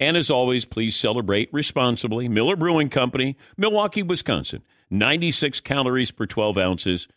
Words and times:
And 0.00 0.16
as 0.16 0.30
always, 0.30 0.64
please 0.64 0.96
celebrate 0.96 1.52
responsibly. 1.52 2.28
Miller 2.28 2.56
Brewing 2.56 2.88
Company, 2.88 3.36
Milwaukee, 3.56 4.02
Wisconsin. 4.02 4.62
96 4.90 5.60
calories 5.60 6.10
per 6.10 6.26
12 6.26 6.58
ounces. 6.58 7.08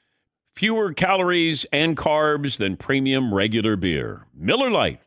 Fewer 0.55 0.93
calories 0.93 1.65
and 1.73 1.97
carbs 1.97 2.57
than 2.57 2.77
premium 2.77 3.33
regular 3.33 3.75
beer. 3.75 4.27
Miller 4.33 4.69
Lite. 4.69 5.01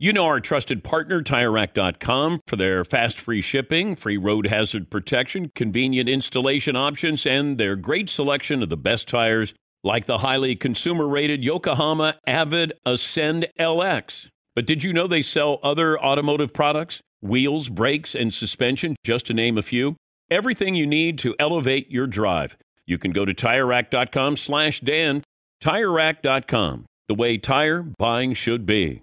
You 0.00 0.12
know 0.12 0.26
our 0.26 0.38
trusted 0.38 0.84
partner, 0.84 1.22
TireRack.com, 1.22 2.42
for 2.46 2.54
their 2.54 2.84
fast 2.84 3.18
free 3.18 3.40
shipping, 3.40 3.96
free 3.96 4.16
road 4.16 4.46
hazard 4.46 4.90
protection, 4.90 5.50
convenient 5.56 6.08
installation 6.08 6.76
options, 6.76 7.26
and 7.26 7.58
their 7.58 7.74
great 7.74 8.08
selection 8.08 8.62
of 8.62 8.68
the 8.68 8.76
best 8.76 9.08
tires 9.08 9.54
like 9.82 10.06
the 10.06 10.18
highly 10.18 10.54
consumer 10.54 11.08
rated 11.08 11.42
Yokohama 11.42 12.16
Avid 12.26 12.74
Ascend 12.86 13.48
LX. 13.58 14.28
But 14.58 14.66
did 14.66 14.82
you 14.82 14.92
know 14.92 15.06
they 15.06 15.22
sell 15.22 15.60
other 15.62 15.96
automotive 16.02 16.52
products? 16.52 17.00
Wheels, 17.22 17.68
brakes, 17.68 18.12
and 18.12 18.34
suspension, 18.34 18.96
just 19.04 19.26
to 19.26 19.32
name 19.32 19.56
a 19.56 19.62
few. 19.62 19.94
Everything 20.32 20.74
you 20.74 20.84
need 20.84 21.16
to 21.20 21.36
elevate 21.38 21.88
your 21.92 22.08
drive. 22.08 22.56
You 22.84 22.98
can 22.98 23.12
go 23.12 23.24
to 23.24 23.32
TireRack.com 23.32 24.34
slash 24.34 24.80
Dan. 24.80 25.22
TireRack.com, 25.62 26.86
the 27.06 27.14
way 27.14 27.38
tire 27.38 27.84
buying 28.00 28.34
should 28.34 28.66
be. 28.66 29.02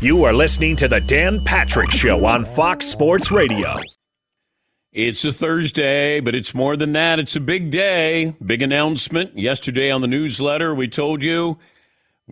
You 0.00 0.22
are 0.22 0.32
listening 0.32 0.76
to 0.76 0.86
the 0.86 1.00
Dan 1.00 1.42
Patrick 1.44 1.90
Show 1.90 2.24
on 2.24 2.44
Fox 2.44 2.86
Sports 2.86 3.32
Radio. 3.32 3.74
It's 4.92 5.24
a 5.24 5.32
Thursday, 5.32 6.20
but 6.20 6.36
it's 6.36 6.54
more 6.54 6.76
than 6.76 6.92
that. 6.92 7.18
It's 7.18 7.34
a 7.34 7.40
big 7.40 7.72
day. 7.72 8.36
Big 8.46 8.62
announcement. 8.62 9.36
Yesterday 9.36 9.90
on 9.90 10.00
the 10.00 10.06
newsletter, 10.06 10.76
we 10.76 10.86
told 10.86 11.24
you 11.24 11.58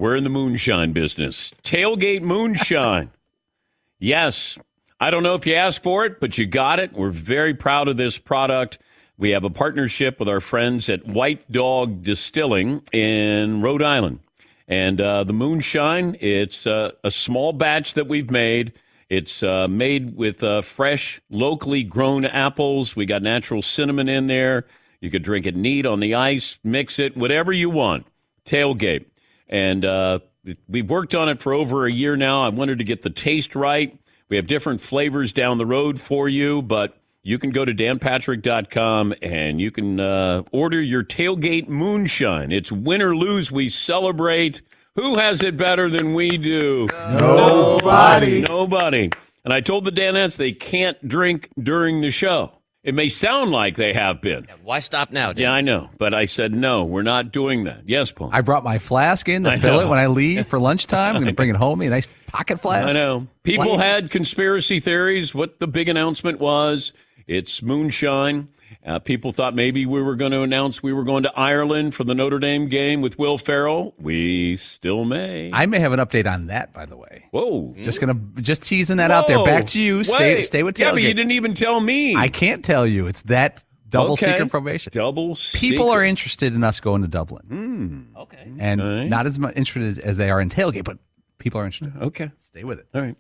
we're 0.01 0.17
in 0.17 0.25
the 0.25 0.31
moonshine 0.31 0.93
business. 0.93 1.53
Tailgate 1.63 2.23
moonshine. 2.23 3.11
yes. 3.99 4.59
I 4.99 5.11
don't 5.11 5.23
know 5.23 5.35
if 5.35 5.47
you 5.47 5.55
asked 5.55 5.83
for 5.83 6.07
it, 6.07 6.21
but 6.21 6.39
you 6.39 6.47
got 6.47 6.81
it. 6.81 6.95
We're 6.95 7.11
very 7.11 7.55
proud 7.55 7.87
of 7.87 7.99
this 7.99 8.17
product. 8.17 8.79
We 9.19 9.31
have 9.31 9.45
a 9.45 9.51
partnership 9.51 10.19
with 10.19 10.29
our 10.29 10.41
friends 10.41 10.89
at 10.89 11.07
White 11.07 11.53
Dog 11.53 12.03
Distilling 12.03 12.83
in 12.93 13.61
Rhode 13.61 13.83
Island. 13.83 14.21
And 14.67 15.01
uh, 15.01 15.25
the 15.25 15.35
moonshine, 15.35 16.17
it's 16.21 16.67
uh, 16.67 16.93
a 17.05 17.11
small 17.11 17.53
batch 17.53 17.93
that 17.95 18.09
we've 18.09 18.31
made. 18.31 18.73
It's 19.11 19.43
uh, 19.43 19.69
made 19.69 20.17
with 20.17 20.43
uh, 20.43 20.63
fresh, 20.63 21.21
locally 21.29 21.83
grown 21.83 22.25
apples. 22.25 22.97
We 22.97 23.05
got 23.05 23.21
natural 23.23 23.61
cinnamon 23.61 24.09
in 24.09 24.29
there. 24.29 24.65
You 25.01 25.11
could 25.11 25.25
drink 25.25 25.45
it 25.45 25.57
neat 25.57 25.85
on 25.85 26.01
the 26.01 26.15
ice, 26.15 26.59
mix 26.65 26.99
it, 26.99 27.19
whatever 27.19 27.53
you 27.53 27.69
want. 27.69 28.07
Tailgate. 28.47 29.05
And 29.51 29.85
uh, 29.85 30.21
we've 30.69 30.89
worked 30.89 31.15
on 31.15 31.29
it 31.29 31.43
for 31.43 31.53
over 31.53 31.87
a 31.87 31.93
year 31.93 32.17
now. 32.17 32.43
I 32.43 32.49
wanted 32.49 32.79
to 32.79 32.85
get 32.85 33.03
the 33.03 33.11
taste 33.11 33.55
right. 33.55 33.99
We 34.31 34.37
have 34.37 34.47
different 34.47 34.81
flavors 34.81 35.33
down 35.33 35.59
the 35.59 35.67
road 35.67 36.01
for 36.01 36.29
you, 36.29 36.63
but 36.63 36.97
you 37.23 37.39
can 37.39 37.51
go 37.51 37.65
to 37.65 37.75
danpatrick.com 37.75 39.15
and 39.21 39.61
you 39.61 39.71
can 39.71 40.01
uh, 40.01 40.45
order 40.53 40.81
your 40.81 41.05
tailgate 41.05 41.69
moonshine. 41.69 42.53
It's 42.53 42.73
win 42.73 43.03
or 43.03 43.15
lose, 43.15 43.53
we 43.53 43.69
celebrate. 43.69 44.63
Who 44.95 45.19
has 45.19 45.43
it 45.43 45.57
better 45.57 45.91
than 45.91 46.15
we 46.15 46.39
do? 46.39 46.87
Nobody. 46.93 48.43
Nobody. 48.43 49.11
And 49.45 49.53
I 49.53 49.61
told 49.61 49.85
the 49.85 49.93
Danettes 49.93 50.37
they 50.37 50.53
can't 50.53 51.07
drink 51.07 51.51
during 51.61 52.01
the 52.01 52.11
show. 52.11 52.53
It 52.83 52.95
may 52.95 53.09
sound 53.09 53.51
like 53.51 53.77
they 53.77 53.93
have 53.93 54.23
been. 54.23 54.47
Why 54.63 54.79
stop 54.79 55.11
now? 55.13 55.35
Dan? 55.35 55.43
Yeah, 55.43 55.53
I 55.53 55.61
know. 55.61 55.91
But 55.99 56.15
I 56.15 56.25
said, 56.25 56.55
no, 56.55 56.85
we're 56.85 57.03
not 57.03 57.31
doing 57.31 57.65
that. 57.65 57.83
Yes, 57.87 58.11
Paul. 58.11 58.31
I 58.33 58.41
brought 58.41 58.65
my 58.65 58.79
flask 58.79 59.29
in 59.29 59.45
to 59.45 59.51
I 59.51 59.59
fill 59.59 59.75
know. 59.75 59.81
it 59.81 59.89
when 59.89 59.99
I 59.99 60.07
leave 60.07 60.47
for 60.47 60.59
lunchtime. 60.59 61.15
I'm 61.15 61.21
going 61.23 61.27
to 61.33 61.35
bring 61.35 61.51
it 61.51 61.57
home, 61.57 61.83
a 61.83 61.91
nice 61.91 62.09
pocket 62.27 62.59
flask. 62.61 62.89
I 62.89 62.93
know. 62.93 63.27
People 63.43 63.73
Wow. 63.73 63.77
had 63.79 64.11
conspiracy 64.11 64.81
theories. 64.81 65.35
What 65.35 65.61
the 65.61 65.67
big 65.67 65.91
announcement 65.91 66.41
was 66.41 66.95
it's 67.27 67.63
moonshine. 67.63 68.49
Uh, 68.85 68.99
people 68.99 69.31
thought 69.31 69.55
maybe 69.55 69.85
we 69.85 70.01
were 70.01 70.17
going 70.17 70.33
to 70.33 70.41
announce 70.41 70.83
we 70.83 70.93
were 70.93 71.05
going 71.05 71.23
to 71.23 71.39
Ireland 71.39 71.95
for 71.95 72.03
the 72.05 72.15
Notre 72.15 72.39
Dame 72.39 72.67
game 72.69 73.03
with 73.03 73.19
Will 73.19 73.37
Ferrell. 73.37 73.95
We 73.99 74.57
still 74.57 75.05
may. 75.05 75.51
I 75.53 75.67
may 75.67 75.79
have 75.81 75.93
an 75.93 76.01
update 76.01 76.27
on 76.27 76.47
that, 76.47 76.73
by 76.73 76.87
the 76.87 76.97
way. 76.97 77.27
Whoa. 77.31 77.75
Just 77.77 78.01
gonna 78.01 78.19
just 78.41 78.63
teasing 78.63 78.97
that 78.97 79.11
out 79.11 79.27
there. 79.27 79.45
Back 79.45 79.67
to 79.69 79.81
you. 79.81 80.03
Stay 80.03 80.37
Wait. 80.37 80.43
stay 80.45 80.63
with 80.63 80.77
tailgate. 80.77 80.81
Yeah, 80.81 80.93
but 80.93 81.03
you 81.03 81.15
didn't 81.15 81.33
even 81.33 81.53
tell 81.53 81.79
me. 81.81 82.17
I 82.17 82.29
can't 82.29 82.65
tell 82.65 82.87
you. 82.87 83.07
It's 83.07 83.21
that 83.23 83.63
double 83.91 84.13
Okay. 84.15 84.33
secret 84.33 84.49
probation. 84.49 84.93
Double 84.95 85.35
secret 85.35 85.61
People 85.61 85.91
are 85.91 86.03
interested 86.03 86.55
in 86.55 86.65
us 86.65 86.81
going 86.81 87.03
to 87.03 87.09
Dublin, 87.09 88.07
Mm. 88.17 88.23
Okay. 88.23 88.51
and 88.61 88.81
Okay. 88.81 89.09
not 89.09 89.27
as 89.27 89.39
much 89.39 89.57
interested 89.57 90.03
as 90.03 90.17
they 90.17 90.31
are 90.31 90.41
in 90.41 90.49
tailgate, 90.49 90.85
but 90.85 90.97
people 91.39 91.61
are 91.61 91.67
interested. 91.67 92.01
Okay. 92.01 92.31
Stay 92.47 92.65
with 92.65 92.79
it. 92.79 92.87
All 92.95 93.03
right. 93.03 93.17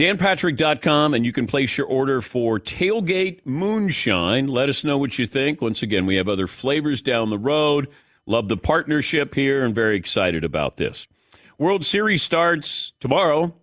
DanPatrick.com, 0.00 1.12
and 1.12 1.26
you 1.26 1.32
can 1.34 1.46
place 1.46 1.76
your 1.76 1.86
order 1.86 2.22
for 2.22 2.58
Tailgate 2.58 3.44
Moonshine. 3.44 4.48
Let 4.48 4.70
us 4.70 4.82
know 4.82 4.96
what 4.96 5.18
you 5.18 5.26
think. 5.26 5.60
Once 5.60 5.82
again, 5.82 6.06
we 6.06 6.16
have 6.16 6.26
other 6.26 6.46
flavors 6.46 7.02
down 7.02 7.28
the 7.28 7.36
road. 7.36 7.86
Love 8.24 8.48
the 8.48 8.56
partnership 8.56 9.34
here 9.34 9.62
and 9.62 9.74
very 9.74 9.98
excited 9.98 10.42
about 10.42 10.78
this. 10.78 11.06
World 11.58 11.84
Series 11.84 12.22
starts 12.22 12.94
tomorrow. 12.98 13.54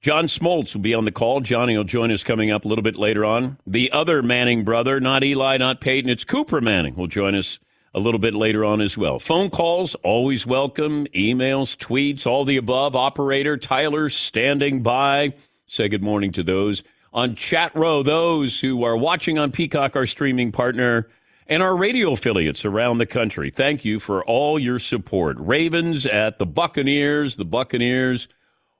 John 0.00 0.24
Smoltz 0.24 0.74
will 0.74 0.80
be 0.80 0.94
on 0.94 1.04
the 1.04 1.12
call. 1.12 1.42
Johnny 1.42 1.76
will 1.76 1.84
join 1.84 2.10
us 2.10 2.24
coming 2.24 2.50
up 2.50 2.64
a 2.64 2.68
little 2.68 2.80
bit 2.80 2.96
later 2.96 3.26
on. 3.26 3.58
The 3.66 3.92
other 3.92 4.22
Manning 4.22 4.64
brother, 4.64 5.00
not 5.00 5.22
Eli, 5.22 5.58
not 5.58 5.82
Peyton, 5.82 6.08
it's 6.08 6.24
Cooper 6.24 6.62
Manning, 6.62 6.94
will 6.96 7.08
join 7.08 7.34
us 7.34 7.58
a 7.92 8.00
little 8.00 8.18
bit 8.18 8.32
later 8.32 8.64
on 8.64 8.80
as 8.80 8.96
well. 8.96 9.18
Phone 9.18 9.50
calls, 9.50 9.94
always 9.96 10.46
welcome. 10.46 11.06
Emails, 11.08 11.76
tweets, 11.76 12.26
all 12.26 12.46
the 12.46 12.56
above. 12.56 12.96
Operator 12.96 13.58
Tyler 13.58 14.08
standing 14.08 14.82
by. 14.82 15.34
Say 15.66 15.88
good 15.88 16.02
morning 16.02 16.32
to 16.32 16.42
those 16.42 16.82
on 17.12 17.36
chat 17.36 17.74
row, 17.74 18.02
those 18.02 18.60
who 18.60 18.82
are 18.84 18.96
watching 18.96 19.38
on 19.38 19.52
Peacock, 19.52 19.96
our 19.96 20.06
streaming 20.06 20.52
partner, 20.52 21.08
and 21.46 21.62
our 21.62 21.76
radio 21.76 22.12
affiliates 22.12 22.64
around 22.64 22.98
the 22.98 23.06
country. 23.06 23.50
Thank 23.50 23.84
you 23.84 24.00
for 24.00 24.24
all 24.24 24.58
your 24.58 24.78
support. 24.78 25.36
Ravens 25.38 26.06
at 26.06 26.38
the 26.38 26.46
Buccaneers, 26.46 27.36
the 27.36 27.44
Buccaneers 27.44 28.28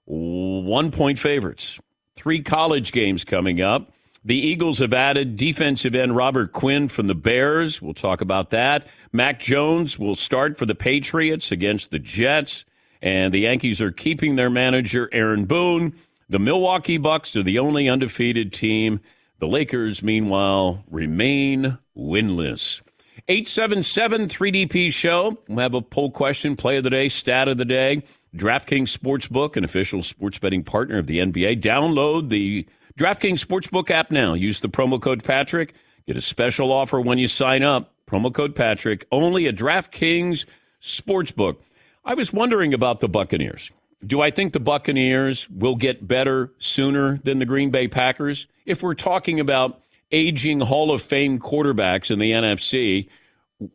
one 0.06 0.90
point 0.90 1.18
favorites. 1.18 1.78
Three 2.16 2.42
college 2.42 2.92
games 2.92 3.24
coming 3.24 3.60
up. 3.60 3.90
The 4.24 4.36
Eagles 4.36 4.78
have 4.78 4.94
added 4.94 5.36
defensive 5.36 5.94
end 5.94 6.16
Robert 6.16 6.52
Quinn 6.52 6.88
from 6.88 7.06
the 7.06 7.14
Bears. 7.14 7.82
We'll 7.82 7.94
talk 7.94 8.20
about 8.20 8.50
that. 8.50 8.86
Mac 9.12 9.38
Jones 9.38 9.98
will 9.98 10.14
start 10.14 10.58
for 10.58 10.64
the 10.64 10.74
Patriots 10.74 11.52
against 11.52 11.90
the 11.90 11.98
Jets. 11.98 12.64
And 13.02 13.34
the 13.34 13.40
Yankees 13.40 13.82
are 13.82 13.90
keeping 13.90 14.36
their 14.36 14.48
manager, 14.48 15.10
Aaron 15.12 15.44
Boone. 15.44 15.94
The 16.34 16.40
Milwaukee 16.40 16.98
Bucks 16.98 17.36
are 17.36 17.44
the 17.44 17.60
only 17.60 17.88
undefeated 17.88 18.52
team. 18.52 18.98
The 19.38 19.46
Lakers, 19.46 20.02
meanwhile, 20.02 20.82
remain 20.90 21.78
winless. 21.96 22.80
877 23.28 24.26
3DP 24.26 24.92
Show. 24.92 25.38
We'll 25.46 25.60
have 25.60 25.74
a 25.74 25.80
poll 25.80 26.10
question, 26.10 26.56
play 26.56 26.76
of 26.76 26.82
the 26.82 26.90
day, 26.90 27.08
stat 27.08 27.46
of 27.46 27.56
the 27.56 27.64
day. 27.64 28.02
DraftKings 28.34 28.98
Sportsbook, 28.98 29.56
an 29.56 29.62
official 29.62 30.02
sports 30.02 30.38
betting 30.38 30.64
partner 30.64 30.98
of 30.98 31.06
the 31.06 31.20
NBA. 31.20 31.62
Download 31.62 32.28
the 32.28 32.66
DraftKings 32.98 33.38
Sportsbook 33.38 33.88
app 33.92 34.10
now. 34.10 34.34
Use 34.34 34.58
the 34.58 34.68
promo 34.68 35.00
code 35.00 35.22
Patrick. 35.22 35.72
Get 36.08 36.16
a 36.16 36.20
special 36.20 36.72
offer 36.72 37.00
when 37.00 37.18
you 37.18 37.28
sign 37.28 37.62
up. 37.62 37.94
Promo 38.08 38.34
code 38.34 38.56
Patrick. 38.56 39.06
Only 39.12 39.46
at 39.46 39.54
DraftKings 39.54 40.46
Sportsbook. 40.82 41.58
I 42.04 42.14
was 42.14 42.32
wondering 42.32 42.74
about 42.74 42.98
the 42.98 43.08
Buccaneers. 43.08 43.70
Do 44.04 44.20
I 44.20 44.30
think 44.30 44.52
the 44.52 44.60
Buccaneers 44.60 45.48
will 45.50 45.76
get 45.76 46.06
better 46.06 46.52
sooner 46.58 47.18
than 47.24 47.38
the 47.38 47.46
Green 47.46 47.70
Bay 47.70 47.88
Packers? 47.88 48.46
If 48.66 48.82
we're 48.82 48.94
talking 48.94 49.40
about 49.40 49.80
aging 50.10 50.60
Hall 50.60 50.90
of 50.90 51.02
Fame 51.02 51.38
quarterbacks 51.38 52.10
in 52.10 52.18
the 52.18 52.32
NFC, 52.32 53.08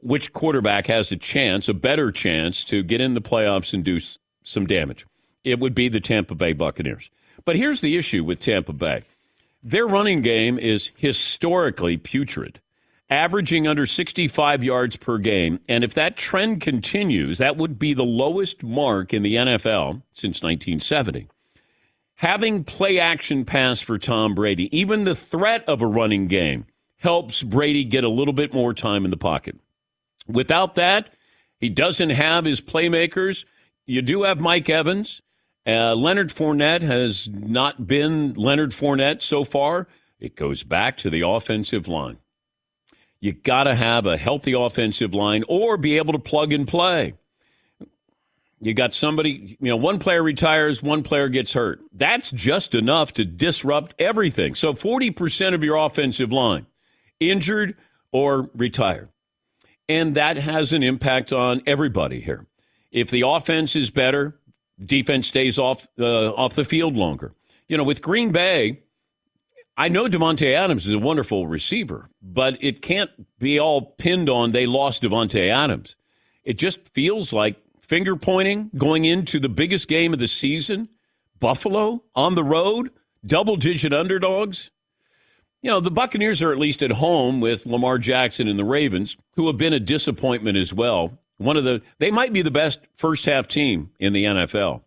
which 0.01 0.33
quarterback 0.33 0.87
has 0.87 1.11
a 1.11 1.17
chance, 1.17 1.67
a 1.67 1.73
better 1.73 2.11
chance, 2.11 2.63
to 2.65 2.83
get 2.83 3.01
in 3.01 3.13
the 3.13 3.21
playoffs 3.21 3.73
and 3.73 3.83
do 3.83 3.99
some 4.43 4.67
damage? 4.67 5.05
It 5.43 5.59
would 5.59 5.73
be 5.73 5.89
the 5.89 5.99
Tampa 5.99 6.35
Bay 6.35 6.53
Buccaneers. 6.53 7.09
But 7.45 7.55
here's 7.55 7.81
the 7.81 7.97
issue 7.97 8.23
with 8.23 8.41
Tampa 8.41 8.73
Bay 8.73 9.03
their 9.61 9.87
running 9.87 10.21
game 10.21 10.57
is 10.57 10.91
historically 10.95 11.97
putrid, 11.97 12.61
averaging 13.09 13.67
under 13.67 13.85
65 13.85 14.63
yards 14.63 14.95
per 14.95 15.17
game. 15.17 15.59
And 15.67 15.83
if 15.83 15.93
that 15.95 16.15
trend 16.15 16.61
continues, 16.61 17.37
that 17.39 17.57
would 17.57 17.79
be 17.79 17.93
the 17.93 18.03
lowest 18.03 18.63
mark 18.63 19.13
in 19.13 19.23
the 19.23 19.35
NFL 19.35 20.03
since 20.11 20.43
1970 20.43 21.27
having 22.19 22.65
play 22.65 22.99
action 22.99 23.45
pass 23.45 23.79
for 23.79 23.97
Tom 23.97 24.35
Brady, 24.35 24.77
even 24.77 25.05
the 25.05 25.15
threat 25.15 25.63
of 25.69 25.81
a 25.81 25.87
running 25.87 26.27
game, 26.27 26.65
helps 26.97 27.41
Brady 27.41 27.85
get 27.85 28.03
a 28.03 28.09
little 28.09 28.33
bit 28.33 28.53
more 28.53 28.73
time 28.73 29.05
in 29.05 29.11
the 29.11 29.15
pocket. 29.15 29.57
Without 30.27 30.75
that, 30.75 31.13
he 31.61 31.69
doesn't 31.69 32.09
have 32.09 32.43
his 32.43 32.59
playmakers. 32.59 33.45
You 33.85 34.01
do 34.01 34.23
have 34.23 34.41
Mike 34.41 34.69
Evans. 34.69 35.21
Uh, 35.65 35.95
Leonard 35.95 36.29
Fournette 36.29 36.81
has 36.81 37.29
not 37.29 37.87
been 37.87 38.33
Leonard 38.33 38.71
Fournette 38.71 39.21
so 39.21 39.45
far. 39.45 39.87
It 40.19 40.35
goes 40.35 40.63
back 40.63 40.97
to 40.97 41.09
the 41.09 41.21
offensive 41.21 41.87
line. 41.87 42.17
You 43.21 43.33
got 43.33 43.63
to 43.63 43.75
have 43.75 44.05
a 44.05 44.17
healthy 44.17 44.53
offensive 44.53 45.13
line 45.13 45.43
or 45.47 45.77
be 45.77 45.97
able 45.97 46.13
to 46.13 46.19
plug 46.19 46.53
and 46.53 46.67
play. 46.67 47.15
You 48.61 48.73
got 48.73 48.93
somebody, 48.93 49.57
you 49.59 49.69
know, 49.69 49.77
one 49.77 49.99
player 49.99 50.21
retires, 50.21 50.83
one 50.83 51.03
player 51.03 51.29
gets 51.29 51.53
hurt. 51.53 51.81
That's 51.93 52.29
just 52.31 52.75
enough 52.75 53.13
to 53.13 53.23
disrupt 53.23 53.93
everything. 53.99 54.55
So 54.55 54.73
40% 54.73 55.53
of 55.53 55.63
your 55.63 55.77
offensive 55.77 56.31
line 56.31 56.65
injured 57.19 57.75
or 58.11 58.49
retired. 58.53 59.09
And 59.87 60.15
that 60.15 60.37
has 60.37 60.73
an 60.73 60.83
impact 60.83 61.31
on 61.31 61.61
everybody 61.65 62.19
here. 62.19 62.47
If 62.91 63.09
the 63.09 63.21
offense 63.25 63.75
is 63.75 63.89
better, 63.91 64.39
defense 64.83 65.27
stays 65.27 65.57
off 65.57 65.87
uh, 65.99 66.31
off 66.31 66.55
the 66.55 66.65
field 66.65 66.95
longer. 66.95 67.33
You 67.67 67.77
know, 67.77 67.83
with 67.83 68.01
Green 68.01 68.31
Bay, 68.31 68.81
I 69.79 69.87
know 69.87 70.09
Davante 70.09 70.53
Adams 70.53 70.87
is 70.87 70.91
a 70.91 70.99
wonderful 70.99 71.47
receiver, 71.47 72.09
but 72.21 72.61
it 72.61 72.81
can't 72.81 73.11
be 73.39 73.57
all 73.57 73.81
pinned 73.81 74.29
on 74.29 74.51
they 74.51 74.65
lost 74.65 75.03
Davante 75.03 75.47
Adams. 75.47 75.95
It 76.43 76.57
just 76.57 76.89
feels 76.89 77.31
like 77.31 77.55
finger 77.79 78.17
pointing 78.17 78.71
going 78.75 79.05
into 79.05 79.39
the 79.39 79.47
biggest 79.47 79.87
game 79.87 80.11
of 80.11 80.19
the 80.19 80.27
season. 80.27 80.89
Buffalo 81.39 82.03
on 82.13 82.35
the 82.35 82.43
road, 82.43 82.91
double 83.25 83.55
digit 83.55 83.93
underdogs. 83.93 84.69
You 85.61 85.71
know, 85.71 85.79
the 85.79 85.91
Buccaneers 85.91 86.43
are 86.43 86.51
at 86.51 86.59
least 86.59 86.83
at 86.83 86.91
home 86.91 87.39
with 87.39 87.65
Lamar 87.65 87.99
Jackson 87.99 88.49
and 88.49 88.59
the 88.59 88.65
Ravens, 88.65 89.15
who 89.37 89.47
have 89.47 89.57
been 89.57 89.71
a 89.71 89.79
disappointment 89.79 90.57
as 90.57 90.73
well. 90.73 91.17
One 91.37 91.55
of 91.55 91.63
the 91.63 91.81
they 91.99 92.11
might 92.11 92.33
be 92.33 92.41
the 92.41 92.51
best 92.51 92.81
first 92.97 93.23
half 93.23 93.47
team 93.47 93.91
in 93.97 94.11
the 94.11 94.25
NFL. 94.25 94.81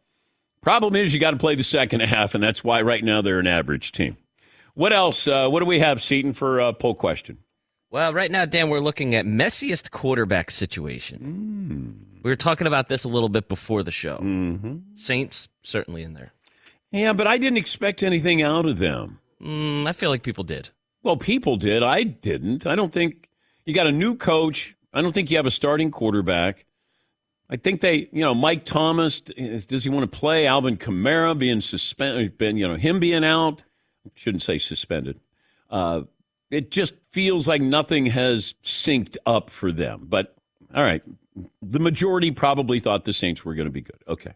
Problem 0.61 0.95
is 0.95 1.15
you 1.15 1.19
got 1.19 1.31
to 1.31 1.39
play 1.39 1.55
the 1.55 1.63
second 1.63 2.01
half, 2.03 2.35
and 2.35 2.45
that's 2.45 2.63
why 2.63 2.83
right 2.83 3.03
now 3.03 3.23
they're 3.23 3.39
an 3.39 3.47
average 3.47 3.93
team. 3.93 4.19
What 4.75 4.93
else? 4.93 5.27
Uh, 5.27 5.49
what 5.49 5.61
do 5.61 5.67
we 5.67 5.81
have, 5.81 6.01
Seton, 6.01 6.33
for 6.33 6.59
a 6.59 6.73
poll 6.73 6.95
question? 6.95 7.39
Well, 7.91 8.15
right 8.15 8.31
now, 8.31 8.47
Dan, 8.47 8.71
we're 8.71 8.81
looking 8.81 9.15
at 9.15 9.27
messiest 9.27 9.91
quarterback 9.91 10.51
situation. 10.51 12.09
We 12.23 12.31
were 12.31 12.37
talking 12.37 12.67
about 12.67 12.89
this 12.89 13.05
a 13.05 13.09
little 13.09 13.29
bit 13.29 13.49
before 13.49 13.83
the 13.83 13.91
show. 13.91 14.17
Mm-hmm. 14.17 14.77
Saints 14.95 15.49
certainly 15.63 16.03
in 16.03 16.15
there. 16.15 16.33
Yeah, 16.91 17.13
but 17.13 17.27
I 17.27 17.37
didn't 17.37 17.59
expect 17.59 18.03
anything 18.03 18.41
out 18.41 18.65
of 18.65 18.79
them. 18.79 19.19
Mm, 19.43 19.87
I 19.87 19.93
feel 19.93 20.09
like 20.09 20.23
people 20.23 20.45
did. 20.45 20.71
Well, 21.03 21.17
people 21.17 21.57
did. 21.57 21.83
I 21.83 22.05
didn't. 22.05 22.67
I 22.67 22.77
don't 22.77 22.93
think 22.93 23.29
you 23.67 23.75
got 23.75 23.87
a 23.87 23.93
new 23.93 24.15
coach. 24.15 24.75
I 24.95 25.03
don't 25.03 25.13
think 25.13 25.31
you 25.31 25.37
have 25.37 25.47
a 25.47 25.51
starting 25.51 25.91
quarterback. 25.91 26.65
I 27.51 27.57
think 27.57 27.81
they, 27.81 28.09
you 28.13 28.23
know, 28.23 28.35
Mike 28.35 28.65
Thomas. 28.65 29.21
Does 29.21 29.85
he 29.85 29.91
want 29.91 30.11
to 30.11 30.19
play? 30.19 30.47
Alvin 30.47 30.77
Kamara 30.79 31.39
being 31.39 31.61
suspended, 31.61 32.39
been 32.39 32.57
you 32.57 32.67
know 32.67 32.77
him 32.77 33.01
being 33.01 33.25
out. 33.25 33.63
Shouldn't 34.15 34.43
say 34.43 34.59
suspended. 34.59 35.21
Uh, 35.71 36.03
it 36.51 36.71
just 36.71 36.95
feels 37.11 37.49
like 37.49 37.63
nothing 37.63 38.07
has 38.07 38.55
synced 38.63 39.17
up 39.27 39.49
for 39.51 39.73
them. 39.73 40.07
But 40.09 40.37
all 40.75 40.83
right, 40.83 41.03
the 41.63 41.81
majority 41.81 42.31
probably 42.31 42.81
thought 42.81 43.05
the 43.05 43.13
Saints 43.13 43.45
were 43.45 43.55
going 43.55 43.67
to 43.67 43.73
be 43.73 43.81
good. 43.81 44.03
Okay, 44.07 44.35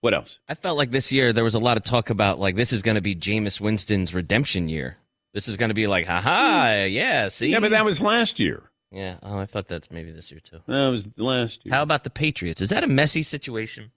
what 0.00 0.14
else? 0.14 0.38
I 0.48 0.54
felt 0.54 0.76
like 0.76 0.90
this 0.90 1.10
year 1.12 1.32
there 1.32 1.44
was 1.44 1.54
a 1.54 1.60
lot 1.60 1.76
of 1.76 1.84
talk 1.84 2.10
about 2.10 2.38
like 2.38 2.56
this 2.56 2.72
is 2.72 2.82
going 2.82 2.96
to 2.96 3.00
be 3.00 3.14
Jameis 3.14 3.60
Winston's 3.60 4.12
redemption 4.12 4.68
year. 4.68 4.98
This 5.32 5.48
is 5.48 5.56
going 5.56 5.70
to 5.70 5.74
be 5.74 5.86
like, 5.86 6.06
haha, 6.06 6.84
yeah, 6.84 7.28
see? 7.28 7.48
Yeah, 7.48 7.58
but 7.58 7.70
that 7.70 7.84
was 7.84 8.00
last 8.00 8.38
year. 8.38 8.70
Yeah, 8.92 9.16
oh, 9.24 9.38
I 9.38 9.46
thought 9.46 9.66
that's 9.66 9.90
maybe 9.90 10.12
this 10.12 10.30
year 10.30 10.38
too. 10.38 10.60
That 10.68 10.88
was 10.88 11.08
last 11.18 11.64
year. 11.64 11.74
How 11.74 11.82
about 11.82 12.04
the 12.04 12.10
Patriots? 12.10 12.60
Is 12.60 12.68
that 12.68 12.84
a 12.84 12.86
messy 12.86 13.22
situation? 13.22 13.90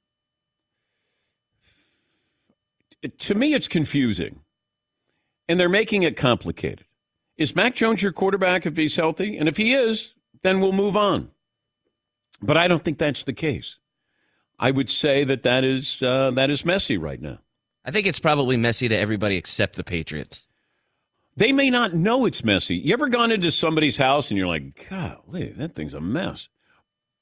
to 3.20 3.36
me, 3.36 3.54
it's 3.54 3.68
confusing, 3.68 4.42
and 5.48 5.60
they're 5.60 5.70
making 5.70 6.04
it 6.04 6.18
complicated. 6.18 6.86
Is 7.38 7.56
Mac 7.56 7.76
Jones 7.76 8.02
your 8.02 8.12
quarterback 8.12 8.66
if 8.66 8.76
he's 8.76 8.96
healthy? 8.96 9.38
And 9.38 9.48
if 9.48 9.58
he 9.58 9.74
is, 9.74 10.16
then 10.44 10.60
we'll 10.60 10.72
move 10.72 10.98
on. 10.98 11.32
But 12.42 12.58
I 12.58 12.68
don't 12.68 12.84
think 12.84 12.98
that's 12.98 13.24
the 13.24 13.34
case. 13.34 13.78
I 14.60 14.72
would 14.72 14.90
say 14.90 15.24
that 15.24 15.44
that 15.44 15.64
is 15.64 16.02
uh, 16.02 16.32
that 16.32 16.50
is 16.50 16.66
messy 16.66 16.98
right 16.98 17.22
now. 17.22 17.40
I 17.86 17.92
think 17.92 18.08
it's 18.08 18.20
probably 18.20 18.58
messy 18.58 18.88
to 18.90 18.98
everybody 18.98 19.38
except 19.38 19.76
the 19.76 19.84
Patriots. 19.84 20.48
They 21.38 21.54
may 21.54 21.70
not 21.70 21.94
know 21.94 22.26
it's 22.26 22.44
messy. 22.44 22.76
You 22.76 22.94
ever 22.94 23.10
gone 23.10 23.32
into 23.32 23.52
somebody's 23.52 23.98
house 23.98 24.32
and 24.32 24.38
you're 24.38 24.48
like, 24.48 24.88
golly, 24.90 25.52
that 25.52 25.76
thing's 25.76 25.94
a 25.94 26.02
mess. 26.02 26.50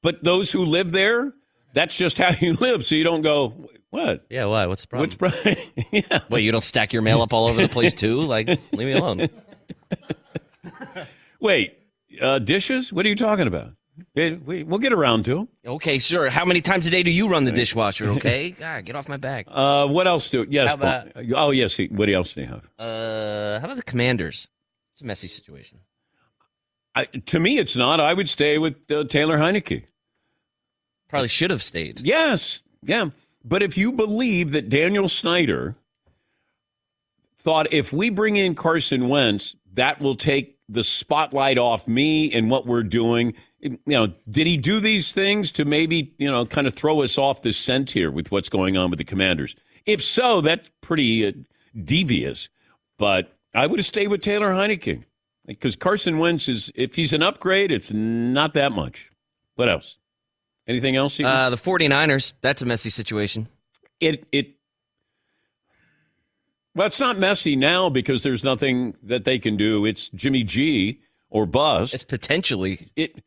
But 0.01 0.23
those 0.23 0.51
who 0.51 0.63
live 0.63 0.93
there, 0.93 1.33
that's 1.73 1.97
just 1.97 2.17
how 2.17 2.31
you 2.39 2.53
live. 2.53 2.85
So 2.85 2.95
you 2.95 3.03
don't 3.03 3.21
go, 3.21 3.69
what? 3.95 4.25
Yeah, 4.29 4.45
why? 4.45 4.65
What's 4.67 4.81
the 4.81 4.87
problem? 4.87 5.09
What's 5.19 5.41
pro- 5.43 5.53
yeah. 5.91 6.19
Wait, 6.29 6.41
you 6.43 6.51
don't 6.51 6.63
stack 6.63 6.93
your 6.93 7.01
mail 7.01 7.21
up 7.21 7.33
all 7.33 7.47
over 7.47 7.61
the 7.61 7.69
place 7.69 7.93
too? 7.93 8.21
Like, 8.21 8.47
leave 8.47 8.87
me 8.87 8.93
alone. 8.93 9.29
Wait, 11.39 11.77
uh, 12.21 12.39
dishes? 12.39 12.91
What 12.91 13.05
are 13.05 13.09
you 13.09 13.15
talking 13.15 13.47
about? 13.47 13.71
We, 14.13 14.33
we, 14.33 14.63
we'll 14.63 14.79
get 14.79 14.91
around 14.91 15.23
to 15.25 15.35
them. 15.35 15.47
Okay, 15.65 15.99
sure. 15.99 16.29
How 16.29 16.43
many 16.43 16.61
times 16.61 16.85
a 16.87 16.89
day 16.89 17.03
do 17.03 17.11
you 17.11 17.29
run 17.29 17.45
the 17.45 17.51
dishwasher? 17.51 18.09
Okay, 18.15 18.51
God, 18.51 18.85
get 18.85 18.95
off 18.95 19.07
my 19.07 19.17
back. 19.17 19.45
Uh, 19.49 19.87
what 19.87 20.07
else 20.07 20.29
do? 20.29 20.45
Yes. 20.49 20.73
About- 20.73 21.07
oh, 21.33 21.51
yes. 21.51 21.79
What 21.91 22.09
else 22.09 22.33
do 22.33 22.41
you 22.41 22.47
have? 22.47 22.63
Uh, 22.77 23.59
how 23.59 23.65
about 23.65 23.77
the 23.77 23.83
Commanders? 23.83 24.47
It's 24.93 25.01
a 25.01 25.05
messy 25.05 25.27
situation. 25.27 25.79
I, 26.93 27.05
to 27.05 27.39
me, 27.39 27.57
it's 27.57 27.75
not. 27.75 27.99
I 27.99 28.13
would 28.13 28.29
stay 28.29 28.57
with 28.57 28.75
uh, 28.89 29.03
Taylor 29.05 29.37
Heinicke. 29.37 29.83
Probably 31.09 31.27
should 31.27 31.51
have 31.51 31.63
stayed. 31.63 31.99
Yes, 32.01 32.61
yeah. 32.83 33.09
But 33.47 33.61
if 33.61 33.77
you 33.77 33.91
believe 33.91 34.51
that 34.51 34.69
Daniel 34.69 35.07
Snyder 35.07 35.75
thought 37.39 37.71
if 37.71 37.93
we 37.93 38.09
bring 38.09 38.37
in 38.37 38.55
Carson 38.55 39.07
Wentz, 39.07 39.55
that 39.75 40.01
will 40.01 40.15
take 40.15 40.57
the 40.67 40.83
spotlight 40.83 41.59
off 41.59 41.87
me 41.87 42.33
and 42.33 42.49
what 42.49 42.65
we're 42.65 42.81
doing. 42.81 43.35
You 43.59 43.77
know, 43.85 44.13
did 44.27 44.47
he 44.47 44.57
do 44.57 44.79
these 44.79 45.11
things 45.11 45.51
to 45.53 45.65
maybe, 45.65 46.13
you 46.17 46.29
know, 46.29 46.45
kind 46.47 46.65
of 46.65 46.73
throw 46.73 47.03
us 47.03 47.19
off 47.19 47.43
the 47.43 47.53
scent 47.53 47.91
here 47.91 48.09
with 48.09 48.31
what's 48.31 48.49
going 48.49 48.77
on 48.77 48.89
with 48.89 48.97
the 48.97 49.03
commanders? 49.03 49.55
If 49.85 50.03
so, 50.03 50.41
that's 50.41 50.71
pretty 50.81 51.27
uh, 51.27 51.31
devious. 51.83 52.49
But 52.97 53.37
I 53.53 53.67
would 53.67 53.77
have 53.77 53.85
stayed 53.85 54.07
with 54.07 54.21
Taylor 54.21 54.53
Heinicke 54.53 55.03
because 55.45 55.75
Carson 55.75 56.17
Wentz 56.17 56.49
is, 56.49 56.71
if 56.73 56.95
he's 56.95 57.13
an 57.13 57.21
upgrade, 57.21 57.71
it's 57.71 57.93
not 57.93 58.55
that 58.55 58.71
much. 58.71 59.11
What 59.53 59.69
else? 59.69 59.99
Anything 60.67 60.95
else? 60.95 61.19
You 61.19 61.27
Uh, 61.27 61.49
the 61.49 61.57
49ers, 61.57 62.33
that's 62.41 62.61
a 62.61 62.65
messy 62.65 62.89
situation. 62.89 63.47
it 63.99 64.25
it 64.31 64.55
well 66.75 66.87
it's 66.87 66.99
not 66.99 67.17
messy 67.17 67.55
now 67.55 67.89
because 67.89 68.23
there's 68.23 68.43
nothing 68.43 68.93
that 69.01 69.23
they 69.23 69.39
can 69.39 69.55
do 69.55 69.85
it's 69.85 70.09
jimmy 70.09 70.43
g 70.43 70.99
or 71.29 71.45
bust 71.45 71.93
It's 71.93 72.03
potentially. 72.03 72.89
it 72.97 73.23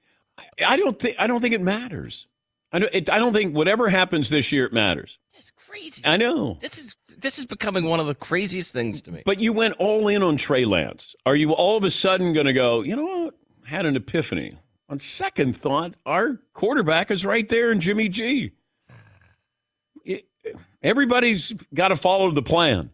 i 0.67 0.77
don't 0.77 0.99
think 0.99 1.17
i 1.19 1.27
don't 1.27 1.41
think 1.41 1.55
it 1.55 1.63
matters 1.63 2.27
I 2.71 2.81
don't, 2.81 2.95
it, 2.95 3.09
I 3.09 3.19
don't 3.19 3.33
think 3.33 3.57
whatever 3.57 3.89
happens 3.89 4.29
this 4.29 4.53
year 4.53 4.67
it 4.67 4.75
matters 4.75 5.19
That's 5.33 5.51
crazy. 5.53 6.03
i 6.05 6.19
know 6.19 6.59
This 6.61 6.77
is 6.79 6.95
this 7.17 7.39
is 7.39 7.47
becoming 7.47 7.85
one 7.85 7.99
of 7.99 8.07
the 8.07 8.15
craziest 8.15 8.73
things 8.75 9.01
to 9.03 9.11
me. 9.11 9.23
but 9.25 9.41
you 9.41 9.55
went 9.55 9.75
all 9.79 10.09
in 10.09 10.23
on 10.23 10.37
trey 10.37 10.67
lance 10.67 11.15
are 11.25 11.35
you 11.35 11.53
all 11.53 11.79
of 11.79 11.85
a 11.85 11.91
sudden 11.91 12.35
going 12.35 12.47
to 12.47 12.53
go 12.53 12.83
you 12.83 12.95
know 12.95 13.05
what 13.05 13.35
had 13.65 13.87
an 13.87 13.97
epiphany 13.97 14.59
on 14.89 15.01
second 15.01 15.57
thought, 15.57 15.95
our 16.07 16.41
quarterback 16.55 17.11
is 17.11 17.25
right 17.25 17.49
there 17.49 17.71
in 17.71 17.81
Jimmy 17.81 18.09
G. 18.09 18.53
It, 20.05 20.27
everybody's 20.83 21.53
got 21.75 21.89
to 21.89 21.97
follow 21.97 22.31
the 22.31 22.43
plan. 22.43 22.91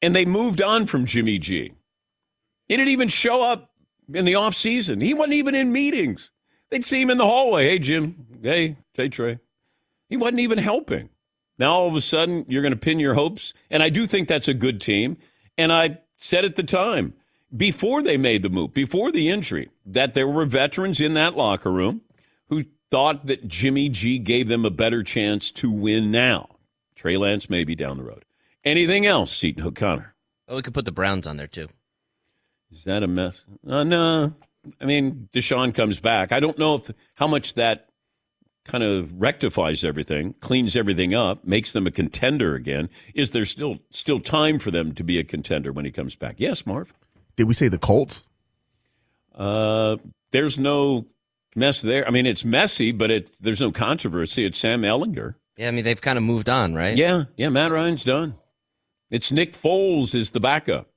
And 0.00 0.14
they 0.14 0.24
moved 0.24 0.62
on 0.62 0.86
from 0.86 1.06
Jimmy 1.06 1.38
G. 1.38 1.72
He 2.68 2.76
didn't 2.76 2.90
even 2.90 3.08
show 3.08 3.42
up 3.42 3.72
in 4.12 4.24
the 4.24 4.34
offseason. 4.34 5.02
He 5.02 5.12
wasn't 5.14 5.34
even 5.34 5.54
in 5.54 5.72
meetings. 5.72 6.30
They'd 6.70 6.84
see 6.84 7.00
him 7.00 7.10
in 7.10 7.18
the 7.18 7.26
hallway. 7.26 7.68
Hey, 7.68 7.78
Jim. 7.78 8.26
Hey, 8.42 8.76
hey, 8.94 9.08
Trey. 9.08 9.38
He 10.08 10.16
wasn't 10.16 10.40
even 10.40 10.58
helping. 10.58 11.08
Now, 11.58 11.72
all 11.72 11.88
of 11.88 11.96
a 11.96 12.00
sudden, 12.00 12.44
you're 12.48 12.62
going 12.62 12.72
to 12.72 12.78
pin 12.78 13.00
your 13.00 13.14
hopes. 13.14 13.54
And 13.70 13.82
I 13.82 13.88
do 13.88 14.06
think 14.06 14.28
that's 14.28 14.48
a 14.48 14.54
good 14.54 14.80
team. 14.80 15.16
And 15.56 15.72
I 15.72 15.98
said 16.16 16.44
at 16.44 16.54
the 16.54 16.62
time, 16.62 17.14
before 17.56 18.02
they 18.02 18.16
made 18.16 18.42
the 18.42 18.48
move, 18.48 18.74
before 18.74 19.10
the 19.10 19.28
injury, 19.28 19.70
that 19.86 20.14
there 20.14 20.28
were 20.28 20.44
veterans 20.44 21.00
in 21.00 21.14
that 21.14 21.36
locker 21.36 21.72
room 21.72 22.02
who 22.48 22.64
thought 22.90 23.26
that 23.26 23.48
Jimmy 23.48 23.88
G 23.88 24.18
gave 24.18 24.48
them 24.48 24.64
a 24.64 24.70
better 24.70 25.02
chance 25.02 25.50
to 25.52 25.70
win 25.70 26.10
now. 26.10 26.48
Trey 26.94 27.16
Lance 27.16 27.48
maybe 27.48 27.74
down 27.74 27.96
the 27.96 28.02
road. 28.02 28.24
Anything 28.64 29.06
else, 29.06 29.34
Seton 29.34 29.64
O'Connor? 29.64 30.14
Oh, 30.48 30.56
we 30.56 30.62
could 30.62 30.74
put 30.74 30.84
the 30.84 30.92
Browns 30.92 31.26
on 31.26 31.36
there 31.36 31.46
too. 31.46 31.68
Is 32.70 32.84
that 32.84 33.02
a 33.02 33.06
mess? 33.06 33.44
Uh, 33.66 33.84
no. 33.84 34.34
I 34.80 34.84
mean, 34.84 35.28
Deshaun 35.32 35.74
comes 35.74 36.00
back. 36.00 36.32
I 36.32 36.40
don't 36.40 36.58
know 36.58 36.74
if 36.74 36.90
how 37.14 37.26
much 37.26 37.54
that 37.54 37.88
kind 38.64 38.84
of 38.84 39.20
rectifies 39.20 39.82
everything, 39.82 40.34
cleans 40.40 40.76
everything 40.76 41.14
up, 41.14 41.44
makes 41.44 41.72
them 41.72 41.86
a 41.86 41.90
contender 41.90 42.54
again. 42.54 42.90
Is 43.14 43.30
there 43.30 43.46
still 43.46 43.78
still 43.90 44.20
time 44.20 44.58
for 44.58 44.70
them 44.70 44.94
to 44.94 45.02
be 45.02 45.18
a 45.18 45.24
contender 45.24 45.72
when 45.72 45.84
he 45.84 45.90
comes 45.90 46.14
back? 46.14 46.34
Yes, 46.38 46.66
Marv. 46.66 46.94
Did 47.38 47.46
we 47.46 47.54
say 47.54 47.68
the 47.68 47.78
Colts? 47.78 48.26
Uh, 49.32 49.96
there's 50.32 50.58
no 50.58 51.06
mess 51.54 51.80
there. 51.80 52.04
I 52.04 52.10
mean, 52.10 52.26
it's 52.26 52.44
messy, 52.44 52.90
but 52.90 53.12
it 53.12 53.30
there's 53.40 53.60
no 53.60 53.70
controversy. 53.70 54.44
It's 54.44 54.58
Sam 54.58 54.82
Ehlinger. 54.82 55.36
Yeah, 55.56 55.68
I 55.68 55.70
mean 55.70 55.84
they've 55.84 56.00
kind 56.00 56.18
of 56.18 56.24
moved 56.24 56.48
on, 56.48 56.74
right? 56.74 56.96
Yeah, 56.96 57.26
yeah. 57.36 57.48
Matt 57.48 57.70
Ryan's 57.70 58.02
done. 58.02 58.34
It's 59.08 59.30
Nick 59.30 59.52
Foles 59.52 60.16
is 60.16 60.32
the 60.32 60.40
backup. 60.40 60.88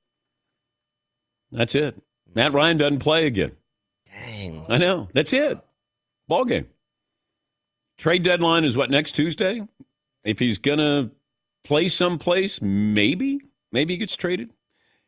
That's 1.52 1.76
it. 1.76 2.02
Matt 2.34 2.52
Ryan 2.52 2.76
doesn't 2.76 2.98
play 2.98 3.26
again. 3.26 3.52
Dang. 4.06 4.66
I 4.68 4.78
know. 4.78 5.08
That's 5.14 5.32
it. 5.32 5.60
Ball 6.26 6.44
game. 6.44 6.66
Trade 7.98 8.24
deadline 8.24 8.64
is 8.64 8.76
what 8.76 8.90
next 8.90 9.12
Tuesday. 9.12 9.62
If 10.24 10.40
he's 10.40 10.58
gonna 10.58 11.12
play 11.62 11.86
someplace, 11.86 12.60
maybe, 12.60 13.42
maybe 13.70 13.94
he 13.94 13.98
gets 13.98 14.16
traded. 14.16 14.50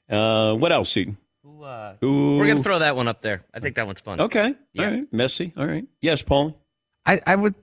Uh, 0.09 0.55
what 0.55 0.71
else, 0.71 0.91
Seton? 0.93 1.17
Who, 1.45 1.63
uh, 1.63 1.97
Who- 2.01 2.39
We're 2.39 2.47
gonna 2.49 2.63
throw 2.63 2.79
that 2.81 2.97
one 2.97 3.07
up 3.07 3.21
there. 3.21 3.45
I 3.53 3.61
think 3.61 3.77
that 3.77 3.87
one's 3.87 4.01
fun. 4.01 4.21
Okay. 4.21 4.55
Yeah. 4.73 4.85
All 4.87 4.91
right. 4.93 5.13
Messy. 5.13 5.53
All 5.57 5.67
right. 5.67 5.85
Yes, 6.01 6.23
Paul. 6.23 6.59
I, 7.07 7.21
I 7.27 7.37
would. 7.37 7.55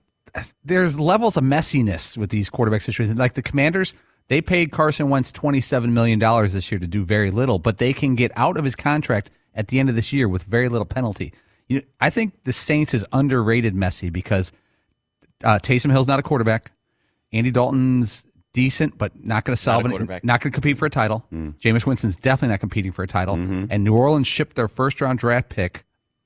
There's 0.64 0.98
levels 0.98 1.36
of 1.36 1.44
messiness 1.44 2.16
with 2.16 2.30
these 2.30 2.48
quarterback 2.48 2.80
situations. 2.80 3.18
Like 3.18 3.34
the 3.34 3.42
Commanders, 3.42 3.92
they 4.28 4.40
paid 4.40 4.70
Carson 4.70 5.10
Wentz 5.10 5.32
twenty-seven 5.32 5.92
million 5.92 6.18
dollars 6.18 6.52
this 6.52 6.70
year 6.70 6.78
to 6.78 6.86
do 6.86 7.04
very 7.04 7.30
little, 7.30 7.58
but 7.58 7.78
they 7.78 7.92
can 7.92 8.14
get 8.14 8.30
out 8.36 8.56
of 8.56 8.64
his 8.64 8.74
contract 8.76 9.30
at 9.54 9.68
the 9.68 9.78
end 9.80 9.88
of 9.90 9.96
this 9.96 10.12
year 10.12 10.28
with 10.28 10.44
very 10.44 10.68
little 10.68 10.86
penalty. 10.86 11.32
You 11.68 11.78
know, 11.78 11.84
I 12.00 12.08
think 12.10 12.44
the 12.44 12.52
Saints 12.52 12.94
is 12.94 13.04
underrated 13.12 13.74
messy 13.74 14.10
because 14.10 14.52
uh, 15.44 15.58
Taysom 15.58 15.90
Hill's 15.90 16.06
not 16.06 16.18
a 16.20 16.22
quarterback. 16.22 16.70
Andy 17.32 17.50
Dalton's 17.50 18.24
decent, 18.52 18.98
but 18.98 19.24
not 19.24 19.44
going 19.44 19.56
to 19.56 19.62
solve 19.62 19.84
a 19.86 19.94
it. 19.94 20.24
Not 20.24 20.40
going 20.40 20.50
to 20.52 20.54
compete 20.54 20.78
for 20.78 20.86
a 20.86 20.90
title. 20.90 21.24
Hmm. 21.30 21.50
Jameis 21.62 21.86
Winston's 21.86 22.16
definitely 22.16 22.52
not 22.52 22.60
competing 22.60 22.92
for 22.92 23.02
a 23.02 23.06
title. 23.06 23.36
Mm-hmm. 23.36 23.66
And 23.70 23.84
New 23.84 23.94
Orleans 23.94 24.26
shipped 24.26 24.56
their 24.56 24.68
first-round 24.68 25.18
draft 25.18 25.48
pick 25.48 25.84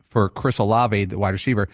for 0.09 0.29
Chris 0.29 0.59
Olave, 0.59 1.07
the 1.07 1.19
wide 1.19 1.31
receiver. 1.31 1.69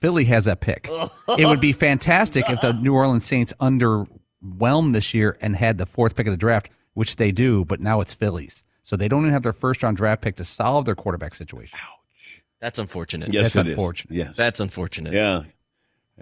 Philly 0.00 0.24
has 0.24 0.46
that 0.46 0.60
pick. 0.60 0.88
it 1.38 1.46
would 1.46 1.60
be 1.60 1.72
fantastic 1.72 2.48
if 2.50 2.60
the 2.60 2.72
New 2.72 2.94
Orleans 2.94 3.24
Saints 3.24 3.52
underwhelmed 3.60 4.92
this 4.92 5.14
year 5.14 5.36
and 5.40 5.54
had 5.54 5.78
the 5.78 5.86
fourth 5.86 6.16
pick 6.16 6.26
of 6.26 6.32
the 6.32 6.36
draft, 6.38 6.70
which 6.94 7.16
they 7.16 7.30
do, 7.30 7.64
but 7.64 7.80
now 7.80 8.00
it's 8.00 8.12
Phillies. 8.12 8.64
So 8.82 8.96
they 8.96 9.08
don't 9.08 9.20
even 9.20 9.32
have 9.32 9.44
their 9.44 9.52
first 9.52 9.82
round 9.82 9.96
draft 9.96 10.22
pick 10.22 10.36
to 10.36 10.44
solve 10.44 10.84
their 10.84 10.96
quarterback 10.96 11.34
situation. 11.34 11.78
Ouch. 11.80 12.42
That's 12.60 12.78
unfortunate. 12.78 13.32
Yes, 13.32 13.52
That's 13.52 13.56
it 13.56 13.66
is. 13.66 13.72
unfortunate. 13.72 14.14
Yes. 14.14 14.34
That's 14.36 14.60
unfortunate. 14.60 15.12
yeah. 15.12 15.42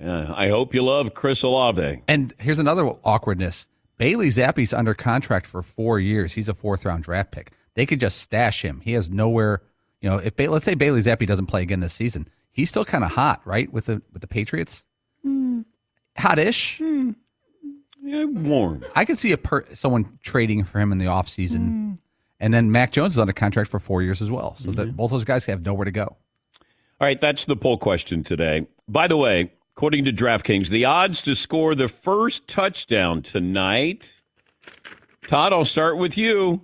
Yeah. 0.00 0.32
I 0.34 0.48
hope 0.48 0.74
you 0.74 0.82
love 0.82 1.14
Chris 1.14 1.42
Olave. 1.42 2.02
And 2.08 2.34
here's 2.38 2.58
another 2.58 2.86
awkwardness. 3.04 3.66
Bailey 3.98 4.28
Zappe's 4.28 4.72
under 4.72 4.94
contract 4.94 5.46
for 5.46 5.62
four 5.62 6.00
years. 6.00 6.32
He's 6.32 6.48
a 6.48 6.54
fourth 6.54 6.86
round 6.86 7.04
draft 7.04 7.32
pick. 7.32 7.52
They 7.74 7.84
could 7.84 8.00
just 8.00 8.18
stash 8.18 8.64
him. 8.64 8.80
He 8.80 8.92
has 8.92 9.10
nowhere. 9.10 9.62
You 10.00 10.08
know, 10.08 10.16
if 10.16 10.36
ba- 10.36 10.50
let's 10.50 10.64
say 10.64 10.74
Bailey 10.74 11.02
Zappi 11.02 11.26
doesn't 11.26 11.46
play 11.46 11.60
again 11.60 11.80
this 11.80 11.92
season, 11.92 12.26
he's 12.50 12.70
still 12.70 12.86
kind 12.86 13.04
of 13.04 13.10
hot, 13.10 13.42
right? 13.44 13.70
With 13.70 13.86
the 13.86 14.00
with 14.12 14.22
the 14.22 14.26
Patriots, 14.26 14.84
hmm. 15.22 15.60
hot-ish. 16.16 16.78
Hmm. 16.78 17.10
Yeah, 18.02 18.24
warm. 18.24 18.84
I 18.96 19.04
could 19.04 19.18
see 19.18 19.32
a 19.32 19.36
per- 19.36 19.66
someone 19.74 20.18
trading 20.22 20.64
for 20.64 20.80
him 20.80 20.92
in 20.92 20.98
the 20.98 21.04
offseason. 21.04 21.56
Hmm. 21.56 21.92
And 22.40 22.54
then 22.54 22.72
Mac 22.72 22.92
Jones 22.92 23.12
is 23.12 23.18
under 23.18 23.34
contract 23.34 23.70
for 23.70 23.78
four 23.78 24.00
years 24.00 24.22
as 24.22 24.30
well. 24.30 24.56
So 24.56 24.70
that 24.70 24.88
mm-hmm. 24.88 24.96
both 24.96 25.10
those 25.10 25.24
guys 25.24 25.44
have 25.44 25.62
nowhere 25.62 25.84
to 25.84 25.90
go. 25.90 26.04
All 26.04 27.06
right, 27.06 27.20
that's 27.20 27.44
the 27.44 27.56
poll 27.56 27.76
question 27.76 28.24
today. 28.24 28.66
By 28.88 29.08
the 29.08 29.18
way, 29.18 29.52
according 29.80 30.04
to 30.04 30.12
DraftKings, 30.12 30.68
the 30.68 30.84
odds 30.84 31.22
to 31.22 31.34
score 31.34 31.74
the 31.74 31.88
first 31.88 32.46
touchdown 32.46 33.22
tonight. 33.22 34.20
Todd, 35.26 35.54
I'll 35.54 35.64
start 35.64 35.96
with 35.96 36.18
you. 36.18 36.60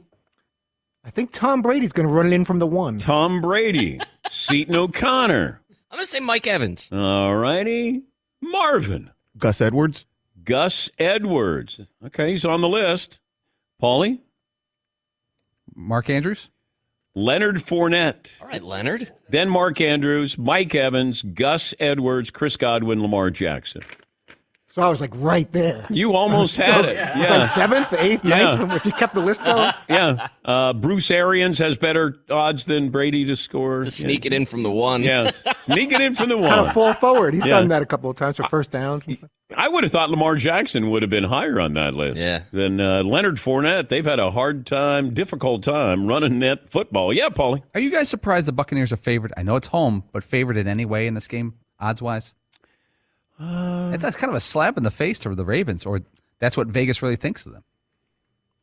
I 1.02 1.08
think 1.08 1.32
Tom 1.32 1.62
Brady's 1.62 1.92
going 1.92 2.06
to 2.06 2.12
run 2.12 2.26
it 2.26 2.34
in 2.34 2.44
from 2.44 2.58
the 2.58 2.66
one. 2.66 2.98
Tom 2.98 3.40
Brady, 3.40 3.98
Seton 4.28 4.76
O'Connor. 4.76 5.62
I'm 5.90 5.96
gonna 5.96 6.06
say 6.06 6.20
Mike 6.20 6.46
Evans. 6.46 6.90
All 6.92 7.34
righty. 7.34 8.02
Marvin, 8.42 9.12
Gus 9.38 9.62
Edwards? 9.62 10.04
Gus 10.44 10.90
Edwards. 10.98 11.80
Okay, 12.04 12.32
he's 12.32 12.44
on 12.44 12.60
the 12.60 12.68
list. 12.68 13.18
Paulie, 13.82 14.18
Mark 15.74 16.10
Andrews? 16.10 16.50
Leonard 17.16 17.56
Fournette. 17.56 18.32
All 18.42 18.46
right, 18.46 18.62
Leonard. 18.62 19.10
Then 19.30 19.48
Mark 19.48 19.80
Andrews, 19.80 20.36
Mike 20.36 20.74
Evans, 20.74 21.22
Gus 21.22 21.72
Edwards, 21.80 22.30
Chris 22.30 22.58
Godwin, 22.58 23.00
Lamar 23.00 23.30
Jackson. 23.30 23.80
So 24.68 24.82
I 24.82 24.88
was 24.88 25.00
like 25.00 25.12
right 25.14 25.50
there. 25.52 25.86
You 25.90 26.14
almost 26.14 26.54
So- 26.56 26.62
had 26.64 26.84
it. 26.86 26.96
Was 27.16 27.30
like 27.30 27.44
seventh, 27.48 27.92
eighth, 27.94 28.24
Yeah. 28.24 28.56
ninth? 28.56 28.72
If 28.74 28.84
you 28.84 28.92
kept 28.92 29.14
the 29.14 29.20
list 29.20 29.42
going, 29.44 29.72
yeah. 29.88 30.28
Uh, 30.44 30.72
Bruce 30.72 31.10
Arians 31.10 31.58
has 31.58 31.78
better 31.78 32.16
odds 32.30 32.64
than 32.64 32.90
Brady 32.90 33.24
to 33.26 33.36
score. 33.36 33.84
To 33.84 33.90
sneak 33.90 34.26
it 34.26 34.32
in 34.32 34.44
from 34.44 34.64
the 34.64 34.70
one. 34.70 35.02
Yeah, 35.02 35.30
sneak 35.30 35.92
it 35.92 36.00
in 36.00 36.14
from 36.14 36.28
the 36.30 36.36
one. 36.38 36.48
kind 36.48 36.60
one. 36.62 36.68
of 36.68 36.74
fall 36.74 36.94
forward. 36.94 37.34
He's 37.34 37.44
Yeah. 37.44 37.50
done 37.60 37.68
that 37.68 37.80
a 37.82 37.86
couple 37.86 38.10
of 38.10 38.16
times 38.16 38.36
for 38.36 38.48
first 38.48 38.72
downs. 38.72 39.06
and 39.06 39.16
stuff. 39.16 39.30
I 39.56 39.68
would 39.68 39.84
have 39.84 39.92
thought 39.92 40.10
Lamar 40.10 40.34
Jackson 40.34 40.90
would 40.90 41.02
have 41.02 41.10
been 41.10 41.24
higher 41.24 41.60
on 41.60 41.74
that 41.74 41.94
list 41.94 42.20
Yeah. 42.20 42.42
than 42.52 42.80
uh, 42.80 43.04
Leonard 43.04 43.36
Fournette. 43.36 43.88
They've 43.88 44.04
had 44.04 44.18
a 44.18 44.32
hard 44.32 44.66
time, 44.66 45.14
difficult 45.14 45.62
time 45.62 46.06
running 46.08 46.40
net 46.40 46.68
football. 46.68 47.12
Yeah, 47.12 47.28
Paulie. 47.28 47.62
Are 47.74 47.80
you 47.80 47.90
guys 47.92 48.08
surprised 48.08 48.46
the 48.46 48.52
Buccaneers 48.52 48.90
are 48.92 48.96
favored? 48.96 49.32
I 49.36 49.44
know 49.44 49.54
it's 49.54 49.68
home, 49.68 50.02
but 50.12 50.24
favored 50.24 50.56
in 50.56 50.66
any 50.66 50.84
way 50.84 51.06
in 51.06 51.14
this 51.14 51.28
game, 51.28 51.54
odds 51.78 52.02
wise? 52.02 52.34
It's 53.38 54.02
that's 54.02 54.16
kind 54.16 54.30
of 54.30 54.34
a 54.36 54.40
slap 54.40 54.76
in 54.76 54.82
the 54.84 54.90
face 54.90 55.18
to 55.20 55.34
the 55.34 55.44
Ravens, 55.44 55.84
or 55.86 56.00
that's 56.38 56.56
what 56.56 56.68
Vegas 56.68 57.02
really 57.02 57.16
thinks 57.16 57.44
of 57.46 57.52
them. 57.52 57.64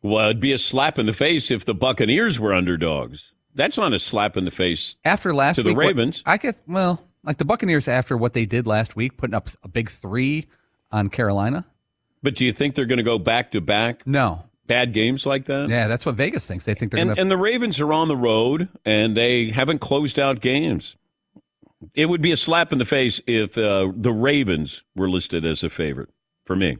Well, 0.02 0.26
it'd 0.26 0.40
be 0.42 0.52
a 0.52 0.58
slap 0.58 1.00
in 1.00 1.06
the 1.06 1.14
face 1.14 1.50
if 1.50 1.66
the 1.66 1.74
Buccaneers 1.74 2.40
were 2.40 2.54
underdogs. 2.54 3.32
That's 3.56 3.78
not 3.78 3.94
a 3.94 4.00
slap 4.00 4.36
in 4.36 4.46
the 4.46 4.52
face. 4.52 4.96
After 5.06 5.34
last 5.34 5.56
To 5.56 5.64
the 5.64 5.70
week, 5.70 5.78
what- 5.78 5.86
Ravens. 5.88 6.24
I 6.26 6.38
guess. 6.38 6.56
Well, 6.68 7.02
like 7.24 7.38
the 7.38 7.46
Buccaneers 7.46 7.88
after 7.88 8.18
what 8.18 8.34
they 8.34 8.46
did 8.46 8.68
last 8.68 8.96
week, 8.96 9.16
putting 9.18 9.36
up 9.36 9.48
a 9.64 9.68
big 9.68 9.90
three 9.90 10.48
on 10.92 11.10
Carolina. 11.10 11.66
But 12.22 12.36
do 12.36 12.46
you 12.46 12.52
think 12.54 12.76
they're 12.76 12.86
going 12.86 12.98
to 12.98 13.04
go 13.04 13.20
back 13.20 13.52
to 13.52 13.62
back 13.62 14.06
No, 14.08 14.44
bad 14.66 14.92
games 14.94 15.26
like 15.26 15.46
that? 15.46 15.70
yeah, 15.70 15.88
that's 15.88 16.06
what 16.06 16.16
Vegas 16.16 16.46
thinks. 16.46 16.66
They 16.66 16.74
think 16.74 16.92
they're 16.92 17.02
And, 17.02 17.16
to. 17.16 17.22
and 17.22 17.30
the 17.32 17.38
Ravens 17.38 17.80
are 17.80 17.94
on 17.94 18.08
the 18.08 18.18
road 18.18 18.70
and 18.86 19.16
they 19.16 19.50
haven't 19.52 19.80
closed 19.80 20.18
out 20.20 20.40
games. 20.42 20.96
It 21.94 22.08
would 22.08 22.22
be 22.22 22.32
a 22.32 22.38
slap 22.38 22.72
in 22.72 22.80
the 22.80 22.86
face 22.86 23.22
if 23.28 23.58
uh, 23.58 23.92
the 23.96 24.12
Ravens 24.12 24.84
were 24.96 25.10
listed 25.10 25.46
as 25.46 25.64
a 25.64 25.70
favorite 25.70 26.10
for 26.46 26.56
me. 26.56 26.78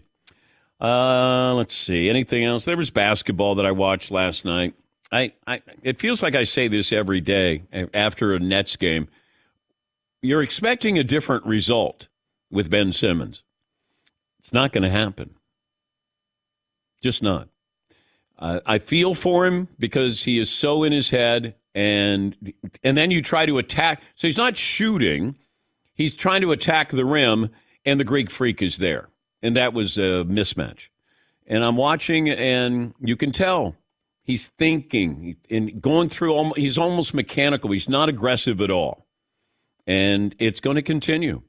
Uh, 0.80 1.54
let's 1.54 1.76
see. 1.76 2.10
Anything 2.10 2.44
else? 2.44 2.66
There 2.66 2.78
was 2.78 2.90
basketball 2.90 3.56
that 3.56 3.66
I 3.66 3.72
watched 3.72 4.12
last 4.12 4.44
night. 4.44 4.76
I, 5.12 5.34
I 5.46 5.62
it 5.84 6.00
feels 6.00 6.22
like 6.24 6.36
I 6.36 6.44
say 6.44 6.68
this 6.68 6.92
every 6.92 7.22
day 7.22 7.64
after 7.94 8.34
a 8.34 8.40
Nets 8.40 8.76
game. 8.76 9.08
You're 10.22 10.42
expecting 10.42 10.98
a 10.98 11.04
different 11.04 11.46
result 11.46 12.08
with 12.50 12.70
Ben 12.70 12.92
Simmons. 12.94 13.44
It's 14.40 14.54
not 14.54 14.72
going 14.72 14.84
to 14.84 14.90
happen. 14.90 15.36
Just 17.02 17.22
not. 17.22 17.50
Uh, 18.40 18.60
I 18.66 18.80
feel 18.80 19.14
for 19.16 19.46
him 19.46 19.68
because 19.78 20.24
he 20.24 20.40
is 20.40 20.50
so 20.50 20.84
in 20.84 20.92
his 20.92 21.12
head, 21.12 21.56
and 21.76 22.54
and 22.84 22.98
then 22.98 23.12
you 23.12 23.22
try 23.22 23.46
to 23.46 23.58
attack. 23.58 24.02
So 24.16 24.28
he's 24.28 24.38
not 24.38 24.58
shooting; 24.58 25.36
he's 25.96 26.14
trying 26.14 26.42
to 26.42 26.52
attack 26.52 26.90
the 26.92 27.06
rim, 27.06 27.50
and 27.86 28.00
the 28.00 28.04
Greek 28.04 28.30
Freak 28.30 28.62
is 28.62 28.78
there, 28.78 29.10
and 29.42 29.56
that 29.56 29.74
was 29.74 29.98
a 29.98 30.26
mismatch. 30.26 30.90
And 31.48 31.64
I'm 31.64 31.78
watching, 31.78 32.30
and 32.30 32.94
you 33.00 33.16
can 33.18 33.32
tell 33.32 33.76
he's 34.24 34.48
thinking 34.50 35.36
and 35.50 35.82
going 35.82 36.10
through. 36.10 36.54
He's 36.56 36.78
almost 36.78 37.14
mechanical. 37.14 37.72
He's 37.72 37.90
not 37.90 38.10
aggressive 38.10 38.62
at 38.62 38.72
all. 38.72 39.06
and 39.86 40.36
it's 40.40 40.60
going 40.62 40.76
to 40.76 40.82
continue. 40.82 41.42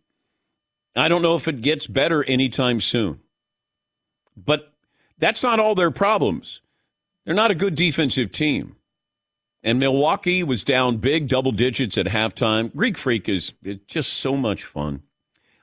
I 0.97 1.09
don't 1.09 1.23
know 1.23 1.35
if 1.37 1.49
it 1.49 1.61
gets 1.61 1.87
better 1.87 2.25
anytime 2.25 2.81
soon. 2.81 3.21
But 4.37 4.73
that's 5.19 5.43
not 5.43 5.61
all 5.61 5.75
their 5.75 5.91
problems. 5.91 6.61
They're 7.25 7.35
not 7.35 7.51
a 7.51 7.55
good 7.55 7.75
defensive 7.75 8.33
team. 8.33 8.77
And 9.65 9.79
Milwaukee 9.79 10.43
was 10.43 10.63
down 10.63 10.99
big 10.99 11.27
double 11.27 11.51
digits 11.51 11.97
at 11.97 12.05
halftime. 12.05 12.73
Greek 12.77 12.99
Freak 12.99 13.31
is 13.31 13.55
just 13.87 14.13
so 14.13 14.37
much 14.37 14.63
fun. 14.63 15.03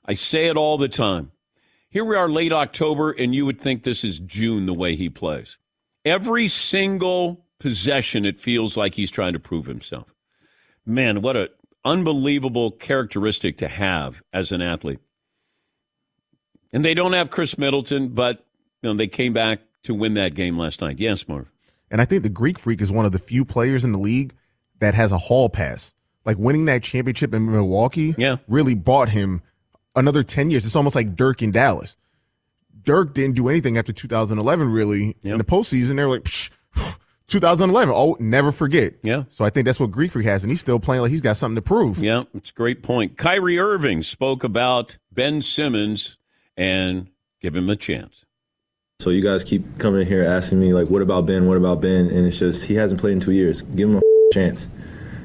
I 0.04 0.16
say 0.16 0.48
it 0.48 0.58
all 0.58 0.80
the 0.80 0.90
time. 0.90 1.32
Here 1.88 2.04
we 2.04 2.16
are 2.16 2.28
late 2.28 2.52
October, 2.52 3.12
and 3.12 3.36
you 3.36 3.46
would 3.46 3.62
think 3.62 3.84
this 3.84 4.04
is 4.04 4.18
June 4.18 4.66
the 4.66 4.74
way 4.74 4.96
he 4.96 5.08
plays. 5.08 5.60
Every 6.04 6.48
single 6.48 7.46
possession, 7.60 8.26
it 8.26 8.40
feels 8.40 8.76
like 8.76 8.96
he's 8.96 9.12
trying 9.12 9.34
to 9.34 9.40
prove 9.40 9.68
himself. 9.68 10.16
Man, 10.84 11.22
what 11.22 11.38
an 11.38 11.50
unbelievable 11.86 12.72
characteristic 12.72 13.58
to 13.58 13.68
have 13.68 14.24
as 14.34 14.52
an 14.52 14.64
athlete. 14.64 15.00
And 16.74 16.84
they 16.84 16.96
don't 16.96 17.14
have 17.14 17.30
Khris 17.30 17.58
Middleton, 17.58 18.10
but 18.10 18.48
you 18.82 18.90
know, 18.90 18.96
they 18.96 19.08
came 19.08 19.34
back 19.34 19.60
to 19.84 19.94
win 19.94 20.16
that 20.16 20.34
game 20.34 20.58
last 20.58 20.82
night. 20.82 20.98
Yes, 20.98 21.28
Marv. 21.28 21.52
And 21.92 22.02
I 22.02 22.06
think 22.06 22.24
the 22.24 22.30
Greek 22.30 22.58
Freak 22.58 22.82
is 22.82 22.92
one 22.92 23.06
of 23.06 23.12
the 23.12 23.20
few 23.20 23.46
players 23.46 23.84
in 23.84 23.92
the 23.92 24.00
league 24.00 24.34
that 24.80 24.96
has 24.96 25.12
a 25.12 25.18
hall 25.18 25.50
pass. 25.50 25.94
Like 26.26 26.38
winning 26.38 26.66
that 26.66 26.84
championship 26.84 27.34
in 27.34 27.52
Milwaukee 27.52 28.16
yeah. 28.18 28.38
really 28.48 28.76
bought 28.76 29.10
him 29.10 29.42
another 29.96 30.24
10 30.24 30.50
years. 30.50 30.66
It's 30.66 30.76
almost 30.76 30.96
like 30.96 31.16
Dirk 31.16 31.42
in 31.42 31.52
Dallas. 31.52 31.98
Dirk 32.84 33.14
didn't 33.14 33.36
do 33.36 33.50
anything 33.50 33.78
after 33.78 33.92
2011, 33.92 34.72
really. 34.72 35.18
Yep. 35.22 35.32
In 35.34 35.38
the 35.38 35.44
postseason, 35.44 35.98
they're 35.98 36.08
like, 36.08 36.24
Psh, 36.24 36.50
2011. 37.28 37.94
Oh, 37.96 38.16
never 38.20 38.52
forget. 38.52 38.94
Yeah. 39.04 39.24
So 39.30 39.44
I 39.44 39.50
think 39.50 39.66
that's 39.66 39.80
what 39.80 39.92
Greek 39.92 40.12
Freak 40.12 40.26
has, 40.26 40.44
and 40.44 40.52
he's 40.52 40.62
still 40.62 40.80
playing 40.80 41.02
like 41.02 41.12
he's 41.12 41.22
got 41.22 41.38
something 41.38 41.56
to 41.56 41.62
prove. 41.62 42.00
Yeah, 42.00 42.24
it's 42.34 42.50
a 42.50 42.54
great 42.54 42.82
point. 42.82 43.18
Kyrie 43.18 43.60
Irving 43.60 44.04
spoke 44.04 44.44
about 44.44 44.98
Ben 45.12 45.42
Simmons 45.42 46.18
and 46.58 47.10
give 47.42 47.56
him 47.56 47.70
a 47.70 47.76
chance. 47.76 48.26
So 49.02 49.10
you 49.10 49.24
guys 49.24 49.44
keep 49.44 49.80
coming 49.80 50.06
here 50.06 50.24
asking 50.24 50.60
me 50.60 50.74
like, 50.74 50.88
what 50.90 51.02
about 51.02 51.26
Ben? 51.26 51.48
What 51.48 51.58
about 51.58 51.82
Ben? 51.82 52.06
And 52.12 52.28
it's 52.28 52.38
just 52.38 52.66
he 52.66 52.76
hasn't 52.76 53.02
played 53.02 53.14
in 53.14 53.20
two 53.20 53.32
years. 53.32 53.64
Give 53.64 53.90
him 53.90 53.98
a 53.98 54.02
chance. 54.32 54.68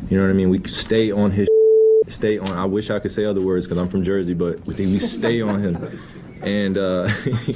You 0.09 0.17
know 0.17 0.23
what 0.23 0.31
I 0.31 0.33
mean? 0.33 0.49
We 0.49 0.67
stay 0.71 1.11
on 1.11 1.31
his. 1.31 1.47
Stay 2.09 2.39
on. 2.39 2.53
I 2.53 2.65
wish 2.65 2.89
I 2.89 3.01
could 3.01 3.11
say 3.11 3.25
other 3.25 3.43
words 3.43 3.67
because 3.67 3.83
I'm 3.83 3.89
from 3.89 4.05
Jersey, 4.05 4.33
but 4.33 4.65
we 4.65 4.75
think 4.75 4.93
we 4.93 5.01
stay 5.01 5.41
on 5.41 5.61
him, 5.61 6.01
and 6.41 6.79
uh, 6.79 7.11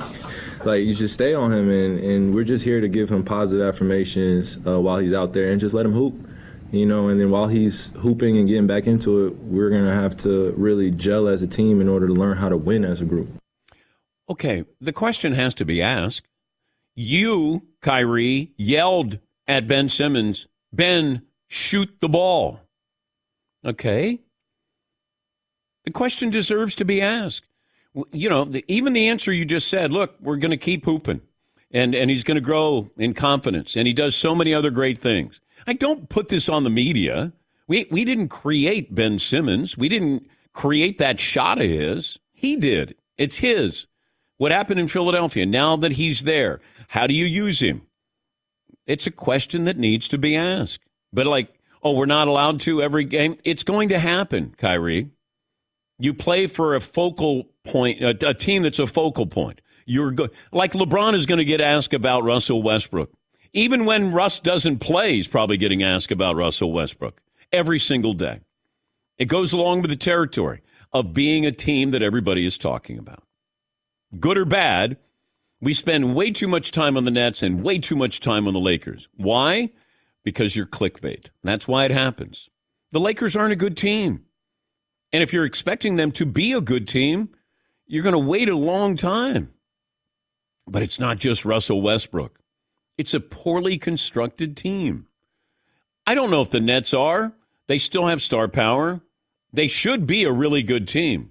like 0.65 0.83
you 0.83 0.93
should 0.93 1.09
stay 1.09 1.35
on 1.35 1.53
him, 1.53 1.71
and, 1.71 2.01
and 2.01 2.35
we're 2.35 2.43
just 2.43 2.65
here 2.65 2.81
to 2.81 2.89
give 2.89 3.09
him 3.09 3.25
positive 3.25 3.65
affirmations 3.65 4.59
uh, 4.67 4.81
while 4.81 4.99
he's 4.99 5.15
out 5.15 5.35
there, 5.35 5.53
and 5.53 5.61
just 5.61 5.73
let 5.73 5.87
him 5.87 5.93
hoop, 5.93 6.29
you 6.73 6.85
know. 6.85 7.07
And 7.07 7.21
then 7.21 7.31
while 7.31 7.47
he's 7.47 7.91
hooping 7.91 8.39
and 8.39 8.49
getting 8.49 8.67
back 8.67 8.89
into 8.89 9.27
it, 9.27 9.37
we're 9.37 9.71
gonna 9.71 9.95
have 9.95 10.17
to 10.19 10.53
really 10.57 10.91
gel 10.91 11.29
as 11.29 11.43
a 11.43 11.47
team 11.47 11.81
in 11.81 11.89
order 11.89 12.09
to 12.09 12.13
learn 12.13 12.37
how 12.37 12.49
to 12.49 12.57
win 12.57 12.85
as 12.85 13.01
a 13.01 13.05
group. 13.05 13.40
Okay, 14.31 14.65
the 14.81 14.93
question 14.93 15.33
has 15.33 15.55
to 15.55 15.65
be 15.65 15.83
asked. 15.83 16.29
You, 16.95 17.67
Kyrie, 17.81 18.53
yelled 18.57 19.19
at 19.49 19.67
Ben 19.67 19.89
Simmons, 19.89 20.47
Ben, 20.73 21.23
shoot 21.49 21.91
the 22.01 22.09
ball. 22.09 22.61
Okay. 23.65 24.21
The 25.85 25.91
question 25.91 26.31
deserves 26.31 26.77
to 26.77 26.85
be 26.85 27.03
asked. 27.03 27.47
You 28.13 28.29
know, 28.29 28.45
the, 28.45 28.65
even 28.69 28.93
the 28.93 29.09
answer 29.09 29.33
you 29.33 29.45
just 29.45 29.67
said, 29.67 29.91
look, 29.91 30.15
we're 30.21 30.37
going 30.37 30.53
to 30.53 30.57
keep 30.57 30.85
hooping 30.85 31.23
and, 31.73 31.93
and 31.93 32.09
he's 32.09 32.23
going 32.23 32.37
to 32.37 32.41
grow 32.41 32.89
in 32.97 33.15
confidence 33.15 33.77
and 33.77 33.89
he 33.89 33.93
does 33.93 34.15
so 34.15 34.37
many 34.37 34.55
other 34.55 34.71
great 34.71 34.99
things. 34.99 35.41
I 35.67 35.73
don't 35.73 36.09
put 36.09 36.29
this 36.29 36.49
on 36.49 36.63
the 36.63 36.71
media. 36.71 37.33
We, 37.67 37.89
we 37.91 38.05
didn't 38.05 38.29
create 38.29 38.95
Ben 38.95 39.19
Simmons. 39.19 39.77
We 39.77 39.89
didn't 39.89 40.29
create 40.53 40.99
that 40.99 41.19
shot 41.19 41.61
of 41.61 41.69
his. 41.69 42.19
He 42.33 42.55
did. 42.55 42.95
It's 43.19 43.37
his. 43.37 43.87
What 44.41 44.53
happened 44.53 44.81
in 44.81 44.89
Philadelphia? 44.89 45.45
Now 45.45 45.77
that 45.77 45.93
he's 45.93 46.23
there, 46.23 46.63
how 46.89 47.07
do 47.07 47.13
you 47.13 47.27
use 47.27 47.61
him? 47.61 47.83
It's 48.87 49.07
a 49.07 49.11
question 49.11 49.65
that 49.65 49.77
needs 49.77 50.09
to 50.09 50.17
be 50.17 50.35
asked. 50.35 50.81
But 51.13 51.27
like, 51.27 51.53
oh, 51.83 51.93
we're 51.93 52.07
not 52.07 52.27
allowed 52.27 52.59
to 52.61 52.81
every 52.81 53.05
game. 53.05 53.37
It's 53.45 53.65
going 53.65 53.91
to 53.91 53.99
happen, 53.99 54.55
Kyrie. 54.57 55.11
You 55.99 56.15
play 56.15 56.47
for 56.47 56.75
a 56.75 56.81
focal 56.81 57.51
point, 57.65 58.01
a, 58.01 58.31
a 58.31 58.33
team 58.33 58.63
that's 58.63 58.79
a 58.79 58.87
focal 58.87 59.27
point. 59.27 59.61
You're 59.85 60.11
go- 60.11 60.31
like 60.53 60.73
LeBron 60.73 61.15
is 61.15 61.27
going 61.27 61.37
to 61.37 61.45
get 61.45 61.61
asked 61.61 61.93
about 61.93 62.25
Russell 62.25 62.63
Westbrook. 62.63 63.13
Even 63.53 63.85
when 63.85 64.11
Russ 64.11 64.41
doesn't 64.41 64.79
play, 64.79 65.17
he's 65.17 65.29
probably 65.29 65.59
getting 65.59 65.83
asked 65.83 66.11
about 66.11 66.35
Russell 66.35 66.73
Westbrook 66.73 67.21
every 67.53 67.79
single 67.79 68.15
day. 68.15 68.41
It 69.19 69.27
goes 69.27 69.53
along 69.53 69.83
with 69.83 69.91
the 69.91 69.99
territory 69.99 70.63
of 70.95 71.13
being 71.13 71.45
a 71.45 71.53
team 71.53 71.91
that 71.91 72.01
everybody 72.01 72.47
is 72.47 72.57
talking 72.57 72.97
about. 72.97 73.23
Good 74.19 74.39
or 74.39 74.45
bad, 74.45 74.97
we 75.61 75.75
spend 75.75 76.15
way 76.15 76.31
too 76.31 76.49
much 76.49 76.73
time 76.73 76.97
on 76.97 77.05
the 77.05 77.11
Nets 77.11 77.43
and 77.43 77.63
way 77.63 77.79
too 77.79 77.95
much 77.95 78.21
time 78.21 78.49
on 78.49 78.55
the 78.55 78.61
Lakers. 78.61 79.09
Why? 79.17 79.71
Because 80.25 80.57
you're 80.57 80.67
clickbait. 80.67 81.27
That's 81.45 81.69
why 81.69 81.85
it 81.85 81.91
happens. 81.91 82.49
The 82.93 83.01
Lakers 83.01 83.37
aren't 83.37 83.53
a 83.53 83.57
good 83.57 83.77
team. 83.77 84.25
And 85.13 85.23
if 85.23 85.33
you're 85.33 85.45
expecting 85.45 85.97
them 85.97 86.13
to 86.13 86.27
be 86.27 86.53
a 86.53 86.61
good 86.61 86.89
team, 86.89 87.31
you're 87.87 88.03
going 88.03 88.15
to 88.15 88.19
wait 88.19 88.49
a 88.49 88.57
long 88.57 88.97
time. 88.97 89.53
But 90.67 90.83
it's 90.83 91.01
not 91.01 91.19
just 91.19 91.45
Russell 91.45 91.83
Westbrook, 91.83 92.39
it's 92.97 93.15
a 93.15 93.21
poorly 93.21 93.79
constructed 93.79 94.57
team. 94.57 95.07
I 96.07 96.15
don't 96.15 96.31
know 96.31 96.43
if 96.43 96.51
the 96.51 96.61
Nets 96.61 96.93
are. 96.93 97.33
They 97.67 97.79
still 97.79 98.07
have 98.07 98.23
star 98.23 98.49
power. 98.49 99.01
They 99.53 99.69
should 99.69 100.07
be 100.07 100.25
a 100.25 100.33
really 100.33 100.63
good 100.63 100.89
team. 100.89 101.30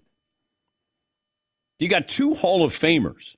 You 1.80 1.88
got 1.88 2.10
two 2.10 2.34
Hall 2.36 2.64
of 2.64 2.74
Famers. 2.74 3.36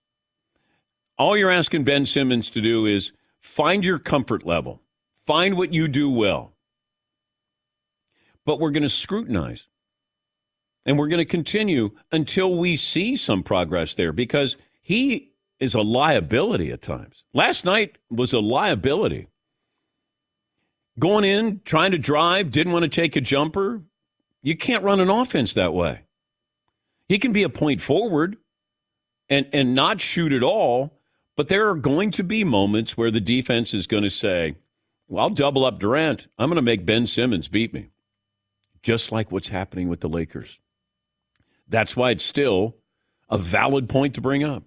All 1.17 1.38
you're 1.38 1.51
asking 1.51 1.84
Ben 1.84 2.08
Simmons 2.08 2.49
to 2.49 2.62
do 2.62 2.88
is 2.88 3.12
find 3.39 3.86
your 3.86 3.99
comfort 3.99 4.45
level, 4.45 4.82
find 5.27 5.56
what 5.56 5.71
you 5.71 5.88
do 5.88 6.10
well. 6.10 6.54
But 8.43 8.60
we're 8.60 8.71
going 8.71 8.84
to 8.84 8.89
scrutinize. 8.89 9.67
And 10.84 10.97
we're 10.97 11.10
going 11.10 11.19
to 11.19 11.25
continue 11.25 11.91
until 12.12 12.56
we 12.58 12.75
see 12.75 13.15
some 13.15 13.43
progress 13.43 13.93
there 13.93 14.12
because 14.12 14.58
he 14.82 15.32
is 15.60 15.75
a 15.75 15.82
liability 15.82 16.71
at 16.71 16.82
times. 16.82 17.23
Last 17.36 17.63
night 17.63 17.99
was 18.10 18.34
a 18.34 18.39
liability. 18.39 19.27
Going 20.97 21.23
in, 21.23 21.62
trying 21.65 21.91
to 21.91 21.99
drive, 21.99 22.49
didn't 22.49 22.73
want 22.73 22.82
to 22.82 22.89
take 22.89 23.15
a 23.15 23.21
jumper. 23.21 23.84
You 24.41 24.58
can't 24.58 24.84
run 24.84 24.99
an 24.99 25.12
offense 25.12 25.54
that 25.54 25.71
way. 25.71 26.01
He 27.12 27.19
can 27.19 27.34
be 27.34 27.43
a 27.43 27.50
point 27.50 27.82
forward 27.82 28.38
and, 29.28 29.45
and 29.52 29.76
not 29.76 30.00
shoot 30.00 30.32
at 30.32 30.43
all, 30.43 30.97
but 31.36 31.50
there 31.50 31.67
are 31.67 31.76
going 31.76 32.10
to 32.12 32.24
be 32.24 32.45
moments 32.45 32.95
where 32.95 33.12
the 33.12 33.19
defense 33.19 33.74
is 33.74 33.86
going 33.86 34.04
to 34.04 34.10
say, 34.10 34.56
well, 35.10 35.26
I'll 35.26 35.30
double 35.30 35.65
up 35.65 35.78
Durant. 35.78 36.28
I'm 36.39 36.47
going 36.47 36.56
to 36.56 36.62
make 36.62 36.86
Ben 36.86 37.06
Simmons 37.06 37.50
beat 37.50 37.74
me. 37.74 37.89
Just 38.82 39.12
like 39.12 39.30
what's 39.30 39.50
happening 39.50 39.89
with 39.89 40.00
the 40.00 40.08
Lakers. 40.08 40.62
That's 41.67 41.97
why 41.97 42.12
it's 42.12 42.24
still 42.24 42.78
a 43.30 43.38
valid 43.38 43.89
point 43.89 44.15
to 44.15 44.21
bring 44.21 44.45
up. 44.45 44.63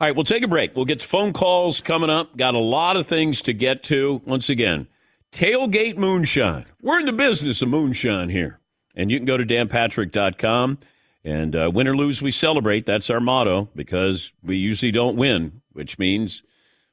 All 0.00 0.08
right, 0.08 0.16
we'll 0.16 0.24
take 0.24 0.44
a 0.44 0.48
break. 0.48 0.74
We'll 0.74 0.86
get 0.86 1.00
to 1.00 1.06
phone 1.06 1.34
calls 1.34 1.82
coming 1.82 2.08
up. 2.08 2.38
Got 2.38 2.54
a 2.54 2.58
lot 2.58 2.96
of 2.96 3.04
things 3.06 3.42
to 3.42 3.52
get 3.52 3.82
to. 3.82 4.22
Once 4.24 4.48
again, 4.48 4.88
tailgate 5.30 5.98
moonshine. 5.98 6.64
We're 6.80 7.00
in 7.00 7.04
the 7.04 7.12
business 7.12 7.60
of 7.60 7.68
moonshine 7.68 8.30
here. 8.30 8.60
And 8.94 9.10
you 9.10 9.18
can 9.18 9.26
go 9.26 9.36
to 9.36 9.44
danpatrick.com 9.44 10.78
and 11.26 11.56
uh, 11.56 11.70
win 11.74 11.88
or 11.88 11.96
lose, 11.96 12.22
we 12.22 12.30
celebrate. 12.30 12.86
That's 12.86 13.10
our 13.10 13.18
motto 13.18 13.68
because 13.74 14.32
we 14.44 14.56
usually 14.56 14.92
don't 14.92 15.16
win, 15.16 15.60
which 15.72 15.98
means 15.98 16.44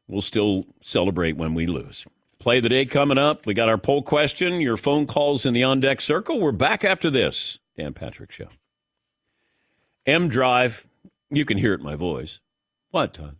we'll 0.08 0.22
still 0.22 0.66
celebrate 0.82 1.38
when 1.38 1.54
we 1.54 1.68
lose. 1.68 2.04
Play 2.40 2.60
the 2.60 2.68
day 2.68 2.86
coming 2.86 3.20
up. 3.20 3.46
We 3.46 3.54
got 3.54 3.70
our 3.70 3.78
poll 3.78 4.02
question, 4.02 4.60
your 4.60 4.76
phone 4.76 5.06
calls 5.06 5.46
in 5.46 5.54
the 5.54 5.64
on 5.64 5.80
deck 5.80 6.02
circle. 6.02 6.40
We're 6.40 6.52
back 6.52 6.84
after 6.84 7.12
this. 7.12 7.60
Dan 7.78 7.94
Patrick 7.94 8.32
Show. 8.32 8.50
M 10.06 10.28
Drive. 10.30 10.88
You 11.30 11.46
can 11.46 11.60
hear 11.60 11.74
it 11.74 11.80
in 11.80 11.86
my 11.86 11.96
voice. 11.96 12.40
What, 12.90 13.14
Todd? 13.14 13.38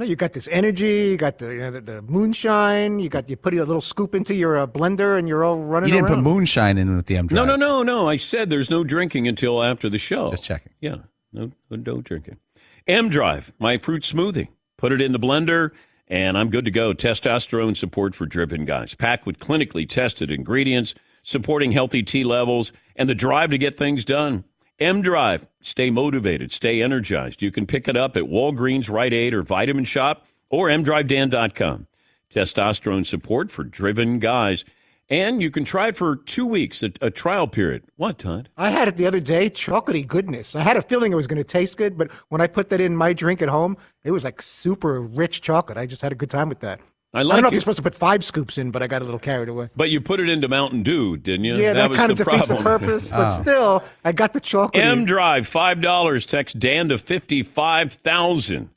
No, 0.00 0.06
you 0.06 0.16
got 0.16 0.32
this 0.32 0.48
energy. 0.50 1.08
You 1.10 1.18
got 1.18 1.36
the, 1.36 1.52
you 1.52 1.60
know, 1.60 1.70
the, 1.72 1.80
the 1.82 2.00
moonshine. 2.00 3.00
You 3.00 3.10
got 3.10 3.28
you 3.28 3.36
put 3.36 3.52
a 3.52 3.58
little 3.58 3.82
scoop 3.82 4.14
into 4.14 4.32
your 4.32 4.56
uh, 4.56 4.66
blender, 4.66 5.18
and 5.18 5.28
you're 5.28 5.44
all 5.44 5.58
running. 5.58 5.90
You 5.90 5.96
didn't 5.96 6.08
around. 6.10 6.24
put 6.24 6.30
moonshine 6.30 6.78
in 6.78 6.96
with 6.96 7.04
the 7.04 7.18
M 7.18 7.26
No, 7.30 7.44
Drive. 7.44 7.46
no, 7.48 7.56
no, 7.56 7.82
no. 7.82 8.00
No. 8.04 8.08
I 8.08 8.16
said 8.16 8.48
there's 8.48 8.70
no 8.70 8.82
drinking 8.82 9.28
until 9.28 9.62
after 9.62 9.90
the 9.90 9.98
show. 9.98 10.30
Just 10.30 10.44
checking. 10.44 10.72
Yeah, 10.80 10.96
no, 11.34 11.52
no 11.68 12.00
drinking. 12.00 12.38
M 12.86 13.10
Drive, 13.10 13.52
my 13.58 13.76
fruit 13.76 14.02
smoothie. 14.02 14.48
Put 14.78 14.92
it 14.92 15.02
in 15.02 15.12
the 15.12 15.18
blender, 15.18 15.72
and 16.08 16.38
I'm 16.38 16.48
good 16.48 16.64
to 16.64 16.70
go. 16.70 16.94
Testosterone 16.94 17.76
support 17.76 18.14
for 18.14 18.24
driven 18.24 18.64
guys. 18.64 18.94
Packed 18.94 19.26
with 19.26 19.38
clinically 19.38 19.86
tested 19.86 20.30
ingredients, 20.30 20.94
supporting 21.24 21.72
healthy 21.72 22.02
T 22.02 22.24
levels, 22.24 22.72
and 22.96 23.06
the 23.06 23.14
drive 23.14 23.50
to 23.50 23.58
get 23.58 23.76
things 23.76 24.06
done. 24.06 24.44
M 24.80 25.02
Drive, 25.02 25.46
stay 25.60 25.90
motivated, 25.90 26.52
stay 26.52 26.82
energized. 26.82 27.42
You 27.42 27.52
can 27.52 27.66
pick 27.66 27.86
it 27.86 27.96
up 27.96 28.16
at 28.16 28.24
Walgreens, 28.24 28.88
Rite 28.88 29.12
Aid, 29.12 29.34
or 29.34 29.42
Vitamin 29.42 29.84
Shoppe, 29.84 30.22
or 30.48 30.68
mdrivedan.com. 30.68 31.86
Testosterone 32.32 33.04
support 33.04 33.50
for 33.50 33.64
driven 33.64 34.18
guys. 34.18 34.64
And 35.10 35.42
you 35.42 35.50
can 35.50 35.64
try 35.64 35.88
it 35.88 35.96
for 35.96 36.16
two 36.16 36.46
weeks, 36.46 36.84
a, 36.84 36.92
a 37.00 37.10
trial 37.10 37.48
period. 37.48 37.82
What, 37.96 38.18
Todd? 38.18 38.48
I 38.56 38.70
had 38.70 38.86
it 38.86 38.96
the 38.96 39.06
other 39.06 39.18
day, 39.18 39.50
chocolatey 39.50 40.06
goodness. 40.06 40.54
I 40.54 40.60
had 40.60 40.76
a 40.76 40.82
feeling 40.82 41.12
it 41.12 41.16
was 41.16 41.26
going 41.26 41.36
to 41.38 41.44
taste 41.44 41.76
good, 41.76 41.98
but 41.98 42.12
when 42.28 42.40
I 42.40 42.46
put 42.46 42.70
that 42.70 42.80
in 42.80 42.96
my 42.96 43.12
drink 43.12 43.42
at 43.42 43.48
home, 43.48 43.76
it 44.04 44.12
was 44.12 44.22
like 44.22 44.40
super 44.40 45.00
rich 45.00 45.42
chocolate. 45.42 45.76
I 45.76 45.86
just 45.86 46.00
had 46.00 46.12
a 46.12 46.14
good 46.14 46.30
time 46.30 46.48
with 46.48 46.60
that. 46.60 46.80
I 47.12 47.20
I 47.20 47.22
don't 47.24 47.42
know 47.42 47.48
if 47.48 47.52
you're 47.52 47.60
supposed 47.60 47.78
to 47.78 47.82
put 47.82 47.94
five 47.94 48.22
scoops 48.22 48.56
in, 48.56 48.70
but 48.70 48.82
I 48.82 48.86
got 48.86 49.02
a 49.02 49.04
little 49.04 49.18
carried 49.18 49.48
away. 49.48 49.68
But 49.74 49.90
you 49.90 50.00
put 50.00 50.20
it 50.20 50.28
into 50.28 50.46
Mountain 50.46 50.84
Dew, 50.84 51.16
didn't 51.16 51.44
you? 51.44 51.56
Yeah, 51.56 51.72
that, 51.72 51.88
was 51.90 51.98
kind 51.98 52.12
of 52.12 52.18
the 52.18 52.24
defeats 52.24 52.46
problem. 52.46 52.64
the 52.64 52.78
purpose, 52.78 53.08
but 53.10 53.26
Oh. 53.32 53.42
still, 53.42 53.84
I 54.04 54.12
got 54.12 54.32
the 54.32 54.40
chocolate. 54.40 54.82
M 54.84 55.04
Drive, 55.04 55.48
five 55.48 55.80
dollars. 55.80 56.24
Text 56.24 56.58
Dan 56.60 56.88
to 56.90 56.98
fifty 56.98 57.42
five 57.42 57.94
thousand. 57.94 58.70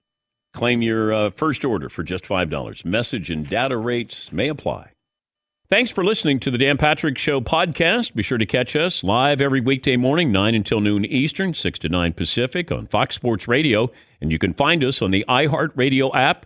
Claim 0.53 0.81
your 0.81 1.13
uh, 1.13 1.29
first 1.31 1.63
order 1.65 1.89
for 1.89 2.01
just 2.03 2.25
five 2.25 2.49
dollars. 2.49 2.83
Message 2.83 3.29
and 3.29 3.47
data 3.47 3.77
rates 3.77 4.31
may 4.31 4.47
apply. 4.47 4.89
Thanks 5.69 5.89
for 5.89 6.03
listening 6.03 6.39
to 6.41 6.51
the 6.51 6.57
Dan 6.59 6.77
Patrick 6.77 7.17
Show 7.17 7.41
podcast. 7.41 8.13
Be 8.13 8.21
sure 8.21 8.37
to 8.37 8.45
catch 8.45 8.75
us 8.75 9.03
live 9.03 9.41
every 9.41 9.59
weekday 9.61 9.95
morning, 9.97 10.31
9 10.31 10.53
until 10.53 10.79
noon 10.79 11.03
Eastern, 11.05 11.55
6 11.55 11.79
to 11.79 11.89
9 11.89 12.13
Pacific 12.13 12.71
on 12.71 12.85
Fox 12.85 13.15
Sports 13.15 13.47
Radio. 13.47 13.89
And 14.21 14.31
you 14.31 14.37
can 14.37 14.53
find 14.53 14.83
us 14.83 15.01
on 15.01 15.09
the 15.09 15.25
iHeartRadio 15.27 16.13
app 16.13 16.45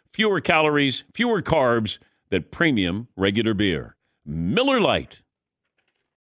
fewer 0.13 0.41
calories, 0.41 1.03
fewer 1.13 1.41
carbs 1.41 1.97
than 2.29 2.43
premium 2.51 3.07
regular 3.15 3.53
beer. 3.53 3.95
Miller 4.25 4.79
Lite. 4.79 5.21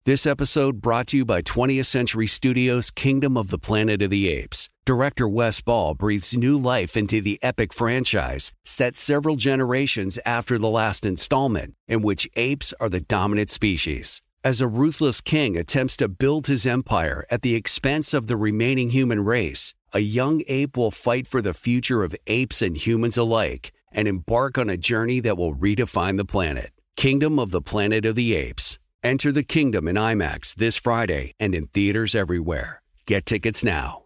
This 0.04 0.26
episode 0.26 0.80
brought 0.80 1.06
to 1.08 1.18
you 1.18 1.24
by 1.24 1.42
20th 1.42 1.86
Century 1.86 2.26
Studios' 2.26 2.90
Kingdom 2.90 3.36
of 3.36 3.50
the 3.50 3.58
Planet 3.58 4.02
of 4.02 4.10
the 4.10 4.28
Apes. 4.28 4.68
Director 4.84 5.28
Wes 5.28 5.60
Ball 5.60 5.94
breathes 5.94 6.36
new 6.36 6.58
life 6.58 6.96
into 6.96 7.20
the 7.20 7.38
epic 7.40 7.72
franchise, 7.72 8.50
set 8.64 8.96
several 8.96 9.36
generations 9.36 10.18
after 10.26 10.58
the 10.58 10.68
last 10.68 11.06
installment, 11.06 11.74
in 11.86 12.02
which 12.02 12.28
apes 12.34 12.74
are 12.80 12.88
the 12.88 13.00
dominant 13.00 13.48
species. 13.50 14.20
As 14.44 14.60
a 14.60 14.66
ruthless 14.66 15.20
king 15.20 15.56
attempts 15.56 15.96
to 15.98 16.08
build 16.08 16.48
his 16.48 16.66
empire 16.66 17.24
at 17.30 17.42
the 17.42 17.54
expense 17.54 18.12
of 18.12 18.26
the 18.26 18.36
remaining 18.36 18.90
human 18.90 19.24
race, 19.24 19.72
a 19.92 20.00
young 20.00 20.42
ape 20.48 20.76
will 20.76 20.90
fight 20.90 21.28
for 21.28 21.40
the 21.40 21.54
future 21.54 22.02
of 22.02 22.16
apes 22.26 22.60
and 22.60 22.76
humans 22.76 23.16
alike 23.16 23.70
and 23.92 24.08
embark 24.08 24.58
on 24.58 24.68
a 24.68 24.76
journey 24.76 25.20
that 25.20 25.36
will 25.36 25.54
redefine 25.54 26.16
the 26.16 26.24
planet. 26.24 26.72
Kingdom 26.96 27.38
of 27.38 27.52
the 27.52 27.60
Planet 27.60 28.04
of 28.04 28.16
the 28.16 28.34
Apes. 28.34 28.80
Enter 29.04 29.30
the 29.30 29.44
kingdom 29.44 29.86
in 29.86 29.94
IMAX 29.94 30.56
this 30.56 30.76
Friday 30.76 31.34
and 31.38 31.54
in 31.54 31.68
theaters 31.68 32.16
everywhere. 32.16 32.82
Get 33.06 33.26
tickets 33.26 33.62
now. 33.62 34.02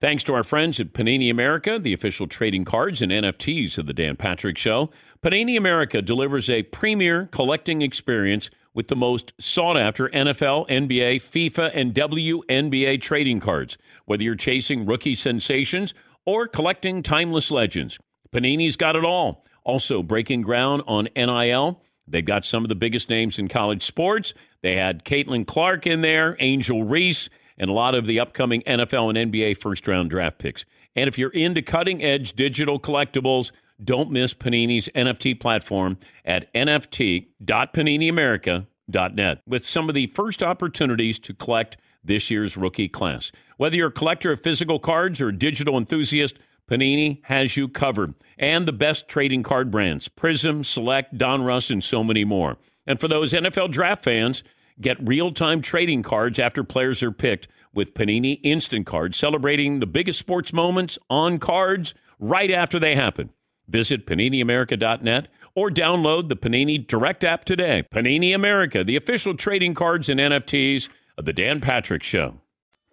Thanks 0.00 0.22
to 0.24 0.34
our 0.34 0.44
friends 0.44 0.78
at 0.78 0.92
Panini 0.92 1.32
America, 1.32 1.80
the 1.80 1.92
official 1.92 2.28
trading 2.28 2.64
cards 2.64 3.02
and 3.02 3.10
NFTs 3.10 3.76
of 3.78 3.86
the 3.86 3.92
Dan 3.92 4.14
Patrick 4.14 4.56
Show. 4.56 4.90
Panini 5.20 5.56
America 5.56 6.00
delivers 6.00 6.48
a 6.48 6.62
premier 6.62 7.26
collecting 7.32 7.82
experience 7.82 8.50
with 8.74 8.88
the 8.88 8.96
most 8.96 9.32
sought 9.38 9.76
after 9.76 10.08
NFL, 10.08 10.68
NBA, 10.68 11.16
FIFA, 11.16 11.70
and 11.72 11.94
WNBA 11.94 13.00
trading 13.00 13.40
cards. 13.40 13.78
Whether 14.04 14.24
you're 14.24 14.34
chasing 14.34 14.84
rookie 14.84 15.14
sensations 15.14 15.94
or 16.26 16.46
collecting 16.46 17.02
timeless 17.02 17.50
legends, 17.50 17.98
Panini's 18.32 18.76
got 18.76 18.96
it 18.96 19.04
all. 19.04 19.44
Also, 19.64 20.02
breaking 20.02 20.42
ground 20.42 20.82
on 20.86 21.08
NIL. 21.16 21.80
They've 22.06 22.24
got 22.24 22.44
some 22.44 22.64
of 22.64 22.68
the 22.68 22.74
biggest 22.74 23.08
names 23.08 23.38
in 23.38 23.48
college 23.48 23.82
sports. 23.82 24.34
They 24.60 24.76
had 24.76 25.04
Caitlin 25.04 25.46
Clark 25.46 25.86
in 25.86 26.02
there, 26.02 26.36
Angel 26.38 26.84
Reese, 26.84 27.30
and 27.56 27.70
a 27.70 27.72
lot 27.72 27.94
of 27.94 28.04
the 28.04 28.20
upcoming 28.20 28.62
NFL 28.62 29.16
and 29.16 29.32
NBA 29.32 29.56
first 29.58 29.86
round 29.86 30.10
draft 30.10 30.38
picks. 30.38 30.64
And 30.96 31.08
if 31.08 31.18
you're 31.18 31.30
into 31.30 31.62
cutting 31.62 32.02
edge 32.02 32.34
digital 32.34 32.78
collectibles, 32.78 33.52
don't 33.82 34.10
miss 34.10 34.34
Panini's 34.34 34.90
NFT 34.94 35.40
platform 35.40 35.96
at 36.24 36.52
nft.paniniamerica.net 36.54 39.42
with 39.46 39.66
some 39.66 39.88
of 39.88 39.94
the 39.94 40.06
first 40.08 40.42
opportunities 40.42 41.18
to 41.20 41.32
collect 41.34 41.76
this 42.04 42.30
year's 42.30 42.56
rookie 42.56 42.88
class. 42.88 43.32
Whether 43.56 43.76
you're 43.76 43.88
a 43.88 43.92
collector 43.92 44.32
of 44.32 44.42
physical 44.42 44.78
cards 44.78 45.20
or 45.20 45.28
a 45.28 45.36
digital 45.36 45.78
enthusiast, 45.78 46.36
Panini 46.68 47.20
has 47.24 47.56
you 47.56 47.68
covered. 47.68 48.14
And 48.38 48.66
the 48.66 48.72
best 48.72 49.08
trading 49.08 49.42
card 49.42 49.70
brands 49.70 50.08
Prism, 50.08 50.64
Select, 50.64 51.16
Donruss, 51.16 51.70
and 51.70 51.82
so 51.82 52.02
many 52.02 52.24
more. 52.24 52.56
And 52.86 53.00
for 53.00 53.08
those 53.08 53.32
NFL 53.32 53.70
draft 53.70 54.04
fans, 54.04 54.42
get 54.80 55.06
real 55.06 55.32
time 55.32 55.62
trading 55.62 56.02
cards 56.02 56.38
after 56.38 56.64
players 56.64 57.02
are 57.02 57.12
picked 57.12 57.48
with 57.72 57.94
Panini 57.94 58.40
Instant 58.42 58.86
Cards, 58.86 59.16
celebrating 59.16 59.80
the 59.80 59.86
biggest 59.86 60.18
sports 60.18 60.52
moments 60.52 60.98
on 61.10 61.38
cards 61.38 61.94
right 62.18 62.50
after 62.50 62.78
they 62.78 62.94
happen. 62.94 63.30
Visit 63.68 64.06
PaniniAmerica.net 64.06 65.28
or 65.54 65.70
download 65.70 66.28
the 66.28 66.36
Panini 66.36 66.84
Direct 66.86 67.24
app 67.24 67.44
today. 67.44 67.84
Panini 67.92 68.34
America, 68.34 68.82
the 68.84 68.96
official 68.96 69.36
trading 69.36 69.74
cards 69.74 70.08
and 70.08 70.20
NFTs 70.20 70.88
of 71.16 71.24
The 71.24 71.32
Dan 71.32 71.60
Patrick 71.60 72.02
Show. 72.02 72.40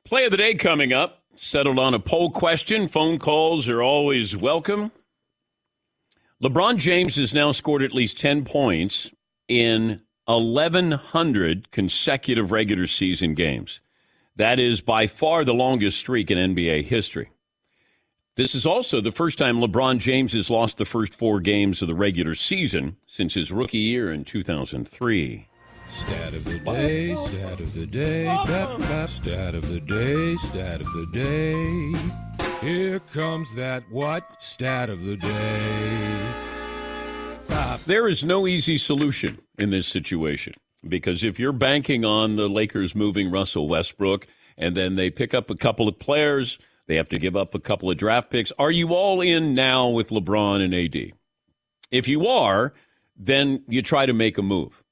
Play 0.06 0.26
of 0.26 0.32
the 0.32 0.38
day 0.38 0.56
coming 0.56 0.94
up. 0.94 1.24
settled 1.36 1.80
on 1.80 1.94
a 1.94 2.00
poll 2.00 2.30
question. 2.30 2.88
Phone 2.88 3.18
calls 3.18 3.68
are 3.68 3.82
always 3.82 4.36
welcome. 4.36 4.92
LeBron 6.44 6.78
James 6.78 7.16
has 7.16 7.34
now 7.34 7.52
scored 7.52 7.82
at 7.84 7.94
least 7.94 8.18
10 8.18 8.46
points 8.46 9.12
in 9.48 10.02
1,100 10.26 11.72
consecutive 11.72 12.52
regular 12.52 12.88
season 12.88 13.34
games. 13.34 13.80
That 14.36 14.60
is 14.60 14.82
by 14.82 15.08
far 15.08 15.44
the 15.44 15.54
longest 15.54 16.00
streak 16.00 16.32
in 16.32 16.56
NBA 16.56 16.86
history. 16.86 17.30
This 18.42 18.56
is 18.56 18.66
also 18.66 19.02
the 19.02 19.12
first 19.12 19.38
time 19.38 19.60
LeBron 19.60 20.00
James 20.00 20.34
has 20.34 20.50
lost 20.50 20.80
the 20.80 20.86
first 20.86 21.14
four 21.14 21.40
games 21.40 21.84
of 21.84 21.88
the 21.88 21.94
regular 21.94 22.34
season 22.34 22.98
since 23.06 23.36
his 23.36 23.52
rookie 23.52 23.78
year 23.78 24.12
in 24.12 24.24
2003. 24.24 25.48
Stat 25.88 26.34
of 26.34 26.44
the 26.46 26.58
day, 26.58 27.16
stat 27.16 27.60
of 27.60 27.72
the 27.76 27.86
day, 27.86 28.26
bap, 28.26 28.80
bap, 28.80 29.10
stat 29.10 29.54
of 29.54 29.70
the 29.70 29.80
day, 29.80 30.36
stat 30.38 30.82
of 30.82 30.88
the 30.88 31.08
day. 31.14 31.94
Here 32.62 33.00
comes 33.14 33.54
that 33.54 33.84
what? 33.92 34.24
Stat 34.40 34.90
of 34.90 35.06
the 35.06 35.18
day. 35.18 36.18
There 37.86 38.08
is 38.08 38.24
no 38.24 38.48
easy 38.48 38.80
solution 38.80 39.38
in 39.60 39.70
this 39.70 39.86
situation 39.86 40.54
because 40.90 41.24
if 41.24 41.38
you're 41.38 41.52
banking 41.52 42.04
on 42.04 42.38
the 42.38 42.50
Lakers 42.50 42.96
moving 42.96 43.30
Russell 43.30 43.68
Westbrook 43.68 44.26
and 44.58 44.76
then 44.76 44.96
they 44.96 45.12
pick 45.12 45.36
up 45.36 45.52
a 45.52 45.56
couple 45.56 45.88
of 45.88 46.00
players, 46.00 46.58
they 46.92 46.98
have 46.98 47.08
to 47.08 47.18
give 47.18 47.38
up 47.38 47.56
a 47.56 47.60
couple 47.60 47.90
of 47.90 47.96
draft 47.96 48.30
picks. 48.30 48.52
Are 48.60 48.70
you 48.70 48.90
all 48.90 49.22
in 49.22 49.56
now 49.56 49.88
with 49.88 50.10
LeBron 50.10 50.62
and 50.62 50.76
AD? 50.76 51.14
If 51.90 52.06
you 52.06 52.28
are, 52.28 52.74
then 53.16 53.64
you 53.70 53.82
try 53.82 54.06
to 54.06 54.12
make 54.12 54.38
a 54.38 54.42
move. 54.42 54.84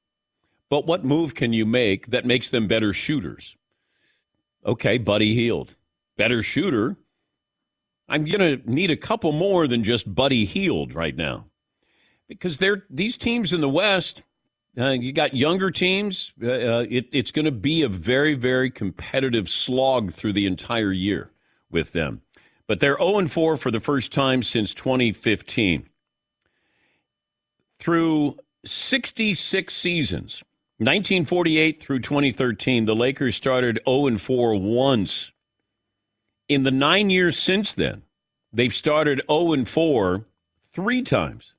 But 0.70 0.88
what 0.88 1.04
move 1.04 1.36
can 1.36 1.52
you 1.52 1.66
make 1.66 2.08
that 2.08 2.26
makes 2.26 2.52
them 2.52 2.70
better 2.70 2.94
shooters? 2.94 3.58
Okay, 4.66 4.98
Buddy 4.98 5.36
Hield. 5.36 5.76
Better 6.16 6.42
shooter. 6.42 6.96
I'm 8.08 8.24
going 8.24 8.62
to 8.62 8.72
need 8.72 8.92
a 8.92 8.96
couple 8.96 9.34
more 9.34 9.68
than 9.68 9.84
just 9.84 10.16
Buddy 10.16 10.46
Hield 10.46 10.96
right 10.96 11.18
now. 11.18 11.48
Because 12.30 12.60
they're 12.60 12.86
these 12.90 13.18
teams 13.18 13.52
in 13.52 13.60
the 13.60 13.68
West, 13.68 14.24
uh, 14.78 14.92
you 14.92 15.12
got 15.12 15.34
younger 15.34 15.70
teams. 15.70 16.32
Uh, 16.42 16.48
uh, 16.48 16.86
it, 16.90 17.10
it's 17.12 17.32
going 17.32 17.44
to 17.44 17.52
be 17.52 17.82
a 17.82 17.90
very, 17.90 18.36
very 18.36 18.72
competitive 18.72 19.50
slog 19.50 20.14
through 20.14 20.32
the 20.32 20.46
entire 20.46 20.94
year 20.94 21.34
with 21.72 21.92
them. 21.92 22.22
But 22.68 22.80
they're 22.80 22.98
0 22.98 23.28
4 23.28 23.58
for 23.58 23.72
the 23.72 23.80
first 23.80 24.12
time 24.12 24.44
since 24.44 24.74
2015. 24.74 25.90
Through 27.80 28.38
66 28.66 29.74
seasons, 29.74 30.44
1948 30.78 31.82
through 31.82 32.00
2013, 32.00 32.86
the 32.86 32.96
Lakers 32.96 33.36
started 33.36 33.80
0 33.88 34.18
4 34.18 34.56
once. 34.56 35.32
In 36.48 36.64
the 36.64 36.72
nine 36.72 37.10
years 37.10 37.38
since 37.38 37.74
then, 37.74 38.04
they've 38.54 38.74
started 38.74 39.22
0 39.30 39.66
4 39.66 40.26
three 40.72 41.02
times. 41.02 41.54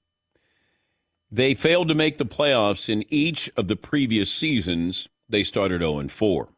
They 1.31 1.55
failed 1.55 1.88
to 1.88 1.94
make 1.94 2.18
the 2.18 2.27
playoffs 2.27 2.88
in 2.88 3.05
each 3.09 3.51
of 3.57 3.68
the 3.68 3.77
previous 3.77 4.33
seasons. 4.33 5.09
They 5.29 5.44
started 5.44 5.81
0 5.81 6.09
4. 6.09 6.49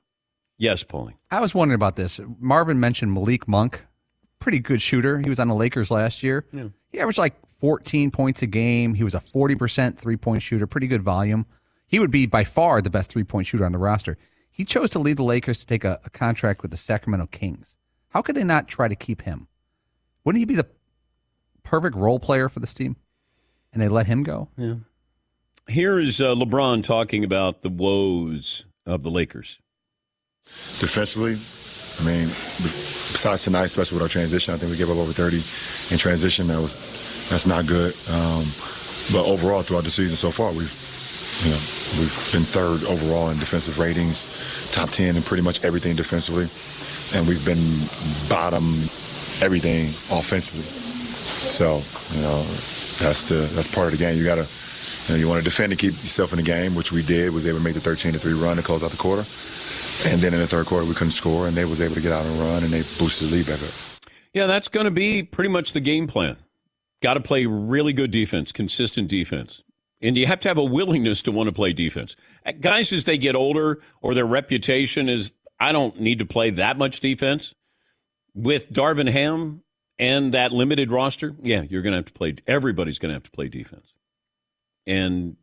Yes, 0.62 0.84
Paulie. 0.84 1.14
I 1.28 1.40
was 1.40 1.56
wondering 1.56 1.74
about 1.74 1.96
this. 1.96 2.20
Marvin 2.38 2.78
mentioned 2.78 3.12
Malik 3.12 3.48
Monk, 3.48 3.84
pretty 4.38 4.60
good 4.60 4.80
shooter. 4.80 5.18
He 5.18 5.28
was 5.28 5.40
on 5.40 5.48
the 5.48 5.56
Lakers 5.56 5.90
last 5.90 6.22
year. 6.22 6.46
Yeah. 6.52 6.68
He 6.92 7.00
averaged 7.00 7.18
like 7.18 7.34
14 7.58 8.12
points 8.12 8.42
a 8.42 8.46
game. 8.46 8.94
He 8.94 9.02
was 9.02 9.16
a 9.16 9.18
40% 9.18 9.98
three 9.98 10.16
point 10.16 10.40
shooter, 10.40 10.68
pretty 10.68 10.86
good 10.86 11.02
volume. 11.02 11.46
He 11.88 11.98
would 11.98 12.12
be 12.12 12.26
by 12.26 12.44
far 12.44 12.80
the 12.80 12.90
best 12.90 13.10
three 13.10 13.24
point 13.24 13.48
shooter 13.48 13.64
on 13.64 13.72
the 13.72 13.78
roster. 13.78 14.16
He 14.52 14.64
chose 14.64 14.90
to 14.90 15.00
lead 15.00 15.16
the 15.16 15.24
Lakers 15.24 15.58
to 15.58 15.66
take 15.66 15.82
a, 15.82 15.98
a 16.04 16.10
contract 16.10 16.62
with 16.62 16.70
the 16.70 16.76
Sacramento 16.76 17.26
Kings. 17.32 17.74
How 18.10 18.22
could 18.22 18.36
they 18.36 18.44
not 18.44 18.68
try 18.68 18.86
to 18.86 18.94
keep 18.94 19.22
him? 19.22 19.48
Wouldn't 20.22 20.38
he 20.38 20.44
be 20.44 20.54
the 20.54 20.68
perfect 21.64 21.96
role 21.96 22.20
player 22.20 22.48
for 22.48 22.60
this 22.60 22.72
team? 22.72 22.94
And 23.72 23.82
they 23.82 23.88
let 23.88 24.06
him 24.06 24.22
go? 24.22 24.48
Yeah. 24.56 24.74
Here 25.68 25.98
is 25.98 26.20
uh, 26.20 26.36
LeBron 26.36 26.84
talking 26.84 27.24
about 27.24 27.62
the 27.62 27.68
woes 27.68 28.64
of 28.86 29.02
the 29.02 29.10
Lakers. 29.10 29.58
Defensively, 30.82 31.38
I 32.00 32.02
mean, 32.04 32.26
besides 32.58 33.44
tonight, 33.44 33.66
especially 33.66 33.96
with 33.96 34.02
our 34.02 34.08
transition, 34.08 34.52
I 34.52 34.56
think 34.56 34.72
we 34.72 34.76
gave 34.76 34.90
up 34.90 34.96
over 34.96 35.12
30 35.12 35.36
in 35.94 35.98
transition. 35.98 36.48
That 36.48 36.60
was 36.60 36.74
that's 37.30 37.46
not 37.46 37.66
good. 37.66 37.94
Um, 38.10 38.42
but 39.14 39.24
overall, 39.24 39.62
throughout 39.62 39.84
the 39.84 39.90
season 39.90 40.16
so 40.16 40.32
far, 40.32 40.50
we've 40.50 40.74
you 41.44 41.50
know, 41.50 41.60
we've 42.02 42.32
been 42.32 42.42
third 42.42 42.82
overall 42.84 43.30
in 43.30 43.38
defensive 43.38 43.78
ratings, 43.78 44.26
top 44.72 44.90
10 44.90 45.16
in 45.16 45.22
pretty 45.22 45.42
much 45.42 45.62
everything 45.64 45.94
defensively, 45.94 46.50
and 47.14 47.28
we've 47.28 47.44
been 47.46 47.62
bottom 48.28 48.66
everything 49.38 49.86
offensively. 50.10 50.66
So, 50.66 51.80
you 52.16 52.22
know, 52.22 52.42
that's 52.98 53.24
the 53.24 53.46
that's 53.54 53.68
part 53.68 53.86
of 53.86 53.92
the 53.92 53.98
game. 53.98 54.18
You 54.18 54.24
got 54.24 54.42
to, 54.42 54.46
you 55.06 55.14
know, 55.14 55.20
you 55.20 55.28
want 55.28 55.38
to 55.38 55.44
defend 55.44 55.72
and 55.72 55.78
keep 55.78 55.92
yourself 56.02 56.32
in 56.32 56.38
the 56.38 56.44
game, 56.44 56.74
which 56.74 56.90
we 56.90 57.02
did. 57.02 57.32
Was 57.32 57.46
able 57.46 57.58
to 57.58 57.64
make 57.64 57.74
the 57.74 57.80
13 57.80 58.12
to 58.14 58.18
three 58.18 58.34
run 58.34 58.56
to 58.56 58.62
close 58.62 58.82
out 58.82 58.90
the 58.90 58.96
quarter, 58.96 59.22
and 60.06 60.20
then 60.20 60.32
in 60.34 60.40
the 60.40 60.46
third 60.46 60.66
quarter 60.66 60.86
we 60.86 60.94
couldn't 60.94 61.12
score, 61.12 61.46
and 61.46 61.56
they 61.56 61.64
was 61.64 61.80
able 61.80 61.94
to 61.94 62.00
get 62.00 62.12
out 62.12 62.24
and 62.24 62.40
run, 62.40 62.62
and 62.62 62.72
they 62.72 62.80
boosted 62.98 63.28
the 63.28 63.36
lead 63.36 63.46
back 63.46 63.62
up. 63.62 63.70
Yeah, 64.32 64.46
that's 64.46 64.68
going 64.68 64.84
to 64.84 64.90
be 64.90 65.22
pretty 65.22 65.50
much 65.50 65.72
the 65.72 65.80
game 65.80 66.06
plan. 66.06 66.36
Got 67.02 67.14
to 67.14 67.20
play 67.20 67.46
really 67.46 67.92
good 67.92 68.10
defense, 68.10 68.52
consistent 68.52 69.08
defense. 69.08 69.62
And 70.00 70.16
you 70.16 70.26
have 70.26 70.40
to 70.40 70.48
have 70.48 70.58
a 70.58 70.64
willingness 70.64 71.22
to 71.22 71.32
want 71.32 71.48
to 71.48 71.52
play 71.52 71.72
defense. 71.72 72.16
Uh, 72.44 72.52
guys, 72.52 72.92
as 72.92 73.04
they 73.04 73.18
get 73.18 73.36
older 73.36 73.80
or 74.00 74.14
their 74.14 74.26
reputation 74.26 75.08
is, 75.08 75.32
I 75.60 75.72
don't 75.72 76.00
need 76.00 76.18
to 76.18 76.24
play 76.24 76.50
that 76.50 76.76
much 76.76 77.00
defense. 77.00 77.54
With 78.34 78.72
Darvin 78.72 79.10
Ham 79.10 79.62
and 79.98 80.32
that 80.34 80.52
limited 80.52 80.90
roster, 80.90 81.36
yeah, 81.42 81.62
you're 81.62 81.82
going 81.82 81.92
to 81.92 81.98
have 81.98 82.06
to 82.06 82.12
play. 82.12 82.34
Everybody's 82.46 82.98
going 82.98 83.10
to 83.10 83.14
have 83.14 83.22
to 83.24 83.30
play 83.30 83.48
defense. 83.48 83.92
And 84.86 85.36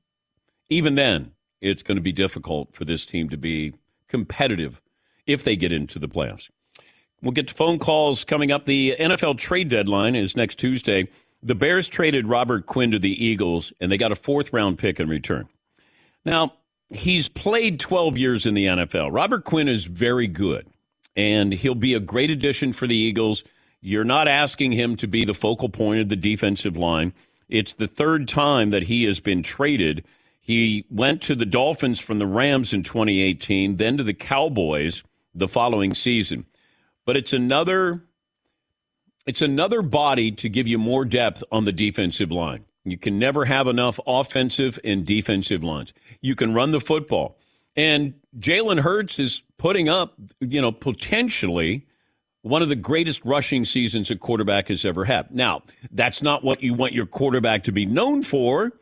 even 0.70 0.96
then, 0.96 1.32
it's 1.62 1.84
going 1.84 1.98
to 1.98 2.02
be 2.02 2.12
difficult 2.12 2.74
for 2.74 2.86
this 2.86 3.06
team 3.06 3.30
to 3.30 3.38
be 3.38 3.74
competitive 4.10 4.82
if 5.26 5.44
they 5.44 5.56
get 5.56 5.72
into 5.72 6.00
the 6.00 6.10
playoffs. 6.10 6.50
We'll 7.22 7.32
get 7.32 7.48
to 7.50 7.54
phone 7.54 7.80
calls 7.80 8.24
coming 8.24 8.52
up. 8.52 8.66
The 8.66 8.96
NFL 9.00 9.38
trade 9.38 9.70
deadline 9.70 10.16
is 10.16 10.36
next 10.36 10.56
Tuesday. 10.56 11.08
The 11.42 11.56
Bears 11.56 11.88
traded 11.88 12.28
Robert 12.28 12.66
Quinn 12.66 12.92
to 12.92 13.00
the 13.00 13.26
Eagles, 13.26 13.72
and 13.80 13.92
they 13.92 13.98
got 13.98 14.12
a 14.12 14.16
fourth 14.16 14.52
round 14.52 14.78
pick 14.78 15.00
in 15.00 15.08
return. 15.10 15.48
Now, 16.26 16.54
he's 16.90 17.30
played 17.30 17.80
12 17.80 18.18
years 18.18 18.46
in 18.46 18.54
the 18.54 18.66
NFL. 18.66 19.10
Robert 19.12 19.46
Quinn 19.46 19.68
is 19.68 19.86
very 19.86 20.28
good, 20.28 20.68
and 21.16 21.54
he'll 21.54 21.76
be 21.76 21.94
a 21.94 22.00
great 22.00 22.30
addition 22.30 22.74
for 22.74 22.88
the 22.88 22.96
Eagles. 22.96 23.44
You're 23.82 24.04
not 24.04 24.28
asking 24.28 24.74
him 24.74 24.96
to 24.98 25.08
be 25.08 25.24
the 25.24 25.34
focal 25.34 25.70
point 25.70 26.02
of 26.02 26.10
the 26.10 26.16
defensive 26.16 26.76
line. 26.76 27.14
It's 27.48 27.74
the 27.74 27.88
third 27.88 28.28
time 28.28 28.70
that 28.72 28.84
he 28.84 29.06
has 29.06 29.20
been 29.20 29.42
traded. 29.44 30.04
He 30.50 30.88
went 30.90 31.22
to 31.22 31.36
the 31.36 31.46
Dolphins 31.46 32.00
from 32.00 32.18
the 32.18 32.26
Rams 32.26 32.74
in 32.74 32.82
2018, 32.82 33.78
then 33.78 33.98
to 33.98 34.04
the 34.04 34.16
Cowboys 34.16 35.04
the 35.36 35.48
following 35.48 35.94
season. 35.94 36.48
But 37.06 37.16
it's 37.16 37.34
another 37.34 38.06
it's 39.28 39.44
another 39.44 39.84
body 39.84 40.32
to 40.32 40.50
give 40.50 40.68
you 40.68 40.80
more 40.80 41.06
depth 41.06 41.44
on 41.52 41.66
the 41.66 41.72
defensive 41.72 42.32
line. 42.32 42.66
You 42.84 42.98
can 42.98 43.20
never 43.20 43.46
have 43.46 43.68
enough 43.68 44.00
offensive 44.08 44.80
and 44.84 45.06
defensive 45.06 45.64
lines. 45.64 45.94
You 46.20 46.34
can 46.34 46.56
run 46.56 46.72
the 46.72 46.80
football. 46.80 47.38
And 47.76 48.16
Jalen 48.40 48.80
Hurts 48.80 49.20
is 49.20 49.44
putting 49.60 49.88
up, 49.88 50.16
you 50.40 50.62
know, 50.62 50.72
potentially 50.72 51.86
one 52.42 52.64
of 52.64 52.70
the 52.70 52.76
greatest 52.76 53.24
rushing 53.24 53.66
seasons 53.66 54.10
a 54.10 54.16
quarterback 54.16 54.70
has 54.70 54.84
ever 54.84 55.06
had. 55.06 55.30
Now, 55.30 55.62
that's 55.92 56.24
not 56.24 56.44
what 56.44 56.64
you 56.64 56.74
want 56.74 56.94
your 56.94 57.06
quarterback 57.06 57.66
to 57.66 57.72
be 57.72 57.86
known 57.86 58.24
for, 58.24 58.74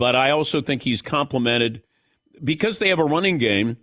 but 0.00 0.16
I 0.16 0.30
also 0.30 0.62
think 0.62 0.82
he's 0.82 1.02
complemented 1.02 1.82
because 2.42 2.78
they 2.78 2.88
have 2.88 2.98
a 2.98 3.04
running 3.04 3.36
game. 3.36 3.76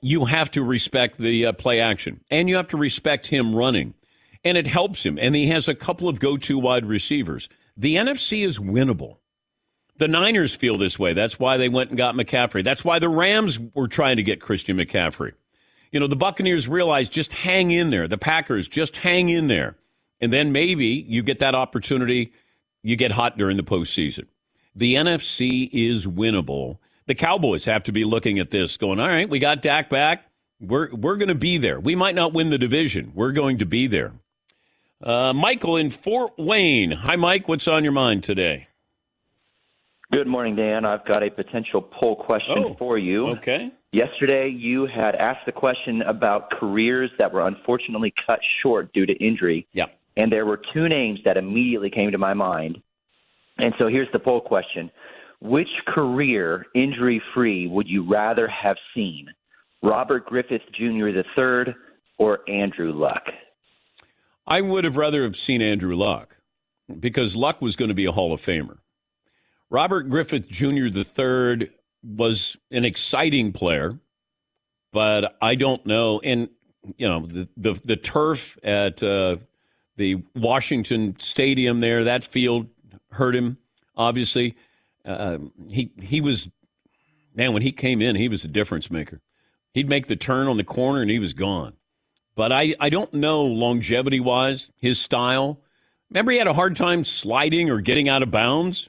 You 0.00 0.26
have 0.26 0.48
to 0.52 0.62
respect 0.62 1.18
the 1.18 1.46
uh, 1.46 1.52
play 1.52 1.80
action, 1.80 2.20
and 2.30 2.48
you 2.48 2.54
have 2.54 2.68
to 2.68 2.76
respect 2.76 3.26
him 3.26 3.54
running 3.56 3.94
and 4.44 4.56
it 4.56 4.66
helps 4.66 5.04
him. 5.04 5.18
And 5.20 5.34
he 5.34 5.48
has 5.48 5.68
a 5.68 5.74
couple 5.74 6.08
of 6.08 6.20
go 6.20 6.36
to 6.36 6.58
wide 6.58 6.86
receivers. 6.86 7.48
The 7.76 7.96
NFC 7.96 8.44
is 8.44 8.58
winnable. 8.58 9.16
The 9.96 10.08
Niners 10.08 10.54
feel 10.54 10.78
this 10.78 10.98
way. 10.98 11.12
That's 11.12 11.38
why 11.38 11.56
they 11.56 11.68
went 11.68 11.90
and 11.90 11.98
got 11.98 12.14
McCaffrey. 12.14 12.64
That's 12.64 12.84
why 12.84 12.98
the 12.98 13.08
Rams 13.08 13.58
were 13.74 13.88
trying 13.88 14.16
to 14.16 14.22
get 14.22 14.40
Christian 14.40 14.78
McCaffrey. 14.78 15.32
You 15.92 16.00
know, 16.00 16.06
the 16.06 16.16
Buccaneers 16.16 16.68
realized 16.68 17.12
just 17.12 17.32
hang 17.32 17.70
in 17.70 17.90
there. 17.90 18.08
The 18.08 18.16
Packers 18.16 18.68
just 18.68 18.98
hang 18.98 19.28
in 19.28 19.48
there. 19.48 19.76
And 20.20 20.32
then 20.32 20.52
maybe 20.52 20.86
you 20.86 21.22
get 21.22 21.40
that 21.40 21.54
opportunity, 21.54 22.32
you 22.82 22.96
get 22.96 23.12
hot 23.12 23.36
during 23.36 23.56
the 23.56 23.62
postseason. 23.62 24.26
The 24.74 24.94
NFC 24.94 25.68
is 25.72 26.06
winnable. 26.06 26.78
The 27.06 27.14
Cowboys 27.14 27.64
have 27.64 27.82
to 27.84 27.92
be 27.92 28.04
looking 28.04 28.38
at 28.38 28.50
this, 28.50 28.76
going, 28.76 29.00
all 29.00 29.08
right, 29.08 29.28
we 29.28 29.38
got 29.38 29.62
Dak 29.62 29.90
back. 29.90 30.24
We're, 30.60 30.94
we're 30.94 31.16
going 31.16 31.28
to 31.28 31.34
be 31.34 31.58
there. 31.58 31.80
We 31.80 31.94
might 31.96 32.14
not 32.14 32.32
win 32.32 32.50
the 32.50 32.58
division. 32.58 33.12
We're 33.14 33.32
going 33.32 33.58
to 33.58 33.66
be 33.66 33.86
there. 33.86 34.12
Uh, 35.02 35.32
Michael 35.32 35.76
in 35.76 35.90
Fort 35.90 36.32
Wayne. 36.38 36.92
Hi, 36.92 37.16
Mike. 37.16 37.48
What's 37.48 37.66
on 37.66 37.82
your 37.82 37.92
mind 37.92 38.22
today? 38.22 38.68
Good 40.12 40.26
morning, 40.26 40.56
Dan. 40.56 40.84
I've 40.84 41.06
got 41.06 41.22
a 41.22 41.30
potential 41.30 41.80
poll 41.80 42.16
question 42.16 42.58
Oh, 42.58 42.74
for 42.74 42.98
you. 42.98 43.28
Okay. 43.28 43.70
Yesterday, 43.92 44.48
you 44.48 44.86
had 44.86 45.14
asked 45.16 45.46
the 45.46 45.52
question 45.52 46.02
about 46.02 46.50
careers 46.50 47.10
that 47.18 47.32
were 47.32 47.46
unfortunately 47.46 48.12
cut 48.28 48.40
short 48.62 48.92
due 48.92 49.06
to 49.06 49.12
injury. 49.14 49.66
Yeah. 49.72 49.86
And 50.16 50.30
there 50.30 50.44
were 50.46 50.60
two 50.74 50.88
names 50.88 51.20
that 51.24 51.36
immediately 51.36 51.90
came 51.90 52.10
to 52.12 52.18
my 52.18 52.34
mind. 52.34 52.82
And 53.60 53.74
so 53.78 53.88
here's 53.88 54.08
the 54.12 54.18
poll 54.18 54.40
question 54.40 54.90
Which 55.40 55.68
career, 55.86 56.66
injury 56.74 57.22
free, 57.34 57.66
would 57.66 57.88
you 57.88 58.08
rather 58.08 58.48
have 58.48 58.76
seen? 58.94 59.28
Robert 59.82 60.26
Griffith 60.26 60.62
Jr. 60.72 61.08
III 61.08 61.74
or 62.18 62.40
Andrew 62.48 62.92
Luck? 62.92 63.22
I 64.46 64.60
would 64.60 64.84
have 64.84 64.96
rather 64.96 65.22
have 65.22 65.36
seen 65.36 65.62
Andrew 65.62 65.94
Luck 65.94 66.38
because 66.98 67.36
Luck 67.36 67.62
was 67.62 67.76
going 67.76 67.88
to 67.88 67.94
be 67.94 68.04
a 68.04 68.12
Hall 68.12 68.32
of 68.32 68.40
Famer. 68.40 68.78
Robert 69.70 70.08
Griffith 70.10 70.48
Jr. 70.48 70.88
III 70.88 71.70
was 72.02 72.56
an 72.70 72.84
exciting 72.84 73.52
player, 73.52 73.98
but 74.92 75.36
I 75.40 75.54
don't 75.54 75.84
know. 75.86 76.20
And 76.20 76.48
you 76.96 77.08
know 77.08 77.26
the 77.26 77.48
the, 77.56 77.80
the 77.84 77.96
turf 77.96 78.58
at 78.64 79.02
uh, 79.02 79.36
the 79.96 80.22
Washington 80.34 81.16
Stadium 81.20 81.80
there, 81.80 82.04
that 82.04 82.24
field 82.24 82.68
hurt 83.12 83.34
him. 83.34 83.58
Obviously, 83.96 84.56
uh, 85.04 85.38
he 85.68 85.92
he 86.00 86.20
was 86.20 86.48
man 87.34 87.52
when 87.52 87.62
he 87.62 87.72
came 87.72 88.00
in, 88.00 88.16
he 88.16 88.28
was 88.28 88.44
a 88.44 88.48
difference 88.48 88.90
maker. 88.90 89.20
He'd 89.72 89.88
make 89.88 90.06
the 90.06 90.16
turn 90.16 90.48
on 90.48 90.56
the 90.56 90.64
corner 90.64 91.00
and 91.02 91.10
he 91.10 91.18
was 91.18 91.32
gone. 91.32 91.74
But 92.34 92.52
I, 92.52 92.74
I 92.80 92.90
don't 92.90 93.12
know 93.14 93.42
longevity 93.42 94.20
wise 94.20 94.70
his 94.76 95.00
style. 95.00 95.60
Remember, 96.08 96.32
he 96.32 96.38
had 96.38 96.48
a 96.48 96.54
hard 96.54 96.74
time 96.74 97.04
sliding 97.04 97.70
or 97.70 97.80
getting 97.80 98.08
out 98.08 98.22
of 98.22 98.30
bounds. 98.30 98.88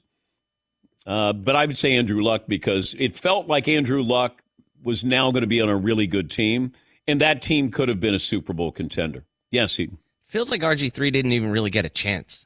Uh, 1.06 1.34
but 1.34 1.56
I 1.56 1.66
would 1.66 1.78
say 1.78 1.94
Andrew 1.94 2.22
Luck 2.22 2.44
because 2.48 2.96
it 2.98 3.16
felt 3.16 3.48
like 3.48 3.68
Andrew 3.68 4.04
Luck 4.04 4.44
was 4.84 5.04
now 5.04 5.32
going 5.32 5.42
to 5.42 5.48
be 5.48 5.62
on 5.62 5.70
a 5.70 5.76
really 5.76 6.08
good 6.08 6.30
team, 6.30 6.74
and 7.08 7.20
that 7.22 7.42
team 7.42 7.72
could 7.72 7.90
have 7.90 8.00
been 8.00 8.14
a 8.14 8.20
Super 8.20 8.54
Bowl 8.54 8.72
contender. 8.72 9.26
Yes, 9.50 9.76
he 9.76 9.90
Feels 10.28 10.50
like 10.50 10.62
RG3 10.62 11.12
didn't 11.12 11.34
even 11.34 11.52
really 11.52 11.70
get 11.70 11.86
a 11.86 11.90
chance 11.90 12.46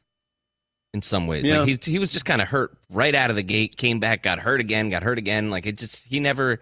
in 0.96 1.04
some 1.04 1.28
ways. 1.28 1.48
Yeah. 1.48 1.60
Like 1.60 1.84
he, 1.84 1.92
he 1.92 2.00
was 2.00 2.10
just 2.10 2.26
kind 2.26 2.42
of 2.42 2.48
hurt 2.48 2.76
right 2.90 3.14
out 3.14 3.30
of 3.30 3.36
the 3.36 3.44
gate, 3.44 3.78
came 3.78 4.00
back, 4.00 4.24
got 4.24 4.40
hurt 4.40 4.62
again, 4.62 4.90
got 4.90 5.04
hurt 5.04 5.20
again. 5.20 5.52
Like 5.52 5.68
it 5.68 5.78
just, 5.78 6.06
he 6.06 6.20
never, 6.20 6.60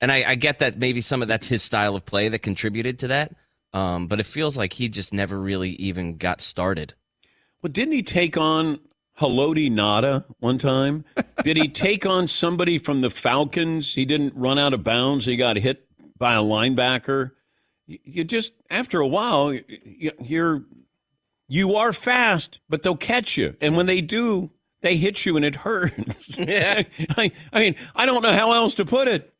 and 0.00 0.12
I, 0.12 0.24
I 0.28 0.34
get 0.36 0.60
that 0.60 0.78
maybe 0.78 1.00
some 1.00 1.22
of 1.22 1.28
that's 1.28 1.48
his 1.48 1.62
style 1.62 1.96
of 1.96 2.04
play 2.06 2.28
that 2.28 2.40
contributed 2.40 3.00
to 3.00 3.08
that. 3.08 3.34
Um, 3.72 4.06
but 4.06 4.20
it 4.20 4.26
feels 4.26 4.56
like 4.56 4.74
he 4.74 4.88
just 4.88 5.12
never 5.12 5.40
really 5.40 5.70
even 5.70 6.16
got 6.16 6.40
started. 6.40 6.94
Well, 7.62 7.72
didn't 7.72 7.94
he 7.94 8.02
take 8.02 8.36
on 8.36 8.80
Haloti 9.18 9.70
Ngata 9.70 10.24
one 10.38 10.58
time? 10.58 11.04
Did 11.44 11.56
he 11.56 11.68
take 11.68 12.04
on 12.04 12.28
somebody 12.28 12.78
from 12.78 13.00
the 13.00 13.10
Falcons? 13.10 13.94
He 13.94 14.04
didn't 14.04 14.34
run 14.34 14.58
out 14.58 14.74
of 14.74 14.84
bounds. 14.84 15.24
He 15.24 15.36
got 15.36 15.56
hit 15.56 15.86
by 16.18 16.34
a 16.34 16.42
linebacker. 16.42 17.32
You, 17.86 17.98
you 18.04 18.24
just 18.24 18.52
after 18.70 19.00
a 19.00 19.06
while, 19.06 19.56
you're 20.20 20.64
you 21.50 21.74
are 21.74 21.92
fast, 21.92 22.60
but 22.68 22.82
they'll 22.82 22.96
catch 22.96 23.36
you, 23.36 23.56
and 23.60 23.76
when 23.76 23.86
they 23.86 24.00
do, 24.00 24.50
they 24.82 24.96
hit 24.96 25.26
you 25.26 25.36
and 25.36 25.44
it 25.44 25.56
hurts. 25.56 26.38
Yeah, 26.38 26.84
I, 27.16 27.32
I 27.52 27.60
mean, 27.60 27.76
I 27.94 28.06
don't 28.06 28.22
know 28.22 28.32
how 28.32 28.52
else 28.52 28.74
to 28.74 28.84
put 28.84 29.08
it. 29.08 29.34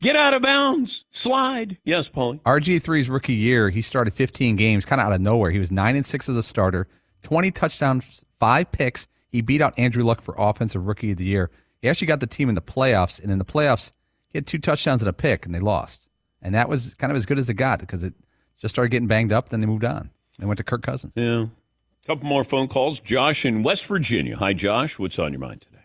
Get 0.00 0.16
out 0.16 0.32
of 0.32 0.42
bounds, 0.42 1.04
slide. 1.10 1.76
Yes, 1.84 2.08
Paulie. 2.08 2.40
RG3's 2.42 3.10
rookie 3.10 3.34
year, 3.34 3.68
he 3.68 3.82
started 3.82 4.14
15 4.14 4.56
games 4.56 4.84
kind 4.84 5.00
of 5.00 5.06
out 5.06 5.12
of 5.12 5.20
nowhere. 5.20 5.50
He 5.50 5.58
was 5.58 5.70
9 5.70 5.96
and 5.96 6.06
6 6.06 6.28
as 6.28 6.36
a 6.36 6.42
starter, 6.42 6.88
20 7.24 7.50
touchdowns, 7.50 8.24
5 8.40 8.72
picks. 8.72 9.06
He 9.28 9.42
beat 9.42 9.60
out 9.60 9.78
Andrew 9.78 10.04
Luck 10.04 10.22
for 10.22 10.34
offensive 10.38 10.86
rookie 10.86 11.10
of 11.10 11.18
the 11.18 11.24
year. 11.24 11.50
He 11.82 11.88
actually 11.88 12.06
got 12.06 12.20
the 12.20 12.26
team 12.26 12.48
in 12.48 12.54
the 12.54 12.62
playoffs, 12.62 13.20
and 13.20 13.30
in 13.30 13.38
the 13.38 13.44
playoffs, 13.44 13.92
he 14.28 14.38
had 14.38 14.46
two 14.46 14.58
touchdowns 14.58 15.02
and 15.02 15.08
a 15.08 15.12
pick, 15.12 15.44
and 15.44 15.54
they 15.54 15.60
lost. 15.60 16.08
And 16.40 16.54
that 16.54 16.68
was 16.68 16.94
kind 16.94 17.10
of 17.10 17.16
as 17.16 17.26
good 17.26 17.38
as 17.38 17.50
it 17.50 17.54
got 17.54 17.80
because 17.80 18.02
it 18.02 18.14
just 18.60 18.74
started 18.74 18.90
getting 18.90 19.08
banged 19.08 19.32
up. 19.32 19.48
Then 19.48 19.60
they 19.60 19.66
moved 19.66 19.84
on. 19.84 20.10
They 20.38 20.46
went 20.46 20.58
to 20.58 20.64
Kirk 20.64 20.82
Cousins. 20.82 21.12
Yeah. 21.16 21.42
A 21.44 22.06
Couple 22.06 22.28
more 22.28 22.44
phone 22.44 22.68
calls. 22.68 23.00
Josh 23.00 23.44
in 23.44 23.62
West 23.62 23.86
Virginia. 23.86 24.36
Hi, 24.36 24.52
Josh. 24.52 24.98
What's 24.98 25.18
on 25.18 25.32
your 25.32 25.40
mind 25.40 25.62
today? 25.62 25.78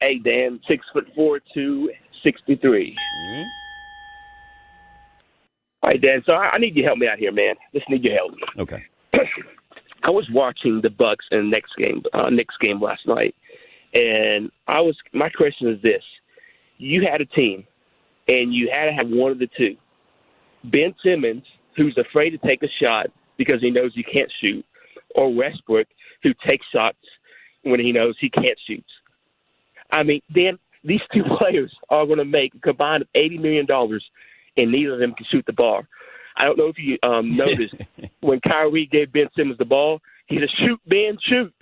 Hey, 0.00 0.18
Dan, 0.18 0.60
six 0.68 0.84
foot 0.92 1.06
four, 1.14 1.40
two 1.54 1.90
sixty 2.22 2.56
three. 2.56 2.96
All 5.82 5.90
right, 5.90 6.00
Dan. 6.00 6.22
So 6.28 6.34
I, 6.36 6.50
I 6.54 6.58
need 6.58 6.74
you 6.76 6.82
to 6.82 6.88
help 6.88 6.98
me 6.98 7.06
out 7.08 7.18
here, 7.18 7.32
man. 7.32 7.54
Just 7.74 7.88
need 7.88 8.04
your 8.04 8.16
help. 8.16 8.32
Okay. 8.58 8.84
I 10.02 10.10
was 10.10 10.26
watching 10.32 10.80
the 10.82 10.90
Bucks 10.90 11.24
in 11.30 11.38
the 11.38 11.48
Nets 11.50 11.72
game, 11.78 12.02
uh, 12.14 12.30
Nets 12.30 12.54
game 12.60 12.80
last 12.80 13.06
night, 13.06 13.34
and 13.94 14.50
I 14.66 14.80
was. 14.80 14.96
My 15.12 15.28
question 15.28 15.68
is 15.68 15.80
this: 15.82 16.02
You 16.78 17.06
had 17.10 17.20
a 17.20 17.26
team, 17.26 17.66
and 18.28 18.52
you 18.52 18.70
had 18.72 18.86
to 18.86 18.92
have 18.94 19.08
one 19.08 19.32
of 19.32 19.38
the 19.38 19.48
two. 19.58 19.76
Ben 20.64 20.94
Simmons, 21.02 21.44
who's 21.76 21.96
afraid 21.98 22.30
to 22.30 22.38
take 22.38 22.62
a 22.62 22.68
shot 22.82 23.06
because 23.40 23.62
he 23.62 23.70
knows 23.70 23.90
he 23.94 24.02
can't 24.02 24.30
shoot, 24.44 24.64
or 25.14 25.32
Westbrook, 25.32 25.88
who 26.22 26.34
takes 26.46 26.66
shots 26.74 26.98
when 27.62 27.80
he 27.80 27.90
knows 27.90 28.14
he 28.20 28.28
can't 28.28 28.58
shoot. 28.66 28.84
I 29.90 30.02
mean, 30.02 30.20
Dan, 30.30 30.58
these 30.84 31.00
two 31.14 31.24
players 31.40 31.74
are 31.88 32.04
going 32.04 32.18
to 32.18 32.26
make 32.26 32.54
a 32.54 32.58
combined 32.58 33.02
of 33.02 33.08
eighty 33.14 33.38
million 33.38 33.64
dollars, 33.64 34.04
and 34.58 34.70
neither 34.70 34.92
of 34.92 35.00
them 35.00 35.14
can 35.14 35.24
shoot 35.32 35.44
the 35.46 35.54
ball. 35.54 35.82
I 36.36 36.44
don't 36.44 36.58
know 36.58 36.68
if 36.68 36.76
you 36.78 36.98
um, 37.02 37.30
noticed 37.36 37.74
when 38.20 38.40
Kyrie 38.40 38.86
gave 38.92 39.10
Ben 39.10 39.28
Simmons 39.34 39.56
the 39.56 39.64
ball, 39.64 40.02
he 40.26 40.38
said, 40.38 40.50
"Shoot, 40.58 40.80
Ben, 40.86 41.16
shoot." 41.26 41.54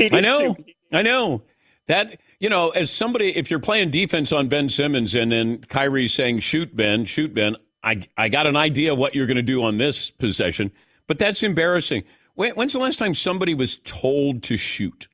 I 0.10 0.20
know. 0.20 0.54
shoot. 0.54 0.74
I 0.90 1.02
know. 1.02 1.42
That, 1.86 2.20
you 2.38 2.48
know, 2.48 2.70
as 2.70 2.90
somebody, 2.90 3.36
if 3.36 3.50
you're 3.50 3.60
playing 3.60 3.90
defense 3.90 4.30
on 4.30 4.48
Ben 4.48 4.68
Simmons 4.68 5.14
and 5.14 5.32
then 5.32 5.58
Kyrie's 5.58 6.14
saying, 6.14 6.38
shoot, 6.38 6.74
Ben, 6.74 7.04
shoot, 7.06 7.34
Ben, 7.34 7.56
I, 7.82 8.02
I 8.16 8.28
got 8.28 8.46
an 8.46 8.56
idea 8.56 8.94
what 8.94 9.14
you're 9.14 9.26
going 9.26 9.36
to 9.36 9.42
do 9.42 9.62
on 9.62 9.76
this 9.76 10.10
possession, 10.10 10.70
but 11.06 11.18
that's 11.18 11.42
embarrassing. 11.42 12.04
When, 12.34 12.52
when's 12.52 12.72
the 12.72 12.78
last 12.78 12.98
time 12.98 13.14
somebody 13.14 13.54
was 13.54 13.78
told 13.84 14.42
to 14.44 14.56
shoot? 14.56 15.08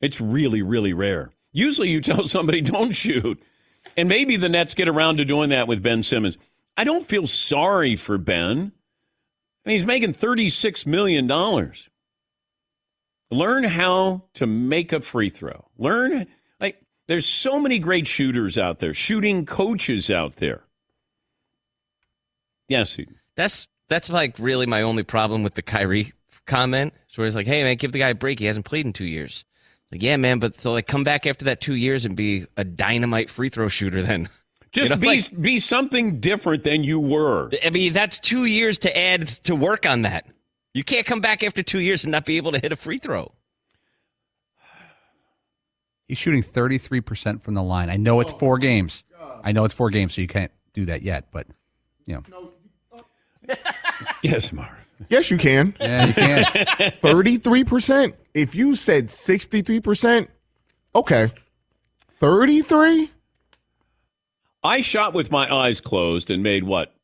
It's 0.00 0.20
really, 0.20 0.62
really 0.62 0.92
rare. 0.92 1.32
Usually 1.52 1.90
you 1.90 2.00
tell 2.02 2.26
somebody, 2.26 2.60
don't 2.60 2.92
shoot. 2.92 3.42
And 3.96 4.08
maybe 4.08 4.36
the 4.36 4.48
Nets 4.48 4.74
get 4.74 4.88
around 4.88 5.18
to 5.18 5.24
doing 5.24 5.50
that 5.50 5.68
with 5.68 5.82
Ben 5.82 6.02
Simmons. 6.02 6.36
I 6.76 6.84
don't 6.84 7.08
feel 7.08 7.26
sorry 7.26 7.96
for 7.96 8.18
Ben. 8.18 8.72
I 9.64 9.68
mean, 9.68 9.78
he's 9.78 9.86
making 9.86 10.14
$36 10.14 10.86
million. 10.86 11.26
Learn 13.30 13.64
how 13.64 14.24
to 14.34 14.46
make 14.46 14.92
a 14.92 15.00
free 15.00 15.30
throw. 15.30 15.68
Learn, 15.78 16.26
like, 16.60 16.82
there's 17.08 17.26
so 17.26 17.58
many 17.58 17.78
great 17.78 18.06
shooters 18.06 18.58
out 18.58 18.78
there, 18.78 18.94
shooting 18.94 19.46
coaches 19.46 20.10
out 20.10 20.36
there. 20.36 20.65
Yes, 22.68 22.94
he, 22.94 23.06
That's 23.36 23.66
that's 23.88 24.10
like 24.10 24.38
really 24.38 24.66
my 24.66 24.82
only 24.82 25.02
problem 25.02 25.42
with 25.42 25.54
the 25.54 25.62
Kyrie 25.62 26.12
comment. 26.46 26.92
So 27.08 27.22
where 27.22 27.26
he's 27.26 27.34
like, 27.34 27.46
"Hey 27.46 27.62
man, 27.62 27.76
give 27.76 27.92
the 27.92 27.98
guy 28.00 28.08
a 28.10 28.14
break. 28.14 28.38
He 28.38 28.46
hasn't 28.46 28.66
played 28.66 28.86
in 28.86 28.92
two 28.92 29.04
years." 29.04 29.44
Like, 29.92 30.02
yeah, 30.02 30.16
man, 30.16 30.40
but 30.40 30.60
so 30.60 30.72
like 30.72 30.86
come 30.88 31.04
back 31.04 31.26
after 31.26 31.44
that 31.44 31.60
two 31.60 31.74
years 31.74 32.04
and 32.04 32.16
be 32.16 32.46
a 32.56 32.64
dynamite 32.64 33.30
free 33.30 33.48
throw 33.48 33.68
shooter 33.68 34.02
then. 34.02 34.28
just 34.72 34.90
You 34.90 34.96
know, 34.96 35.00
be 35.00 35.06
like- 35.06 35.40
be 35.40 35.60
something 35.60 36.18
different 36.20 36.64
than 36.64 36.82
you 36.82 36.98
were. 36.98 37.50
I 37.64 37.70
mean, 37.70 37.92
that's 37.92 38.18
two 38.18 38.46
years 38.46 38.78
to 38.80 38.96
add 38.98 39.28
to 39.44 39.54
work 39.54 39.86
on 39.86 40.02
that. 40.02 40.26
You 40.74 40.82
can't 40.84 41.06
come 41.06 41.20
back 41.20 41.42
after 41.44 41.62
two 41.62 41.78
years 41.78 42.02
and 42.04 42.10
not 42.10 42.26
be 42.26 42.36
able 42.36 42.52
to 42.52 42.58
hit 42.58 42.72
a 42.72 42.76
free 42.76 42.98
throw. 42.98 43.32
He's 46.08 46.18
shooting 46.18 46.42
33% 46.42 47.42
from 47.42 47.54
the 47.54 47.62
line. 47.62 47.90
I 47.90 47.96
know 47.96 48.20
it's 48.20 48.32
oh 48.32 48.38
four 48.38 48.58
games. 48.58 49.04
I 49.42 49.52
know 49.52 49.64
it's 49.64 49.74
four 49.74 49.90
games, 49.90 50.14
so 50.14 50.20
you 50.20 50.26
can't 50.28 50.50
do 50.74 50.84
that 50.86 51.02
yet, 51.02 51.26
but, 51.30 51.46
you 52.06 52.14
know. 52.14 52.50
Yes, 54.22 54.52
Marv. 54.52 54.68
Yes, 55.08 55.30
you 55.30 55.38
can. 55.38 55.74
Yeah, 55.80 56.06
you 56.06 56.12
can. 56.12 56.44
33%. 57.02 58.14
If 58.34 58.54
you 58.54 58.74
said 58.74 59.06
63%, 59.06 60.28
okay. 60.94 61.32
33? 62.18 63.10
I 64.64 64.80
shot 64.80 65.14
with 65.14 65.30
my 65.30 65.52
eyes 65.52 65.80
closed 65.80 66.30
and 66.30 66.42
made 66.42 66.64
what? 66.64 66.94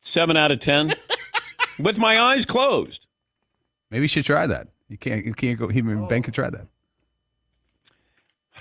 Seven 0.00 0.36
out 0.36 0.50
of 0.50 0.60
10? 0.60 0.94
with 1.78 1.98
my 1.98 2.20
eyes 2.20 2.46
closed. 2.46 3.06
Maybe 3.90 4.02
you 4.02 4.08
should 4.08 4.24
try 4.24 4.46
that. 4.46 4.68
You 4.88 4.98
can't, 4.98 5.24
you 5.24 5.34
can't 5.34 5.58
go, 5.58 5.70
even 5.70 6.06
Ben 6.08 6.22
could 6.22 6.34
try 6.34 6.50
that. 6.50 6.66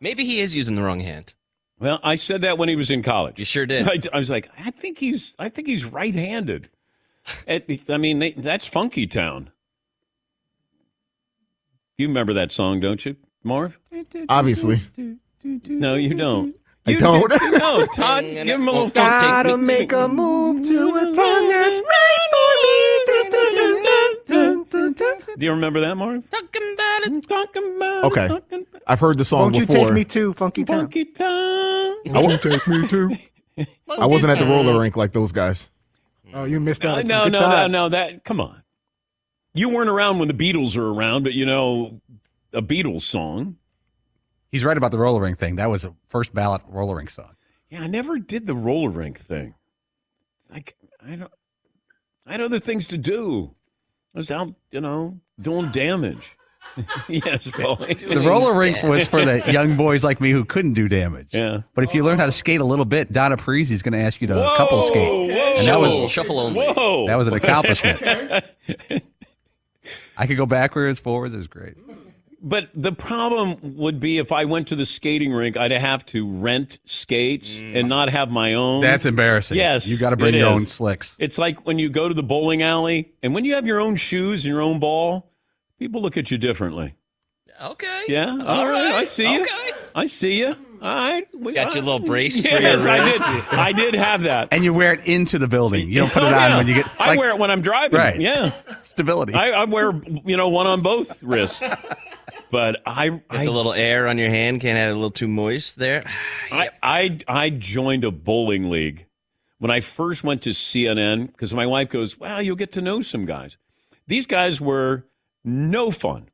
Maybe 0.00 0.24
he 0.24 0.40
is 0.40 0.56
using 0.56 0.74
the 0.74 0.82
wrong 0.82 1.00
hand. 1.00 1.34
Well, 1.80 1.98
I 2.02 2.14
said 2.16 2.42
that 2.42 2.58
when 2.58 2.68
he 2.68 2.76
was 2.76 2.90
in 2.90 3.02
college. 3.02 3.38
You 3.38 3.44
sure 3.44 3.64
did. 3.66 3.88
I, 3.88 3.98
I 4.14 4.18
was 4.18 4.28
like, 4.30 4.48
I 4.58 4.70
think 4.70 4.98
he's, 4.98 5.34
I 5.38 5.48
think 5.48 5.66
he's 5.66 5.84
right-handed. 5.84 6.68
It- 7.46 7.84
I 7.88 7.96
mean, 7.96 8.18
they, 8.18 8.32
that's 8.32 8.66
Funky 8.66 9.06
Town. 9.06 9.50
You 11.98 12.08
remember 12.08 12.32
that 12.34 12.52
song, 12.52 12.80
don't 12.80 13.04
you, 13.04 13.16
Marv? 13.42 13.78
Obviously. 14.28 14.80
No, 15.44 15.94
you 15.96 16.14
don't. 16.14 16.56
I 16.86 16.92
You 16.92 16.98
don't. 16.98 17.30
do- 17.30 17.50
no, 17.58 17.84
Todd, 17.94 18.24
give 18.24 18.46
him 18.48 18.66
a 18.68 18.72
little 18.72 18.88
Gotta 18.88 19.50
funk. 19.50 19.62
make 19.64 19.92
a 19.92 20.08
move 20.08 20.62
to 20.66 20.88
a 20.96 21.12
tongue 21.12 21.48
that's 21.48 21.78
right 21.78 22.28
for 22.30 22.54
me. 23.86 23.96
Do 24.70 24.94
you 25.38 25.50
remember 25.50 25.80
that, 25.80 25.96
Mark? 25.96 26.28
Talking 26.30 26.74
about 26.74 27.02
it. 27.02 27.28
Talking 27.28 27.76
about 27.76 28.04
Okay. 28.04 28.64
I've 28.86 29.00
heard 29.00 29.18
the 29.18 29.24
song 29.24 29.42
Won't 29.42 29.56
you 29.56 29.66
before. 29.66 29.86
take 29.86 29.94
me 29.94 30.04
to 30.04 30.32
Funky 30.34 30.64
Town? 30.64 30.78
Funky 30.80 31.04
Town. 31.06 31.28
I 31.28 31.98
won't 32.22 32.40
take 32.42 32.66
me 32.66 32.86
too. 32.86 33.16
I 33.88 34.06
wasn't 34.06 34.32
at 34.32 34.38
the 34.38 34.46
roller 34.46 34.78
rink 34.78 34.96
like 34.96 35.12
those 35.12 35.32
guys. 35.32 35.70
Oh, 36.32 36.44
you 36.44 36.60
missed 36.60 36.84
out. 36.84 36.98
On 36.98 37.06
no, 37.06 37.24
some 37.24 37.32
no, 37.32 37.40
no, 37.40 37.46
time. 37.46 37.72
no. 37.72 37.88
That 37.88 38.24
come 38.24 38.40
on. 38.40 38.62
You 39.52 39.68
weren't 39.68 39.90
around 39.90 40.18
when 40.20 40.28
the 40.28 40.34
Beatles 40.34 40.76
were 40.76 40.92
around, 40.94 41.24
but 41.24 41.32
you 41.34 41.44
know 41.44 42.00
a 42.52 42.62
Beatles 42.62 43.02
song. 43.02 43.56
He's 44.50 44.64
right 44.64 44.76
about 44.76 44.90
the 44.92 44.98
roller 44.98 45.20
rink 45.20 45.38
thing. 45.38 45.56
That 45.56 45.70
was 45.70 45.84
a 45.84 45.94
first 46.08 46.32
ballot 46.32 46.62
roller 46.68 46.96
rink 46.96 47.10
song. 47.10 47.30
Yeah, 47.68 47.82
I 47.82 47.86
never 47.86 48.18
did 48.18 48.46
the 48.46 48.54
roller 48.54 48.90
rink 48.90 49.18
thing. 49.20 49.54
Like 50.50 50.76
I 51.04 51.16
don't. 51.16 51.32
I 52.26 52.32
had 52.32 52.40
other 52.40 52.58
things 52.60 52.86
to 52.88 52.98
do. 52.98 53.54
I 54.14 54.18
was 54.18 54.30
out, 54.30 54.54
you 54.72 54.80
know, 54.80 55.20
doing 55.40 55.70
damage. 55.70 56.36
yes, 57.08 57.48
Paulie. 57.52 57.98
The 57.98 58.20
roller 58.20 58.54
rink 58.54 58.82
was 58.82 59.06
for 59.06 59.24
the 59.24 59.52
young 59.52 59.76
boys 59.76 60.04
like 60.04 60.20
me 60.20 60.30
who 60.30 60.44
couldn't 60.44 60.74
do 60.74 60.88
damage. 60.88 61.28
Yeah. 61.32 61.62
But 61.74 61.84
if 61.84 61.94
you 61.94 62.04
learn 62.04 62.18
how 62.18 62.26
to 62.26 62.32
skate 62.32 62.60
a 62.60 62.64
little 62.64 62.84
bit, 62.84 63.12
Donna 63.12 63.36
Parisi 63.36 63.72
is 63.72 63.82
going 63.82 63.92
to 63.92 63.98
ask 63.98 64.20
you 64.20 64.26
to 64.28 64.34
couple 64.56 64.82
skate. 64.82 65.30
And 65.30 65.30
that 65.30 65.64
Shuffle, 65.64 66.02
was 66.02 66.10
shuffle 66.10 66.38
only. 66.38 66.66
Whoa. 66.66 67.06
that 67.06 67.16
was 67.16 67.28
an 67.28 67.34
accomplishment. 67.34 68.02
I 70.16 70.26
could 70.26 70.36
go 70.36 70.46
backwards, 70.46 71.00
forwards. 71.00 71.34
It 71.34 71.38
was 71.38 71.46
great. 71.46 71.74
But 72.42 72.70
the 72.74 72.92
problem 72.92 73.76
would 73.76 74.00
be 74.00 74.16
if 74.18 74.32
I 74.32 74.46
went 74.46 74.68
to 74.68 74.76
the 74.76 74.86
skating 74.86 75.32
rink, 75.32 75.56
I'd 75.58 75.72
have 75.72 76.06
to 76.06 76.26
rent 76.26 76.78
skates 76.84 77.54
mm. 77.54 77.76
and 77.76 77.88
not 77.88 78.08
have 78.08 78.30
my 78.30 78.54
own. 78.54 78.80
That's 78.80 79.04
embarrassing. 79.04 79.58
Yes, 79.58 79.86
You 79.86 79.98
got 79.98 80.10
to 80.10 80.16
bring 80.16 80.34
your 80.34 80.48
is. 80.54 80.60
own 80.62 80.66
slicks. 80.66 81.14
It's 81.18 81.36
like 81.36 81.66
when 81.66 81.78
you 81.78 81.90
go 81.90 82.08
to 82.08 82.14
the 82.14 82.22
bowling 82.22 82.62
alley, 82.62 83.12
and 83.22 83.34
when 83.34 83.44
you 83.44 83.54
have 83.56 83.66
your 83.66 83.78
own 83.80 83.96
shoes 83.96 84.44
and 84.44 84.52
your 84.52 84.62
own 84.62 84.78
ball, 84.80 85.30
people 85.78 86.00
look 86.00 86.16
at 86.16 86.30
you 86.30 86.38
differently. 86.38 86.94
Okay. 87.62 88.04
Yeah, 88.08 88.38
all 88.46 88.66
right. 88.66 88.94
I 88.94 89.04
see 89.04 89.30
you. 89.30 89.42
Okay. 89.42 89.70
I 89.94 90.06
see 90.06 90.38
you. 90.38 90.56
All 90.82 90.88
right, 90.94 91.28
We- 91.38 91.52
Got 91.52 91.74
your 91.74 91.84
little 91.84 92.00
brace 92.00 92.40
for 92.40 92.48
Yes, 92.48 92.84
your 92.84 92.90
I 92.94 93.04
did. 93.04 93.20
I 93.20 93.72
did 93.72 93.94
have 93.94 94.22
that. 94.22 94.48
And 94.50 94.64
you 94.64 94.72
wear 94.72 94.94
it 94.94 95.04
into 95.04 95.38
the 95.38 95.46
building. 95.46 95.90
You 95.90 95.96
don't 96.00 96.10
put 96.10 96.22
it 96.22 96.32
Oh, 96.32 96.38
on 96.38 96.50
yeah. 96.52 96.56
when 96.56 96.66
you 96.68 96.74
get. 96.74 96.86
I 96.98 97.18
wear 97.18 97.28
it 97.28 97.38
when 97.38 97.50
I'm 97.50 97.60
driving. 97.60 97.98
Right. 97.98 98.18
Yeah. 98.18 98.54
stability. 98.82 99.34
I, 99.34 99.50
I 99.50 99.64
wear 99.64 99.92
you 100.24 100.38
know 100.38 100.48
one 100.48 100.66
on 100.66 100.80
both 100.80 101.22
wrists. 101.22 101.60
But 102.50 102.82
I 102.84 103.08
Get 103.08 103.22
I 103.30 103.44
the 103.44 103.50
little 103.50 103.72
air 103.72 104.08
on 104.08 104.18
your 104.18 104.28
hand. 104.28 104.60
Can't 104.60 104.76
have 104.76 104.90
it 104.90 104.92
a 104.92 104.94
little 104.94 105.10
too 105.10 105.28
moist 105.28 105.76
there. 105.76 106.02
I, 106.52 106.70
I 106.82 107.18
I 107.28 107.50
joined 107.50 108.04
a 108.04 108.10
bowling 108.10 108.70
league 108.70 109.06
when 109.58 109.70
I 109.70 109.80
first 109.80 110.24
went 110.24 110.42
to 110.42 110.50
CNN 110.50 111.28
because 111.28 111.54
my 111.54 111.66
wife 111.66 111.90
goes, 111.90 112.18
"Well, 112.18 112.42
you'll 112.42 112.56
get 112.56 112.72
to 112.72 112.80
know 112.82 113.02
some 113.02 113.24
guys." 113.24 113.56
These 114.06 114.26
guys 114.26 114.60
were 114.60 115.04
no 115.44 115.90
fun, 115.92 116.28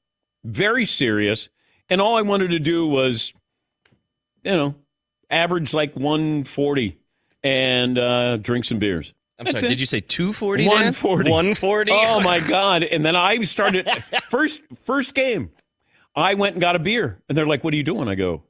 very 0.45 0.87
serious, 0.87 1.51
and 1.91 2.01
all 2.01 2.17
I 2.17 2.23
wanted 2.23 2.49
to 2.49 2.59
do 2.59 2.87
was, 2.87 3.35
you 4.43 4.53
know, 4.53 4.75
average 5.29 5.75
like 5.75 5.95
140 5.95 6.97
and 7.43 7.99
uh, 7.99 8.37
drink 8.39 8.65
some 8.65 8.79
beers. 8.79 9.13
I'm 9.39 9.45
That's 9.45 9.61
sorry. 9.61 9.67
it. 9.67 9.75
Did 9.75 9.81
you 9.81 9.87
say 9.87 10.01
240? 10.01 10.67
140. 10.67 11.31
140. 11.31 11.93
Oh 11.95 12.21
my 12.23 12.41
god! 12.49 12.83
And 12.85 13.05
then 13.05 13.15
I 13.17 13.39
started 13.43 13.87
first 14.31 14.63
first 14.85 15.13
game. 15.15 15.51
I 16.17 16.35
went 16.35 16.55
and 16.55 16.61
got 16.61 16.75
a 16.77 16.79
beer, 16.79 17.21
and 17.29 17.37
they're 17.37 17.47
like, 17.47 17.63
"What 17.63 17.75
are 17.75 17.77
you 17.77 17.83
doing?" 17.83 18.09
I 18.09 18.15
go, 18.15 18.43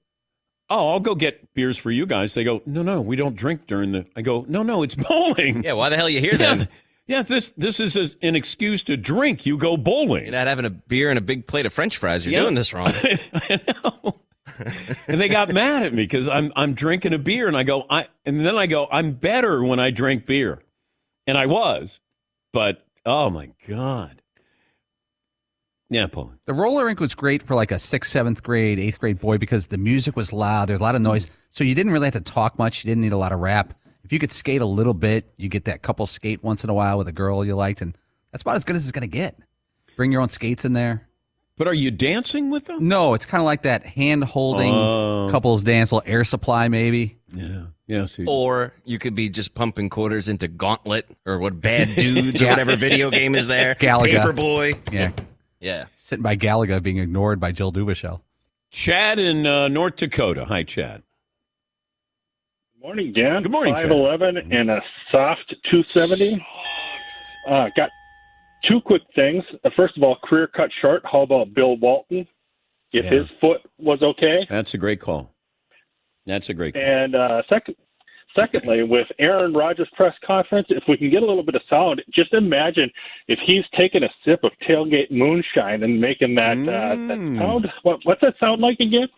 "Oh, 0.70 0.90
I'll 0.90 1.00
go 1.00 1.14
get 1.14 1.52
beers 1.52 1.76
for 1.76 1.90
you 1.90 2.06
guys." 2.06 2.34
They 2.34 2.44
go, 2.44 2.62
"No, 2.64 2.82
no, 2.82 3.00
we 3.00 3.16
don't 3.16 3.34
drink 3.36 3.66
during 3.66 3.92
the." 3.92 4.06
I 4.16 4.22
go, 4.22 4.44
"No, 4.48 4.62
no, 4.62 4.82
it's 4.82 4.94
bowling." 5.08 5.64
Yeah. 5.64 5.72
Why 5.74 5.88
the 5.88 5.96
hell 5.96 6.06
are 6.06 6.10
you 6.10 6.20
here 6.20 6.32
Yeah. 6.32 6.54
then? 6.54 6.68
Yeah, 7.08 7.22
this 7.22 7.50
this 7.50 7.78
is 7.80 7.96
a, 7.96 8.08
an 8.26 8.34
excuse 8.36 8.82
to 8.84 8.96
drink. 8.96 9.46
You 9.46 9.56
go 9.58 9.76
bowling. 9.76 10.24
You're 10.24 10.32
not 10.32 10.46
having 10.48 10.64
a 10.64 10.70
beer 10.70 11.08
and 11.10 11.18
a 11.18 11.22
big 11.22 11.46
plate 11.46 11.66
of 11.66 11.72
French 11.72 11.96
fries. 11.98 12.24
You're 12.24 12.32
Yeah. 12.34 12.40
doing 12.42 12.54
this 12.54 12.72
wrong. 12.72 12.92
I 13.34 13.60
know. 13.84 14.20
and 15.08 15.20
they 15.20 15.28
got 15.28 15.52
mad 15.52 15.82
at 15.84 15.92
me 15.92 16.02
because 16.04 16.28
I'm 16.28 16.52
I'm 16.56 16.74
drinking 16.74 17.12
a 17.14 17.18
beer, 17.18 17.46
and 17.48 17.56
I 17.56 17.62
go, 17.62 17.84
I 17.90 18.08
and 18.24 18.40
then 18.44 18.56
I 18.56 18.66
go, 18.66 18.88
I'm 18.90 19.12
better 19.12 19.62
when 19.62 19.78
I 19.78 19.90
drink 19.90 20.24
beer, 20.26 20.62
and 21.26 21.36
I 21.38 21.46
was, 21.46 22.00
but 22.52 22.84
oh 23.04 23.28
my 23.30 23.50
god, 23.68 24.22
yeah, 25.90 26.06
Paul. 26.06 26.32
The 26.46 26.52
roller 26.52 26.84
rink 26.84 27.00
was 27.00 27.14
great 27.14 27.42
for 27.42 27.54
like 27.54 27.70
a 27.70 27.78
sixth, 27.78 28.10
seventh 28.12 28.42
grade, 28.42 28.78
eighth 28.78 28.98
grade 28.98 29.20
boy 29.20 29.38
because 29.38 29.68
the 29.68 29.78
music 29.78 30.16
was 30.16 30.32
loud. 30.32 30.68
There's 30.68 30.80
a 30.80 30.82
lot 30.82 30.94
of 30.94 31.02
noise. 31.02 31.26
Mm. 31.26 31.30
So 31.50 31.64
you 31.64 31.74
didn't 31.74 31.92
really 31.92 32.06
have 32.06 32.14
to 32.14 32.20
talk 32.20 32.58
much. 32.58 32.84
You 32.84 32.88
didn't 32.90 33.02
need 33.02 33.12
a 33.12 33.16
lot 33.18 33.32
of 33.32 33.40
rap. 33.40 33.74
If 34.04 34.12
you 34.12 34.18
could 34.18 34.32
skate 34.32 34.60
a 34.60 34.66
little 34.66 34.94
bit, 34.94 35.32
you 35.36 35.48
get 35.48 35.64
that 35.64 35.82
couple 35.82 36.06
skate 36.06 36.42
once 36.42 36.62
in 36.64 36.70
a 36.70 36.74
while 36.74 36.98
with 36.98 37.08
a 37.08 37.12
girl 37.12 37.44
you 37.44 37.54
liked. 37.56 37.80
And 37.82 37.96
that's 38.32 38.42
about 38.42 38.56
as 38.56 38.64
good 38.64 38.76
as 38.76 38.82
it's 38.82 38.92
going 38.92 39.08
to 39.08 39.16
get. 39.16 39.36
Bring 39.96 40.12
your 40.12 40.20
own 40.20 40.28
skates 40.28 40.64
in 40.64 40.74
there. 40.74 41.08
But 41.58 41.66
are 41.68 41.74
you 41.74 41.90
dancing 41.90 42.50
with 42.50 42.66
them? 42.66 42.86
No, 42.86 43.14
it's 43.14 43.24
kind 43.24 43.40
of 43.40 43.46
like 43.46 43.62
that 43.62 43.86
hand 43.86 44.22
holding 44.24 44.74
Oh. 44.74 45.28
couples 45.30 45.62
dance, 45.62 45.90
little 45.90 46.06
air 46.08 46.22
supply 46.22 46.68
maybe. 46.68 47.16
Yeah, 47.34 47.62
yeah. 47.86 48.04
See, 48.04 48.26
Or 48.28 48.74
you 48.84 48.98
could 48.98 49.14
be 49.14 49.30
just 49.30 49.54
pumping 49.54 49.88
quarters 49.88 50.28
into 50.28 50.48
Gauntlet 50.48 51.06
or 51.24 51.38
what 51.38 51.58
Bad 51.60 51.94
Dudes 51.96 52.42
or 52.42 52.46
whatever 52.50 52.76
video 52.76 53.10
game 53.10 53.34
is 53.34 53.46
there. 53.46 53.74
Galaga. 53.76 54.22
Paperboy. 54.22 54.92
Yeah. 54.92 55.12
Yeah. 55.66 55.86
Sitting 55.98 56.22
by 56.22 56.36
Galaga 56.36 56.80
being 56.80 56.98
ignored 56.98 57.40
by 57.40 57.50
Jill 57.50 57.72
Duvachel. 57.72 58.20
Chad 58.70 59.18
in 59.18 59.48
uh, 59.48 59.66
North 59.66 59.96
Dakota. 59.96 60.44
Hi, 60.44 60.62
Chad. 60.62 61.02
Good 62.76 62.82
Morning, 62.86 63.12
Dan. 63.12 63.42
Good 63.42 63.50
morning, 63.50 63.74
Chad. 63.74 63.86
5'11 63.90 64.54
and 64.56 64.70
a 64.70 64.80
soft 65.10 65.52
270. 65.72 66.34
Uh, 67.48 67.66
got 67.76 67.90
two 68.70 68.80
quick 68.80 69.02
things. 69.18 69.42
Uh, 69.64 69.70
first 69.76 69.96
of 69.96 70.04
all, 70.04 70.16
career 70.22 70.46
cut 70.46 70.70
short. 70.84 71.02
How 71.04 71.22
about 71.22 71.52
Bill 71.52 71.76
Walton? 71.78 72.28
If 72.92 73.04
Yeah. 73.04 73.10
his 73.10 73.26
foot 73.40 73.62
was 73.76 74.00
okay. 74.02 74.46
That's 74.48 74.72
a 74.72 74.78
great 74.78 75.00
call. 75.00 75.32
That's 76.26 76.48
a 76.48 76.54
great 76.54 76.74
call. 76.74 76.82
And 76.84 77.16
uh, 77.16 77.42
second, 77.52 77.74
secondly, 78.36 78.82
with 78.82 79.06
Aaron 79.18 79.52
Rodgers' 79.54 79.88
press 79.94 80.14
conference, 80.24 80.66
if 80.70 80.84
we 80.88 80.96
can 80.96 81.10
get 81.10 81.22
a 81.22 81.26
little 81.26 81.42
bit 81.42 81.54
of 81.54 81.62
sound, 81.68 82.02
just 82.12 82.32
imagine 82.34 82.90
if 83.28 83.38
he's 83.46 83.64
taking 83.76 84.02
a 84.04 84.08
sip 84.24 84.40
of 84.44 84.52
tailgate 84.68 85.10
moonshine 85.10 85.82
and 85.82 86.00
making 86.00 86.34
that, 86.36 86.56
uh, 86.58 86.94
that 87.08 87.18
Mm. 87.18 87.38
sound. 87.38 87.66
What, 87.82 88.00
what's 88.04 88.20
that 88.20 88.34
sound 88.38 88.60
like 88.60 88.78
again? 88.80 89.08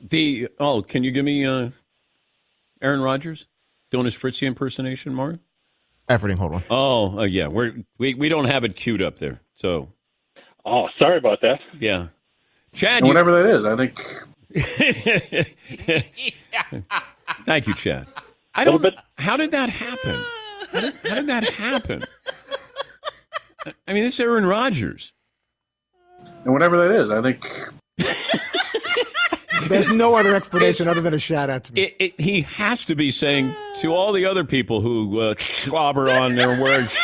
The 0.00 0.48
oh, 0.58 0.82
can 0.82 1.04
you 1.04 1.10
give 1.10 1.24
me 1.24 1.44
uh, 1.44 1.70
Aaron 2.82 3.00
Rodgers 3.02 3.46
doing 3.90 4.06
his 4.06 4.14
Fritzy 4.14 4.46
impersonation, 4.46 5.14
Mark? 5.14 5.36
Efforting, 6.08 6.36
hold 6.38 6.54
on. 6.54 6.64
Oh, 6.70 7.18
uh, 7.20 7.24
yeah. 7.24 7.48
We're 7.48 7.74
we 7.98 8.14
we 8.14 8.28
don't 8.30 8.46
have 8.46 8.64
it 8.64 8.76
queued 8.76 9.02
up 9.02 9.18
there. 9.18 9.40
So 9.56 9.92
Oh, 10.64 10.88
sorry 11.00 11.18
about 11.18 11.40
that. 11.42 11.60
yeah, 11.78 12.08
Chad. 12.72 13.02
You- 13.02 13.08
whatever 13.08 13.42
that 13.42 13.56
is, 13.56 13.64
I 13.66 13.76
think 13.76 14.00
Thank 17.44 17.66
you, 17.66 17.74
Chad. 17.74 18.06
I 18.54 18.64
don't. 18.64 18.84
How 19.16 19.36
did 19.36 19.50
that 19.52 19.70
happen? 19.70 20.20
How 20.72 20.80
did, 20.80 20.94
how 21.04 21.14
did 21.16 21.26
that 21.28 21.48
happen? 21.48 22.04
I 23.86 23.92
mean, 23.92 24.04
this 24.04 24.14
is 24.14 24.20
Aaron 24.20 24.46
Rodgers. 24.46 25.12
and 26.44 26.52
whatever 26.52 26.88
that 26.88 26.94
is, 26.94 27.10
I 27.10 27.22
think 27.22 27.46
There's 29.68 29.94
no 29.94 30.14
other 30.14 30.34
explanation 30.34 30.88
other 30.88 31.00
than 31.00 31.14
a 31.14 31.18
shout 31.18 31.50
out 31.50 31.64
to 31.64 31.72
me. 31.74 31.82
It, 31.82 31.96
it, 31.98 32.20
he 32.20 32.42
has 32.42 32.84
to 32.86 32.94
be 32.94 33.10
saying 33.10 33.54
to 33.80 33.92
all 33.92 34.12
the 34.12 34.24
other 34.24 34.44
people 34.44 34.80
who 34.80 35.20
uh, 35.20 35.34
slobber 35.38 36.08
on 36.10 36.36
their 36.36 36.60
words. 36.60 36.96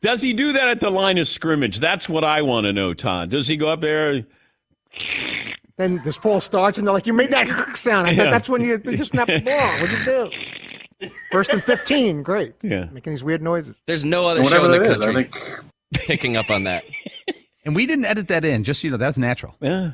Does 0.00 0.20
he 0.20 0.34
do 0.34 0.52
that 0.52 0.68
at 0.68 0.80
the 0.80 0.90
line 0.90 1.16
of 1.16 1.26
scrimmage? 1.26 1.78
That's 1.78 2.08
what 2.08 2.24
I 2.24 2.42
want 2.42 2.64
to 2.64 2.72
know, 2.72 2.92
Todd. 2.92 3.30
Does 3.30 3.46
he 3.46 3.56
go 3.56 3.68
up 3.68 3.80
there? 3.80 4.26
Then 5.76 6.00
this 6.04 6.16
false 6.16 6.44
starts, 6.44 6.78
and 6.78 6.86
they're 6.86 6.94
like, 6.94 7.06
"You 7.06 7.12
made 7.12 7.30
that 7.32 7.48
sound." 7.76 8.06
I 8.06 8.10
Yeah. 8.12 8.24
thought 8.24 8.30
that's 8.30 8.48
when 8.48 8.62
you, 8.62 8.80
you 8.84 8.96
just 8.96 9.10
snapped 9.10 9.30
the 9.32 9.40
ball. 9.40 9.72
What'd 9.80 9.90
you 9.90 10.04
do? 11.00 11.10
First 11.32 11.50
and 11.50 11.62
fifteen, 11.62 12.22
great. 12.22 12.54
Yeah, 12.62 12.84
making 12.92 13.12
these 13.12 13.24
weird 13.24 13.42
noises. 13.42 13.82
There's 13.86 14.04
no 14.04 14.26
other 14.28 14.42
Whatever 14.42 14.66
show 14.66 14.72
in 14.72 14.82
the 14.82 14.88
that 14.88 14.96
is, 14.96 15.02
I 15.02 15.12
country 15.24 15.30
picking 15.94 16.36
up 16.36 16.48
on 16.50 16.64
that. 16.64 16.84
And 17.64 17.74
we 17.74 17.86
didn't 17.86 18.04
edit 18.04 18.28
that 18.28 18.44
in, 18.44 18.62
just 18.62 18.84
you 18.84 18.90
know, 18.90 18.96
that's 18.96 19.18
natural. 19.18 19.56
Yeah. 19.60 19.92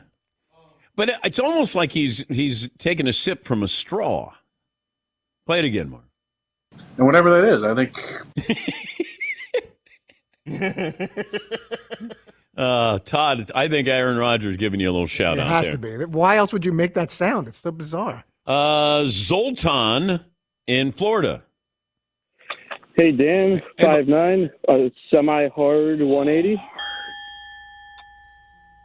But 0.97 1.13
it's 1.25 1.39
almost 1.39 1.75
like 1.75 1.93
he's 1.93 2.25
he's 2.29 2.69
taking 2.79 3.09
a 3.09 3.13
sip 3.13 3.45
from 3.47 3.63
a 3.63 3.69
straw. 3.69 4.35
Play 5.47 5.61
it 5.61 5.65
again, 5.65 5.89
Mark. 5.91 6.05
and 6.99 7.07
whatever 7.07 7.41
that 7.41 7.49
is, 7.55 7.65
I 7.65 7.75
think 7.75 7.97
Uh, 12.61 12.99
Todd, 12.99 13.51
I 13.55 13.69
think 13.69 13.89
Aaron 13.89 14.19
Rodgers 14.19 14.57
giving 14.59 14.81
you 14.81 14.91
a 14.91 14.93
little 14.93 15.07
shout 15.07 15.39
It 15.39 15.41
out 15.41 15.47
has 15.49 15.65
there. 15.65 15.99
to 15.99 16.07
be. 16.07 16.13
Why 16.13 16.37
else 16.37 16.53
would 16.53 16.65
you 16.65 16.73
make 16.73 16.93
that 16.95 17.11
sound? 17.11 17.49
It's 17.49 17.57
so 17.59 17.71
bizarre. 17.73 18.23
Uh, 18.47 19.05
Zoltan 19.07 20.21
in 20.67 20.93
Florida. 20.93 21.43
Hey 22.97 23.13
Dan, 23.13 23.63
five 23.81 24.09
nine, 24.09 24.51
uh, 24.69 24.91
semi 25.15 25.49
hard 25.49 26.01
one 26.03 26.29
eighty. 26.29 26.61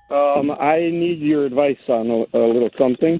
Um, 0.09 0.51
I 0.51 0.77
need 0.91 1.19
your 1.19 1.45
advice 1.45 1.75
on 1.89 2.09
a, 2.09 2.37
a 2.37 2.45
little 2.47 2.69
something, 2.77 3.19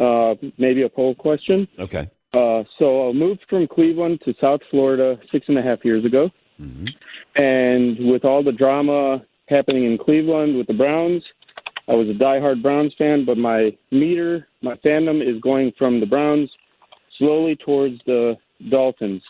uh, 0.00 0.34
maybe 0.58 0.82
a 0.82 0.88
poll 0.88 1.14
question. 1.14 1.68
Okay. 1.78 2.08
Uh, 2.32 2.64
so 2.78 3.10
I 3.10 3.12
moved 3.12 3.40
from 3.48 3.68
Cleveland 3.68 4.20
to 4.24 4.34
South 4.40 4.60
Florida 4.70 5.18
six 5.30 5.44
and 5.48 5.58
a 5.58 5.62
half 5.62 5.84
years 5.84 6.04
ago. 6.04 6.30
And 7.36 7.96
with 8.10 8.24
all 8.24 8.42
the 8.44 8.52
drama 8.52 9.22
happening 9.54 9.84
in 9.84 9.98
Cleveland 9.98 10.56
with 10.56 10.66
the 10.66 10.74
Browns, 10.74 11.22
I 11.88 11.94
was 11.94 12.08
a 12.08 12.12
diehard 12.12 12.62
Browns 12.62 12.94
fan, 12.96 13.24
but 13.24 13.36
my 13.36 13.76
meter, 13.90 14.46
my 14.62 14.74
fandom 14.84 15.20
is 15.20 15.40
going 15.40 15.72
from 15.76 16.00
the 16.00 16.06
Browns 16.06 16.50
slowly 17.18 17.56
towards 17.56 17.96
the 18.06 18.36
Dolphins. 18.70 19.22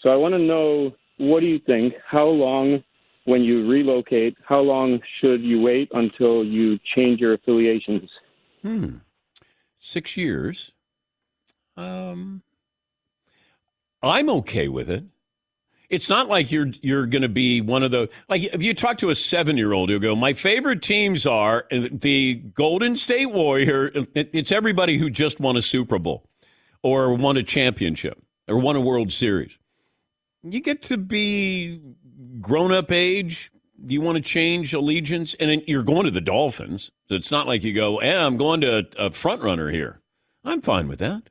So 0.00 0.10
I 0.10 0.16
want 0.16 0.34
to 0.34 0.38
know 0.38 0.92
what 1.18 1.40
do 1.40 1.46
you 1.46 1.60
think? 1.60 1.94
How 2.06 2.26
long, 2.26 2.82
when 3.24 3.42
you 3.42 3.66
relocate, 3.68 4.36
how 4.46 4.60
long 4.60 5.00
should 5.20 5.40
you 5.40 5.60
wait 5.60 5.88
until 5.94 6.44
you 6.44 6.78
change 6.94 7.20
your 7.20 7.34
affiliations? 7.34 8.10
Hmm. 8.62 8.96
Six 9.78 10.16
years. 10.16 10.72
Um, 11.76 12.42
I'm 14.02 14.28
okay 14.30 14.68
with 14.68 14.90
it. 14.90 15.04
It's 15.90 16.08
not 16.08 16.28
like 16.28 16.50
you're 16.50 16.68
you're 16.82 17.06
going 17.06 17.22
to 17.22 17.28
be 17.28 17.60
one 17.60 17.82
of 17.82 17.90
the 17.90 18.08
like 18.28 18.42
if 18.42 18.62
you 18.62 18.74
talk 18.74 18.98
to 18.98 19.10
a 19.10 19.14
seven 19.14 19.56
year 19.56 19.72
old, 19.72 19.90
you'll 19.90 20.00
go. 20.00 20.16
My 20.16 20.32
favorite 20.32 20.82
teams 20.82 21.26
are 21.26 21.66
the 21.70 22.34
Golden 22.34 22.96
State 22.96 23.26
Warrior. 23.26 23.90
It's 24.14 24.52
everybody 24.52 24.98
who 24.98 25.10
just 25.10 25.40
won 25.40 25.56
a 25.56 25.62
Super 25.62 25.98
Bowl, 25.98 26.28
or 26.82 27.14
won 27.14 27.36
a 27.36 27.42
championship, 27.42 28.22
or 28.48 28.58
won 28.58 28.76
a 28.76 28.80
World 28.80 29.12
Series. 29.12 29.58
You 30.42 30.60
get 30.60 30.82
to 30.82 30.96
be 30.96 31.80
grown 32.40 32.72
up 32.72 32.90
age. 32.90 33.50
You 33.86 34.00
want 34.00 34.16
to 34.16 34.22
change 34.22 34.72
allegiance, 34.72 35.34
and 35.38 35.62
you're 35.66 35.82
going 35.82 36.04
to 36.04 36.10
the 36.10 36.20
Dolphins. 36.20 36.90
So 37.08 37.14
it's 37.14 37.30
not 37.30 37.46
like 37.46 37.62
you 37.62 37.72
go, 37.74 37.98
"Eh, 37.98 38.16
I'm 38.16 38.36
going 38.36 38.62
to 38.62 38.86
a 38.98 39.10
front 39.10 39.42
runner 39.42 39.70
here." 39.70 40.00
I'm 40.44 40.62
fine 40.62 40.88
with 40.88 40.98
that. 41.00 41.24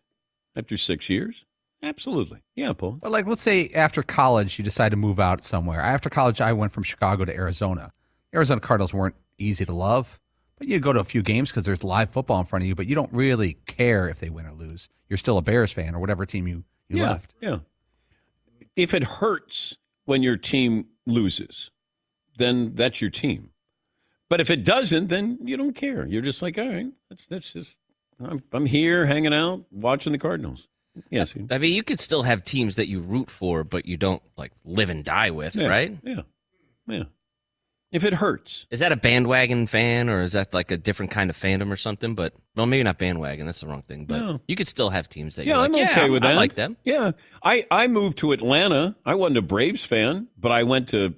After 0.56 0.78
six 0.78 1.10
years, 1.10 1.46
absolutely, 1.84 2.40
yeah, 2.56 2.74
Paul. 2.74 3.00
But 3.02 3.12
like, 3.12 3.28
let's 3.28 3.44
say 3.44 3.70
after 3.76 4.02
college 4.02 4.58
you 4.58 4.64
decide 4.64 4.90
to 4.90 4.98
move 4.98 5.20
out 5.20 5.44
somewhere. 5.44 5.82
After 5.82 6.10
college, 6.10 6.42
I 6.42 6.54
went 6.54 6.72
from 6.72 6.84
Chicago 6.84 7.26
to 7.26 7.36
Arizona. 7.36 7.92
Arizona 8.34 8.62
Cardinals 8.62 8.94
weren't 8.94 9.16
easy 9.38 9.66
to 9.66 9.74
love, 9.74 10.20
but 10.58 10.68
you 10.68 10.80
go 10.80 10.94
to 10.94 11.00
a 11.00 11.04
few 11.04 11.22
games 11.22 11.50
because 11.50 11.66
there's 11.66 11.84
live 11.84 12.10
football 12.10 12.40
in 12.40 12.46
front 12.46 12.64
of 12.64 12.68
you. 12.68 12.76
But 12.76 12.88
you 12.88 12.96
don't 12.96 13.14
really 13.14 13.58
care 13.68 14.10
if 14.10 14.20
they 14.20 14.30
win 14.30 14.48
or 14.48 14.54
lose. 14.54 14.90
You're 15.10 15.18
still 15.18 15.38
a 15.38 15.42
Bears 15.42 15.72
fan 15.72 15.94
or 15.94 16.00
whatever 16.00 16.26
team 16.26 16.48
you 16.48 16.64
you 16.88 16.98
yeah, 16.98 17.12
left. 17.12 17.34
Yeah. 17.42 17.58
If 18.76 18.94
it 18.94 19.04
hurts 19.04 19.78
when 20.06 20.24
your 20.24 20.38
team 20.38 20.86
loses, 21.06 21.72
then 22.38 22.74
that's 22.76 23.02
your 23.02 23.10
team. 23.10 23.52
But 24.30 24.42
if 24.42 24.50
it 24.50 24.64
doesn't, 24.64 25.08
then 25.08 25.38
you 25.44 25.58
don't 25.58 25.76
care. 25.76 26.08
You're 26.08 26.22
just 26.22 26.42
like, 26.42 26.58
all 26.58 26.68
right, 26.68 26.88
that's 27.10 27.28
that's 27.28 27.54
just 27.54 27.80
I'm 28.20 28.42
I'm 28.52 28.66
here 28.66 29.06
hanging 29.06 29.34
out 29.34 29.66
watching 29.72 30.12
the 30.12 30.18
Cardinals. 30.18 30.68
Yes. 31.10 31.34
I 31.50 31.58
mean, 31.58 31.74
you 31.74 31.84
could 31.84 32.00
still 32.00 32.24
have 32.24 32.44
teams 32.46 32.76
that 32.76 32.88
you 32.88 33.00
root 33.02 33.30
for, 33.32 33.64
but 33.64 33.86
you 33.86 33.98
don't 33.98 34.22
like 34.38 34.52
live 34.64 34.90
and 34.90 35.04
die 35.04 35.32
with, 35.32 35.56
Yeah, 35.56 35.68
right? 35.68 35.98
Yeah. 36.04 36.22
Yeah. 36.88 37.04
If 37.92 38.04
it 38.04 38.14
hurts. 38.16 38.66
Is 38.72 38.80
that 38.80 38.92
a 38.92 38.96
bandwagon 38.96 39.68
fan 39.68 40.10
or 40.10 40.22
is 40.24 40.34
that 40.34 40.52
like 40.54 40.72
a 40.72 40.78
different 40.78 41.12
kind 41.12 41.30
of 41.30 41.38
fandom 41.38 41.72
or 41.72 41.78
something? 41.78 42.16
But 42.16 42.34
well, 42.56 42.66
maybe 42.66 42.82
not 42.84 42.98
bandwagon. 42.98 43.46
That's 43.46 43.60
the 43.62 43.68
wrong 43.68 43.84
thing. 43.84 44.06
But 44.06 44.20
No. 44.20 44.42
you 44.48 44.56
could 44.56 44.68
still 44.68 44.90
have 44.90 45.08
teams 45.10 45.36
that 45.36 45.46
Yeah, 45.46 45.56
you're 45.56 45.66
I'm 45.66 45.72
like, 45.72 45.92
okay 45.92 46.06
yeah, 46.06 46.10
with 46.10 46.24
I 46.24 46.30
that. 46.32 46.36
like 46.38 46.56
them. 46.56 46.78
Yeah. 46.84 47.12
I, 47.44 47.66
I 47.70 47.88
moved 47.88 48.18
to 48.20 48.32
Atlanta. 48.32 48.96
I 49.06 49.14
wasn't 49.16 49.38
a 49.38 49.42
Braves 49.44 49.86
fan, 49.86 50.28
but 50.38 50.52
I 50.52 50.64
went 50.64 50.90
to 50.90 51.14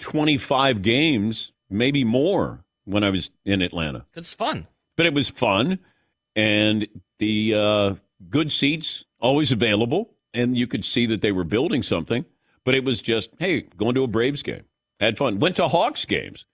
25 0.00 0.82
games, 0.82 1.52
maybe 1.70 2.04
more, 2.04 2.64
when 2.84 3.04
I 3.04 3.10
was 3.10 3.30
in 3.44 3.62
Atlanta. 3.62 4.06
It's 4.14 4.32
fun. 4.32 4.66
But 4.96 5.06
it 5.06 5.14
was 5.14 5.28
fun, 5.28 5.78
and 6.36 6.86
the 7.18 7.54
uh, 7.54 7.94
good 8.30 8.52
seats 8.52 9.04
always 9.24 9.50
available, 9.50 10.10
and 10.34 10.56
you 10.56 10.66
could 10.66 10.84
see 10.84 11.06
that 11.06 11.22
they 11.22 11.32
were 11.32 11.44
building 11.44 11.82
something. 11.82 12.26
But 12.62 12.74
it 12.74 12.84
was 12.84 13.00
just, 13.00 13.30
hey, 13.38 13.62
going 13.76 13.94
to 13.94 14.04
a 14.04 14.06
Braves 14.06 14.42
game, 14.42 14.64
had 15.00 15.18
fun. 15.18 15.38
Went 15.40 15.56
to 15.56 15.66
Hawks 15.68 16.04
games. 16.04 16.46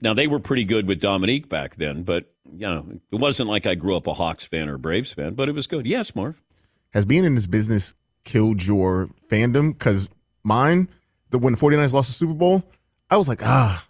Now 0.00 0.14
they 0.14 0.26
were 0.26 0.40
pretty 0.40 0.64
good 0.64 0.88
with 0.88 1.00
Dominique 1.00 1.48
back 1.48 1.76
then, 1.76 2.02
but 2.02 2.32
you 2.44 2.66
know 2.66 2.84
it 3.12 3.16
wasn't 3.16 3.48
like 3.48 3.64
I 3.64 3.76
grew 3.76 3.96
up 3.96 4.08
a 4.08 4.14
Hawks 4.14 4.44
fan 4.44 4.68
or 4.68 4.74
a 4.74 4.78
Braves 4.78 5.12
fan, 5.12 5.34
but 5.34 5.48
it 5.48 5.52
was 5.52 5.68
good. 5.68 5.86
Yes, 5.86 6.16
Marv. 6.16 6.42
Has 6.90 7.04
being 7.04 7.24
in 7.24 7.36
this 7.36 7.46
business 7.46 7.94
killed 8.24 8.64
your 8.64 9.08
fandom? 9.30 9.78
Because 9.78 10.08
mine, 10.42 10.88
the 11.30 11.38
when 11.38 11.52
the 11.52 11.60
49ers 11.60 11.92
lost 11.92 12.08
the 12.08 12.14
Super 12.14 12.34
Bowl, 12.34 12.64
I 13.08 13.16
was 13.16 13.28
like, 13.28 13.44
ah, 13.44 13.86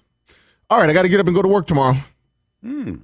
all 0.69 0.79
right, 0.79 0.91
I 0.91 0.93
got 0.93 1.03
to 1.03 1.09
get 1.09 1.21
up 1.21 1.27
and 1.27 1.35
go 1.35 1.43
to 1.43 1.49
work 1.49 1.67
tomorrow. 1.67 1.97
Hmm. 2.63 2.97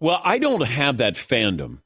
Well, 0.00 0.20
I 0.22 0.38
don't 0.38 0.66
have 0.66 0.98
that 0.98 1.14
fandom 1.14 1.78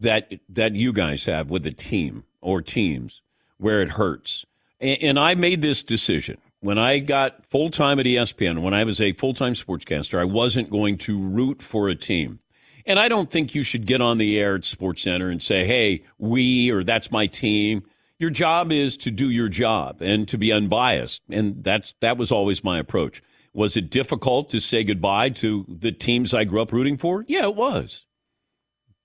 that 0.00 0.32
that 0.48 0.74
you 0.74 0.92
guys 0.92 1.24
have 1.26 1.50
with 1.50 1.64
a 1.66 1.72
team 1.72 2.24
or 2.40 2.62
teams 2.62 3.22
where 3.58 3.82
it 3.82 3.90
hurts. 3.92 4.44
And, 4.80 5.02
and 5.02 5.18
I 5.18 5.34
made 5.34 5.62
this 5.62 5.82
decision 5.82 6.38
when 6.60 6.78
I 6.78 6.98
got 6.98 7.44
full 7.46 7.70
time 7.70 7.98
at 7.98 8.06
ESPN. 8.06 8.62
When 8.62 8.74
I 8.74 8.84
was 8.84 9.00
a 9.00 9.12
full 9.12 9.34
time 9.34 9.54
sportscaster, 9.54 10.18
I 10.18 10.24
wasn't 10.24 10.70
going 10.70 10.98
to 10.98 11.18
root 11.18 11.62
for 11.62 11.88
a 11.88 11.94
team. 11.94 12.40
And 12.86 12.98
I 12.98 13.08
don't 13.08 13.30
think 13.30 13.54
you 13.54 13.62
should 13.62 13.86
get 13.86 14.00
on 14.00 14.18
the 14.18 14.38
air 14.38 14.54
at 14.54 14.64
Sports 14.64 15.02
Center 15.02 15.28
and 15.28 15.42
say, 15.42 15.66
"Hey, 15.66 16.02
we" 16.18 16.70
or 16.70 16.82
"That's 16.82 17.10
my 17.10 17.26
team." 17.26 17.84
Your 18.18 18.30
job 18.30 18.70
is 18.72 18.96
to 18.98 19.10
do 19.10 19.30
your 19.30 19.48
job 19.48 20.02
and 20.02 20.28
to 20.28 20.36
be 20.36 20.52
unbiased, 20.52 21.22
and 21.30 21.62
that's 21.62 21.94
that 22.00 22.16
was 22.16 22.32
always 22.32 22.64
my 22.64 22.78
approach. 22.78 23.22
Was 23.52 23.76
it 23.76 23.90
difficult 23.90 24.48
to 24.50 24.60
say 24.60 24.84
goodbye 24.84 25.30
to 25.30 25.66
the 25.68 25.92
teams 25.92 26.32
I 26.32 26.44
grew 26.44 26.62
up 26.62 26.72
rooting 26.72 26.96
for? 26.96 27.24
Yeah, 27.26 27.44
it 27.44 27.56
was. 27.56 28.06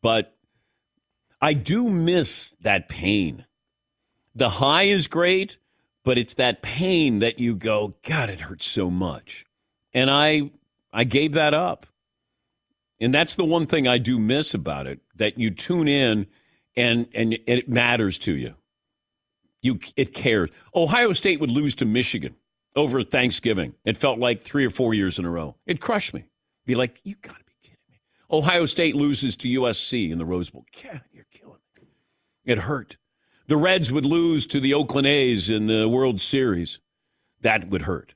But 0.02 0.35
I 1.42 1.54
do 1.54 1.90
miss 1.90 2.56
that 2.62 2.90
pain. 2.90 3.46
The 4.34 4.50
high 4.50 4.84
is 4.84 5.08
great, 5.08 5.58
but 6.04 6.18
it's 6.18 6.34
that 6.36 6.62
pain 6.62 7.20
that 7.20 7.40
you 7.40 7.56
go, 7.56 7.96
God, 8.04 8.30
it 8.30 8.42
hurts 8.42 8.66
so 8.66 8.90
much. 8.90 9.46
And 9.94 10.10
I 10.10 10.52
I 10.92 11.04
gave 11.04 11.34
that 11.34 11.54
up. 11.54 11.86
And 13.00 13.14
that's 13.14 13.36
the 13.36 13.44
one 13.44 13.68
thing 13.68 13.88
I 13.88 13.98
do 13.98 14.18
miss 14.18 14.54
about 14.54 14.88
it, 14.88 15.00
that 15.16 15.38
you 15.38 15.52
tune 15.52 15.88
in 15.88 16.28
and 16.76 17.08
and 17.14 17.38
it 17.46 17.68
matters 17.70 18.18
to 18.20 18.34
you. 18.34 18.56
You 19.62 19.80
it 19.96 20.14
cares. 20.14 20.50
Ohio 20.74 21.12
State 21.12 21.40
would 21.40 21.52
lose 21.52 21.76
to 21.76 21.86
Michigan 21.86 22.36
over 22.76 23.04
Thanksgiving. 23.04 23.76
It 23.86 23.98
felt 23.98 24.20
like 24.20 24.42
three 24.42 24.66
or 24.66 24.70
four 24.70 24.94
years 24.94 25.18
in 25.18 25.26
a 25.26 25.30
row. 25.30 25.56
It 25.66 25.80
crushed 25.80 26.14
me. 26.14 26.26
Be 26.66 26.76
like, 26.76 27.00
you 27.04 27.16
got 27.22 27.38
to 27.38 27.44
be 27.46 27.54
kidding 27.62 27.80
me. 27.90 28.00
Ohio 28.32 28.66
State 28.66 28.96
loses 28.96 29.36
to 29.38 29.48
USC 29.48 30.12
in 30.12 30.18
the 30.18 30.26
Rose 30.26 30.50
Bowl. 30.50 30.66
God, 30.84 31.02
you're 31.12 31.26
killing 31.32 31.60
me. 31.80 31.88
It 32.46 32.60
hurt. 32.60 32.98
The 33.48 33.58
Reds 33.58 33.92
would 33.92 34.06
lose 34.06 34.48
to 34.48 34.60
the 34.60 34.74
Oakland 34.74 35.08
A's 35.08 35.50
in 35.50 35.68
the 35.68 35.88
World 35.88 36.20
Series. 36.20 36.80
That 37.42 37.70
would 37.70 37.84
hurt. 37.84 38.16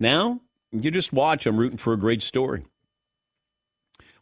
Now, 0.00 0.40
you 0.72 0.90
just 0.90 1.12
watch. 1.12 1.46
I'm 1.46 1.56
rooting 1.56 1.78
for 1.78 1.92
a 1.92 1.98
great 1.98 2.22
story. 2.22 2.64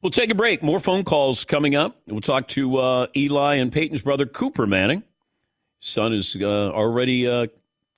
We'll 0.03 0.11
take 0.11 0.31
a 0.31 0.35
break. 0.35 0.63
More 0.63 0.79
phone 0.79 1.05
calls 1.05 1.45
coming 1.45 1.75
up. 1.75 1.97
We'll 2.07 2.21
talk 2.21 2.49
to 2.49 2.77
uh, 2.77 3.07
Eli 3.17 3.57
and 3.57 3.73
Peyton's 3.73 4.03
brother, 4.03 4.27
Cooper 4.27 4.67
Manning. 4.67 5.03
Son 5.81 6.13
is 6.13 6.37
uh, 6.41 6.71
already 6.71 7.27
uh, 7.27 7.47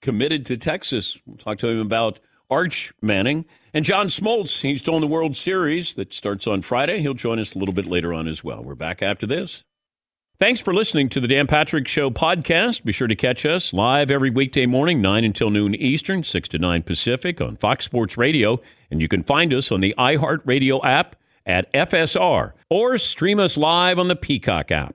committed 0.00 0.46
to 0.46 0.56
Texas. 0.56 1.18
We'll 1.26 1.36
talk 1.36 1.58
to 1.58 1.68
him 1.68 1.80
about 1.80 2.20
Arch 2.50 2.92
Manning. 3.02 3.44
And 3.74 3.84
John 3.84 4.08
Smoltz, 4.08 4.60
he's 4.60 4.82
doing 4.82 5.00
the 5.00 5.06
World 5.06 5.36
Series 5.36 5.94
that 5.94 6.12
starts 6.12 6.46
on 6.46 6.62
Friday. 6.62 7.00
He'll 7.00 7.14
join 7.14 7.38
us 7.38 7.54
a 7.54 7.58
little 7.58 7.74
bit 7.74 7.86
later 7.86 8.12
on 8.14 8.28
as 8.28 8.42
well. 8.42 8.62
We're 8.62 8.74
back 8.74 9.02
after 9.02 9.26
this. 9.26 9.64
Thanks 10.40 10.60
for 10.60 10.72
listening 10.72 11.08
to 11.10 11.20
the 11.20 11.26
Dan 11.26 11.48
Patrick 11.48 11.88
Show 11.88 12.10
podcast. 12.10 12.84
Be 12.84 12.92
sure 12.92 13.08
to 13.08 13.16
catch 13.16 13.44
us 13.44 13.72
live 13.72 14.08
every 14.08 14.30
weekday 14.30 14.66
morning, 14.66 15.02
9 15.02 15.24
until 15.24 15.50
noon 15.50 15.74
Eastern, 15.74 16.22
6 16.22 16.48
to 16.50 16.58
9 16.58 16.84
Pacific 16.84 17.40
on 17.40 17.56
Fox 17.56 17.84
Sports 17.84 18.16
Radio. 18.16 18.60
And 18.88 19.00
you 19.00 19.08
can 19.08 19.24
find 19.24 19.52
us 19.52 19.72
on 19.72 19.80
the 19.80 19.96
iHeartRadio 19.98 20.84
app 20.84 21.16
at 21.44 21.72
FSR 21.72 22.52
or 22.70 22.98
stream 22.98 23.40
us 23.40 23.56
live 23.56 23.98
on 23.98 24.06
the 24.06 24.14
Peacock 24.14 24.70
app. 24.70 24.94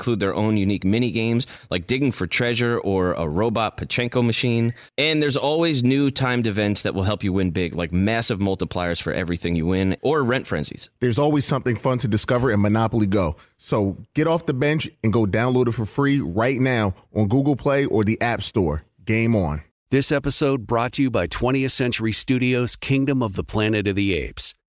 include 0.00 0.18
their 0.18 0.34
own 0.34 0.56
unique 0.56 0.82
mini 0.82 1.10
games 1.10 1.46
like 1.68 1.86
digging 1.86 2.10
for 2.10 2.26
treasure 2.26 2.78
or 2.78 3.12
a 3.12 3.28
robot 3.28 3.76
Pachinko 3.76 4.24
machine. 4.24 4.72
And 4.96 5.22
there's 5.22 5.36
always 5.36 5.82
new 5.82 6.08
timed 6.10 6.46
events 6.46 6.80
that 6.82 6.94
will 6.94 7.02
help 7.02 7.22
you 7.22 7.34
win 7.34 7.50
big, 7.50 7.74
like 7.74 7.92
massive 7.92 8.38
multipliers 8.38 9.02
for 9.02 9.12
everything 9.12 9.56
you 9.56 9.66
win 9.66 9.98
or 10.00 10.24
rent 10.24 10.46
frenzies. 10.46 10.88
There's 11.00 11.18
always 11.18 11.44
something 11.44 11.76
fun 11.76 11.98
to 11.98 12.08
discover 12.08 12.50
in 12.50 12.62
Monopoly 12.62 13.06
Go. 13.06 13.36
So 13.58 13.98
get 14.14 14.26
off 14.26 14.46
the 14.46 14.54
bench 14.54 14.88
and 15.04 15.12
go 15.12 15.26
download 15.26 15.68
it 15.68 15.72
for 15.72 15.84
free 15.84 16.20
right 16.20 16.58
now 16.58 16.94
on 17.14 17.28
Google 17.28 17.56
Play 17.56 17.84
or 17.84 18.02
the 18.02 18.18
App 18.22 18.42
Store. 18.42 18.84
Game 19.04 19.36
on. 19.36 19.62
This 19.90 20.10
episode 20.12 20.66
brought 20.66 20.92
to 20.92 21.02
you 21.02 21.10
by 21.10 21.26
20th 21.26 21.72
Century 21.72 22.12
Studios' 22.12 22.74
Kingdom 22.74 23.22
of 23.22 23.34
the 23.34 23.44
Planet 23.44 23.86
of 23.86 23.96
the 23.96 24.14
Apes. 24.14 24.54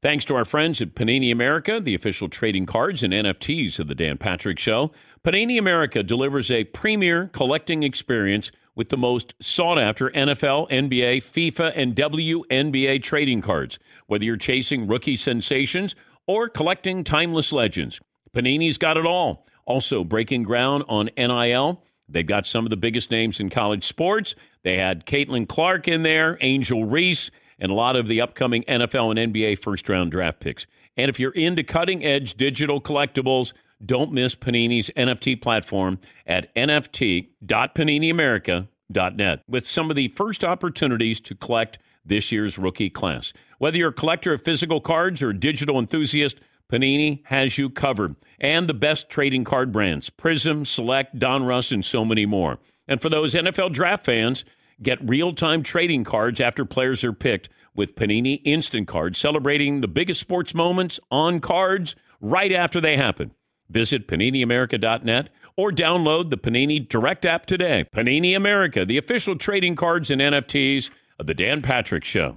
Thanks 0.00 0.24
to 0.26 0.36
our 0.36 0.44
friends 0.44 0.80
at 0.80 0.94
Panini 0.94 1.32
America, 1.32 1.80
the 1.80 1.96
official 1.96 2.28
trading 2.28 2.66
cards 2.66 3.02
and 3.02 3.12
NFTs 3.12 3.80
of 3.80 3.88
the 3.88 3.96
Dan 3.96 4.16
Patrick 4.16 4.60
Show. 4.60 4.92
Panini 5.24 5.58
America 5.58 6.04
delivers 6.04 6.52
a 6.52 6.64
premier 6.64 7.26
collecting 7.32 7.82
experience 7.82 8.52
with 8.76 8.90
the 8.90 8.96
most 8.96 9.34
sought 9.40 9.76
after 9.76 10.08
NFL, 10.10 10.70
NBA, 10.70 11.16
FIFA, 11.16 11.72
and 11.74 11.96
WNBA 11.96 13.02
trading 13.02 13.40
cards. 13.40 13.80
Whether 14.06 14.24
you're 14.24 14.36
chasing 14.36 14.86
rookie 14.86 15.16
sensations 15.16 15.96
or 16.28 16.48
collecting 16.48 17.02
timeless 17.02 17.52
legends, 17.52 18.00
Panini's 18.32 18.78
got 18.78 18.98
it 18.98 19.06
all. 19.06 19.46
Also, 19.64 20.04
breaking 20.04 20.44
ground 20.44 20.84
on 20.88 21.10
NIL. 21.16 21.82
They've 22.08 22.24
got 22.24 22.46
some 22.46 22.64
of 22.64 22.70
the 22.70 22.76
biggest 22.76 23.10
names 23.10 23.40
in 23.40 23.50
college 23.50 23.82
sports. 23.82 24.36
They 24.62 24.76
had 24.78 25.06
Caitlin 25.06 25.48
Clark 25.48 25.88
in 25.88 26.04
there, 26.04 26.38
Angel 26.40 26.84
Reese, 26.84 27.32
and 27.58 27.72
a 27.72 27.74
lot 27.74 27.96
of 27.96 28.06
the 28.06 28.20
upcoming 28.20 28.62
NFL 28.64 29.18
and 29.18 29.32
NBA 29.32 29.58
first 29.58 29.88
round 29.88 30.10
draft 30.10 30.40
picks. 30.40 30.66
And 30.96 31.08
if 31.08 31.18
you're 31.18 31.32
into 31.32 31.62
cutting 31.62 32.04
edge 32.04 32.34
digital 32.34 32.78
collectibles, 32.80 33.52
don't 33.84 34.12
miss 34.12 34.34
Panini's 34.34 34.90
NFT 34.96 35.40
platform 35.40 36.00
at 36.26 36.52
nft.paniniamerica.net 36.54 39.42
with 39.48 39.68
some 39.68 39.90
of 39.90 39.96
the 39.96 40.08
first 40.08 40.44
opportunities 40.44 41.20
to 41.20 41.34
collect 41.34 41.78
this 42.04 42.30
year's 42.32 42.58
rookie 42.58 42.90
class. 42.90 43.32
Whether 43.58 43.78
you're 43.78 43.90
a 43.90 43.94
collector 43.94 44.32
of 44.32 44.42
physical 44.42 44.80
cards 44.80 45.22
or 45.22 45.30
a 45.30 45.38
digital 45.38 45.78
enthusiast, 45.78 46.38
Panini 46.70 47.22
has 47.24 47.58
you 47.58 47.70
covered. 47.70 48.16
And 48.40 48.68
the 48.68 48.74
best 48.74 49.08
trading 49.08 49.44
card 49.44 49.72
brands 49.72 50.10
Prism, 50.10 50.64
Select, 50.64 51.18
Donruss, 51.18 51.72
and 51.72 51.84
so 51.84 52.04
many 52.04 52.26
more. 52.26 52.58
And 52.86 53.00
for 53.00 53.08
those 53.08 53.34
NFL 53.34 53.72
draft 53.72 54.04
fans, 54.04 54.44
get 54.82 55.08
real 55.08 55.32
time 55.32 55.62
trading 55.62 56.04
cards 56.04 56.40
after 56.40 56.64
players 56.64 57.04
are 57.04 57.12
picked 57.12 57.48
with 57.74 57.94
Panini 57.94 58.40
Instant 58.44 58.88
Cards, 58.88 59.18
celebrating 59.18 59.80
the 59.80 59.88
biggest 59.88 60.20
sports 60.20 60.54
moments 60.54 60.98
on 61.10 61.40
cards 61.40 61.94
right 62.20 62.52
after 62.52 62.80
they 62.80 62.96
happen. 62.96 63.32
Visit 63.68 64.08
PaniniAmerica.net 64.08 65.28
or 65.56 65.70
download 65.70 66.30
the 66.30 66.38
Panini 66.38 66.88
Direct 66.88 67.24
app 67.24 67.46
today. 67.46 67.86
Panini 67.94 68.36
America, 68.36 68.84
the 68.84 68.98
official 68.98 69.36
trading 69.36 69.76
cards 69.76 70.10
and 70.10 70.20
NFTs 70.20 70.90
of 71.18 71.26
The 71.26 71.34
Dan 71.34 71.62
Patrick 71.62 72.04
Show. 72.04 72.36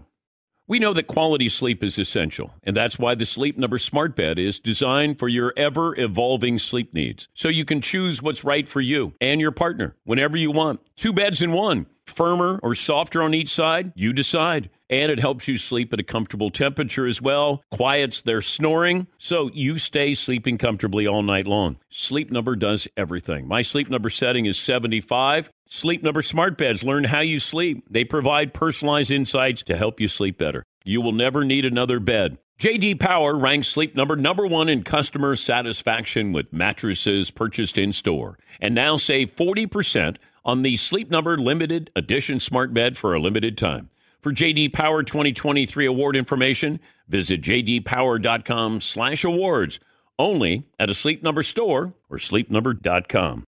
We 0.67 0.79
know 0.79 0.93
that 0.93 1.07
quality 1.07 1.49
sleep 1.49 1.83
is 1.83 1.99
essential, 1.99 2.53
and 2.63 2.75
that's 2.75 2.97
why 2.97 3.13
the 3.13 3.25
Sleep 3.25 3.57
Number 3.57 3.77
Smart 3.77 4.15
Bed 4.15 4.39
is 4.39 4.57
designed 4.57 5.19
for 5.19 5.27
your 5.27 5.53
ever 5.57 5.99
evolving 5.99 6.59
sleep 6.59 6.93
needs. 6.93 7.27
So 7.33 7.49
you 7.49 7.65
can 7.65 7.81
choose 7.81 8.21
what's 8.21 8.45
right 8.45 8.65
for 8.67 8.79
you 8.79 9.13
and 9.19 9.41
your 9.41 9.51
partner 9.51 9.97
whenever 10.05 10.37
you 10.37 10.49
want. 10.49 10.79
Two 10.95 11.11
beds 11.11 11.41
in 11.41 11.51
one, 11.51 11.87
firmer 12.11 12.59
or 12.61 12.75
softer 12.75 13.23
on 13.23 13.33
each 13.33 13.49
side, 13.49 13.93
you 13.95 14.13
decide. 14.13 14.69
And 14.89 15.11
it 15.11 15.19
helps 15.19 15.47
you 15.47 15.57
sleep 15.57 15.93
at 15.93 15.99
a 15.99 16.03
comfortable 16.03 16.51
temperature 16.51 17.07
as 17.07 17.21
well, 17.21 17.63
quiets 17.71 18.21
their 18.21 18.41
snoring, 18.41 19.07
so 19.17 19.49
you 19.53 19.77
stay 19.77 20.13
sleeping 20.13 20.57
comfortably 20.57 21.07
all 21.07 21.23
night 21.23 21.47
long. 21.47 21.77
Sleep 21.89 22.29
Number 22.29 22.55
does 22.57 22.87
everything. 22.97 23.47
My 23.47 23.61
sleep 23.61 23.89
number 23.89 24.09
setting 24.09 24.45
is 24.45 24.57
75. 24.57 25.49
Sleep 25.67 26.03
Number 26.03 26.21
smart 26.21 26.57
beds 26.57 26.83
learn 26.83 27.05
how 27.05 27.21
you 27.21 27.39
sleep. 27.39 27.85
They 27.89 28.03
provide 28.03 28.53
personalized 28.53 29.11
insights 29.11 29.63
to 29.63 29.77
help 29.77 30.01
you 30.01 30.09
sleep 30.09 30.37
better. 30.37 30.63
You 30.83 30.99
will 30.99 31.13
never 31.13 31.45
need 31.45 31.63
another 31.63 31.99
bed. 31.99 32.37
JD 32.61 32.99
Power 32.99 33.35
ranks 33.35 33.69
Sleep 33.69 33.95
Number 33.95 34.15
number 34.15 34.45
1 34.45 34.69
in 34.69 34.83
customer 34.83 35.35
satisfaction 35.35 36.31
with 36.31 36.53
mattresses 36.53 37.31
purchased 37.31 37.75
in 37.75 37.91
store. 37.91 38.37
And 38.59 38.75
now 38.75 38.97
save 38.97 39.35
40% 39.35 40.17
on 40.43 40.63
the 40.63 40.75
Sleep 40.77 41.11
Number 41.11 41.37
limited 41.37 41.91
edition 41.95 42.39
smart 42.39 42.73
bed 42.73 42.97
for 42.97 43.13
a 43.13 43.19
limited 43.19 43.55
time. 43.57 43.89
For 44.21 44.31
JD 44.31 44.73
Power 44.73 45.03
2023 45.03 45.85
award 45.85 46.15
information, 46.15 46.79
visit 47.07 47.41
jdpower.com/awards. 47.41 49.79
Only 50.19 50.63
at 50.79 50.89
a 50.89 50.93
Sleep 50.93 51.21
Number 51.23 51.43
store 51.43 51.93
or 52.09 52.17
sleepnumber.com. 52.17 53.43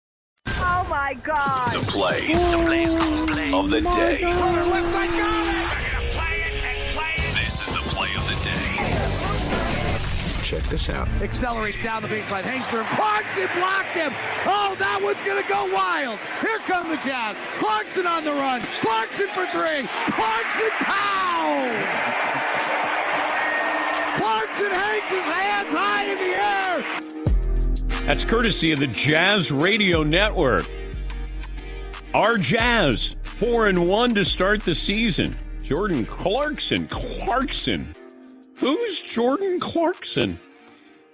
Oh 0.46 0.86
my 0.88 1.14
God. 1.22 1.72
The 1.72 1.80
play, 1.90 2.32
of 3.52 3.70
the 3.70 3.80
day. 3.80 4.18
Oh, 4.22 5.13
Check 10.54 10.70
this 10.70 10.88
out. 10.88 11.08
Accelerates 11.20 11.82
down 11.82 12.00
the 12.00 12.06
baseline. 12.06 12.42
Hangs 12.42 12.64
for 12.66 12.78
him. 12.78 12.86
Clarkson 12.94 13.48
blocked 13.56 13.88
him. 13.88 14.12
Oh, 14.46 14.76
that 14.78 15.00
one's 15.02 15.20
going 15.22 15.42
to 15.42 15.48
go 15.48 15.66
wild. 15.74 16.20
Here 16.40 16.58
come 16.58 16.88
the 16.90 16.96
Jazz. 16.98 17.36
Clarkson 17.58 18.06
on 18.06 18.22
the 18.22 18.30
run. 18.30 18.60
Clarkson 18.80 19.26
for 19.34 19.46
three. 19.46 19.82
Clarkson 20.14 20.70
pow! 20.86 21.58
Clarkson 24.16 24.70
hangs 24.70 25.10
his 25.10 25.24
hands 25.26 25.74
high 25.74 26.06
in 26.06 26.18
the 26.22 26.38
air. 26.38 28.06
That's 28.06 28.24
courtesy 28.24 28.70
of 28.70 28.78
the 28.78 28.86
Jazz 28.86 29.50
Radio 29.50 30.04
Network. 30.04 30.70
Our 32.14 32.38
Jazz, 32.38 33.16
four 33.24 33.66
and 33.66 33.88
one 33.88 34.14
to 34.14 34.24
start 34.24 34.62
the 34.62 34.76
season. 34.76 35.36
Jordan 35.64 36.06
Clarkson. 36.06 36.86
Clarkson. 36.86 37.88
Who's 38.64 38.98
Jordan 38.98 39.60
Clarkson? 39.60 40.40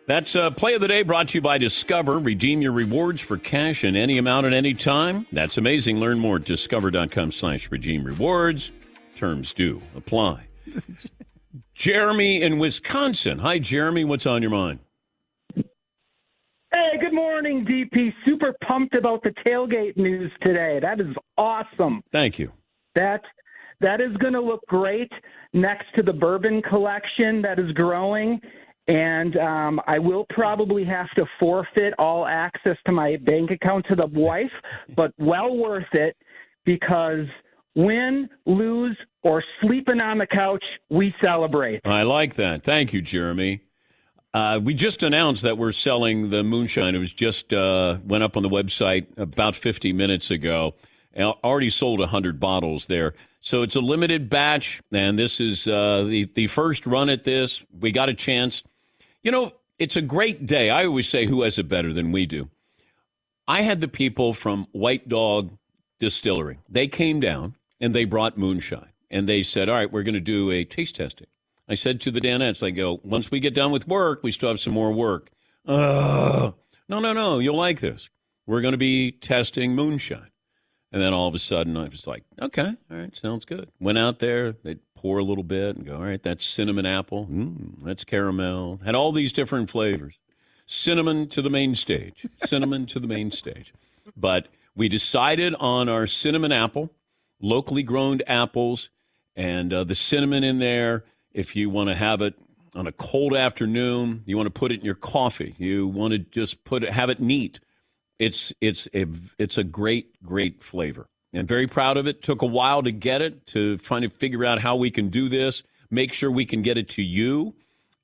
That's 0.07 0.37
uh, 0.37 0.51
Play 0.51 0.75
of 0.75 0.81
the 0.81 0.87
Day 0.87 1.03
brought 1.03 1.31
to 1.31 1.39
you 1.39 1.43
by 1.43 1.59
Discover. 1.59 2.21
Redeem 2.21 2.63
your 2.63 2.71
rewards 2.71 3.21
for 3.21 3.39
cash 3.39 3.83
in 3.83 3.97
any 3.97 4.19
amount 4.19 4.47
at 4.47 4.53
any 4.53 4.73
time. 4.73 5.27
That's 5.33 5.59
amazing. 5.59 5.99
Learn 5.99 6.21
more 6.21 6.37
at 6.37 6.45
discover.com 6.45 7.33
slash 7.33 7.69
redeem 7.73 8.05
rewards. 8.05 8.71
Terms 9.17 9.53
do 9.53 9.83
apply. 9.97 10.47
Jeremy 11.75 12.41
in 12.41 12.61
Wisconsin. 12.61 13.41
Hi, 13.41 13.59
Jeremy. 13.59 14.05
What's 14.05 14.27
on 14.27 14.43
your 14.43 14.53
mind? 14.53 14.79
Hey, 15.57 16.99
good 17.01 17.13
morning, 17.13 17.67
DP. 17.67 18.15
Super 18.29 18.55
pumped 18.65 18.95
about 18.95 19.25
the 19.25 19.35
tailgate 19.45 19.97
news 19.97 20.31
today. 20.45 20.79
That 20.81 21.01
is 21.01 21.17
awesome. 21.37 22.01
Thank 22.13 22.39
you. 22.39 22.53
That 22.95 23.23
that 23.81 24.01
is 24.01 24.17
going 24.19 24.35
to 24.35 24.41
look 24.41 24.61
great 24.69 25.11
next 25.53 25.87
to 25.97 26.03
the 26.03 26.13
bourbon 26.13 26.63
collection 26.63 27.43
that 27.43 27.59
is 27.59 27.71
growing. 27.73 28.41
and 28.89 29.37
um, 29.37 29.81
I 29.87 29.99
will 29.99 30.27
probably 30.31 30.85
have 30.85 31.11
to 31.17 31.25
forfeit 31.39 31.95
all 31.99 32.27
access 32.27 32.77
to 32.87 32.93
my 32.93 33.17
bank 33.23 33.51
account 33.51 33.87
to 33.91 33.97
the 33.97 34.07
wife, 34.07 34.51
but 34.97 35.13
well 35.19 35.57
worth 35.57 35.93
it 35.93 36.17
because 36.65 37.27
win, 37.77 38.29
lose, 38.47 38.97
or 39.23 39.45
sleeping 39.61 40.01
on 40.01 40.19
the 40.19 40.27
couch, 40.27 40.65
we 40.89 41.15
celebrate. 41.23 41.81
I 41.85 42.03
like 42.03 42.35
that. 42.35 42.63
Thank 42.65 42.93
you, 42.93 43.01
Jeremy. 43.03 43.61
Uh, 44.33 44.61
we 44.63 44.75
just 44.75 45.03
announced 45.03 45.43
that 45.43 45.59
we're 45.59 45.73
selling 45.73 46.31
the 46.31 46.43
moonshine. 46.45 46.95
It 46.95 46.99
was 46.99 47.13
just 47.13 47.53
uh, 47.53 47.99
went 48.05 48.23
up 48.25 48.37
on 48.37 48.43
the 48.43 48.49
website 48.49 49.07
about 49.17 49.57
50 49.57 49.93
minutes 49.93 50.31
ago. 50.31 50.75
Al- 51.17 51.39
Already 51.43 51.71
sold 51.71 51.99
100 52.01 52.39
bottles 52.41 52.87
there. 52.87 53.15
So 53.41 53.63
it's 53.63 53.77
a 53.77 53.81
limited 53.81 54.29
batch, 54.29 54.83
and 54.93 55.19
this 55.19 55.41
is 55.41 55.67
uh, 55.67 56.05
the, 56.07 56.31
the 56.35 56.47
first 56.47 56.87
run 56.87 57.09
at 57.09 57.25
this. 57.25 57.63
We 57.79 57.91
got 57.91 58.09
a 58.09 58.15
chance. 58.15 58.63
You 59.23 59.31
know, 59.31 59.53
it's 59.79 59.97
a 59.97 60.03
great 60.03 60.47
day. 60.47 60.69
I 60.69 60.85
always 60.85 61.09
say, 61.09 61.25
who 61.25 61.43
has 61.43 61.59
it 61.59 61.69
better 61.69 61.93
than 61.93 62.13
we 62.13 62.27
do? 62.27 62.51
I 63.49 63.63
had 63.63 63.81
the 63.81 63.89
people 63.89 64.35
from 64.35 64.67
White 64.73 65.09
Dog 65.09 65.57
Distillery. 65.99 66.59
They 66.69 66.87
came 66.87 67.19
down 67.19 67.57
and 67.81 67.95
they 67.95 68.05
brought 68.05 68.37
moonshine, 68.37 68.93
and 69.11 69.27
they 69.27 69.43
said, 69.43 69.69
all 69.69 69.75
right, 69.77 69.91
we're 69.91 70.03
going 70.03 70.15
to 70.15 70.21
do 70.21 70.51
a 70.51 70.65
taste 70.65 70.97
testing. 70.97 71.27
I 71.67 71.75
said 71.75 72.01
to 72.03 72.11
the 72.11 72.21
Danettes, 72.21 72.67
I 72.67 72.71
go, 72.71 73.01
once 73.05 73.31
we 73.31 73.41
get 73.41 73.55
done 73.55 73.71
with 73.71 73.89
work, 73.89 74.23
we 74.23 74.33
still 74.33 74.51
have 74.51 74.61
some 74.61 74.75
more 74.75 74.93
work. 74.93 75.31
Uh, 75.67 76.51
no, 76.89 77.01
no, 77.01 77.13
no, 77.13 77.39
you'll 77.39 77.57
like 77.57 77.81
this. 77.81 78.11
We're 78.47 78.61
going 78.61 78.73
to 78.73 78.79
be 78.79 79.13
testing 79.13 79.75
moonshine. 79.75 80.30
And 80.93 81.01
then 81.01 81.13
all 81.13 81.29
of 81.29 81.35
a 81.35 81.39
sudden, 81.39 81.77
I 81.77 81.89
was 81.89 82.07
like, 82.07 82.25
okay, 82.41 82.75
all 82.91 82.97
right, 82.97 83.17
sounds 83.17 83.45
good. 83.45 83.71
Went 83.79 83.99
out 83.99 84.19
there, 84.19 84.53
they'd 84.53 84.81
pour 84.97 85.19
a 85.19 85.25
little 85.25 85.45
bit 85.45 85.77
and 85.77 85.87
go, 85.87 85.97
all 85.97 86.03
right, 86.03 86.23
that's 86.23 86.45
cinnamon 86.45 86.85
apple. 86.85 87.27
Mm, 87.31 87.85
that's 87.85 88.05
caramel. 88.05 88.81
Had 88.85 88.95
all 88.97 89.13
these 89.13 89.33
different 89.33 89.71
flavors. 89.71 90.19
Cinnamon 90.67 91.29
to 91.29 91.43
the 91.43 91.51
main 91.51 91.75
stage. 91.75 92.27
Cinnamon 92.45 92.87
to 92.87 92.99
the 92.99 93.07
main 93.07 93.31
stage. 93.31 93.73
But 94.17 94.49
we 94.75 94.89
decided 94.89 95.55
on 95.61 95.89
our 95.89 96.07
cinnamon 96.07 96.53
apple, 96.53 96.91
locally 97.41 97.83
grown 97.83 98.21
apples, 98.27 98.91
and 99.37 99.73
uh, 99.73 99.85
the 99.85 99.95
cinnamon 99.95 100.45
in 100.45 100.59
there. 100.59 101.05
If 101.33 101.55
you 101.55 101.71
want 101.71 101.89
to 101.89 101.95
have 101.95 102.21
it 102.23 102.35
on 102.75 102.89
a 102.89 102.93
cold 102.93 103.35
afternoon, 103.35 104.23
you 104.27 104.37
want 104.37 104.49
to 104.49 104.59
put 104.59 104.73
it 104.73 104.81
in 104.81 104.85
your 104.85 104.97
coffee. 104.97 105.55
You 105.59 105.87
want 105.87 106.13
to 106.13 106.19
just 106.19 106.65
put 106.65 106.83
it, 106.83 106.91
have 106.91 107.11
it 107.11 107.21
neat. 107.21 107.61
It's 108.21 108.53
it's 108.61 108.87
a 108.95 109.07
it's 109.39 109.59
a 109.59 109.65
great 109.65 110.23
great 110.23 110.63
flavor, 110.63 111.09
and 111.33 111.49
very 111.49 111.67
proud 111.67 111.97
of 111.97 112.07
it. 112.07 112.23
Took 112.23 112.43
a 112.43 112.47
while 112.47 112.83
to 112.85 112.93
get 112.93 113.23
it 113.23 113.47
to 113.49 113.79
trying 113.79 114.03
to 114.03 114.11
figure 114.11 114.45
out 114.45 114.61
how 114.61 114.77
we 114.77 114.91
can 114.93 115.09
do 115.09 115.29
this. 115.29 115.63
Make 115.91 116.13
sure 116.13 116.31
we 116.31 116.45
can 116.45 116.61
get 116.63 116.77
it 116.79 116.91
to 116.91 117.03
you, 117.03 117.55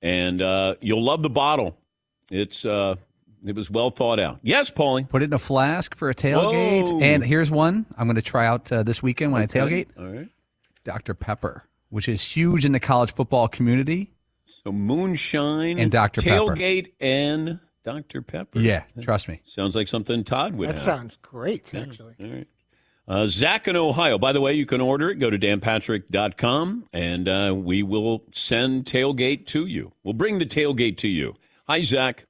and 0.02 0.40
uh, 0.42 0.74
you'll 0.80 1.04
love 1.04 1.22
the 1.22 1.28
bottle. 1.30 1.76
It's 2.30 2.64
uh, 2.64 2.96
it 3.44 3.54
was 3.54 3.70
well 3.70 3.90
thought 3.90 4.18
out. 4.18 4.38
Yes, 4.42 4.70
Paulie. 4.70 5.06
Put 5.08 5.20
it 5.22 5.26
in 5.26 5.32
a 5.34 5.38
flask 5.38 5.94
for 5.94 6.08
a 6.08 6.14
tailgate. 6.14 6.90
Whoa. 6.90 7.00
And 7.00 7.22
here's 7.22 7.50
one 7.50 7.84
I'm 7.98 8.06
going 8.08 8.16
to 8.16 8.22
try 8.22 8.46
out 8.46 8.72
uh, 8.72 8.82
this 8.82 9.02
weekend 9.02 9.32
when 9.32 9.42
Okay. 9.42 9.60
I 9.60 9.64
tailgate. 9.64 9.86
All 9.98 10.06
right. 10.06 10.28
Dr. 10.82 11.12
Pepper, 11.14 11.64
which 11.90 12.08
is 12.08 12.22
huge 12.22 12.64
in 12.64 12.72
the 12.72 12.80
college 12.80 13.12
football 13.12 13.48
community. 13.48 14.12
So 14.64 14.72
moonshine 14.72 15.78
and 15.78 15.92
Dr. 15.92 16.22
Pepper. 16.22 16.54
tailgate 16.56 16.92
and 17.00 17.60
Dr. 17.86 18.20
Pepper. 18.20 18.58
Yeah, 18.58 18.82
trust 19.00 19.28
me. 19.28 19.40
Sounds 19.44 19.76
like 19.76 19.86
something 19.86 20.24
Todd 20.24 20.56
would 20.56 20.68
That 20.68 20.74
have. 20.74 20.82
sounds 20.84 21.16
great, 21.22 21.72
actually. 21.72 22.16
All 22.20 22.26
right. 22.26 22.48
Uh, 23.06 23.28
Zach 23.28 23.68
in 23.68 23.76
Ohio. 23.76 24.18
By 24.18 24.32
the 24.32 24.40
way, 24.40 24.54
you 24.54 24.66
can 24.66 24.80
order 24.80 25.08
it. 25.10 25.20
Go 25.20 25.30
to 25.30 25.38
danpatrick.com 25.38 26.88
and 26.92 27.28
uh, 27.28 27.54
we 27.56 27.84
will 27.84 28.24
send 28.32 28.86
tailgate 28.86 29.46
to 29.46 29.66
you. 29.66 29.92
We'll 30.02 30.14
bring 30.14 30.38
the 30.38 30.46
tailgate 30.46 30.96
to 30.98 31.08
you. 31.08 31.36
Hi, 31.68 31.82
Zach. 31.82 32.26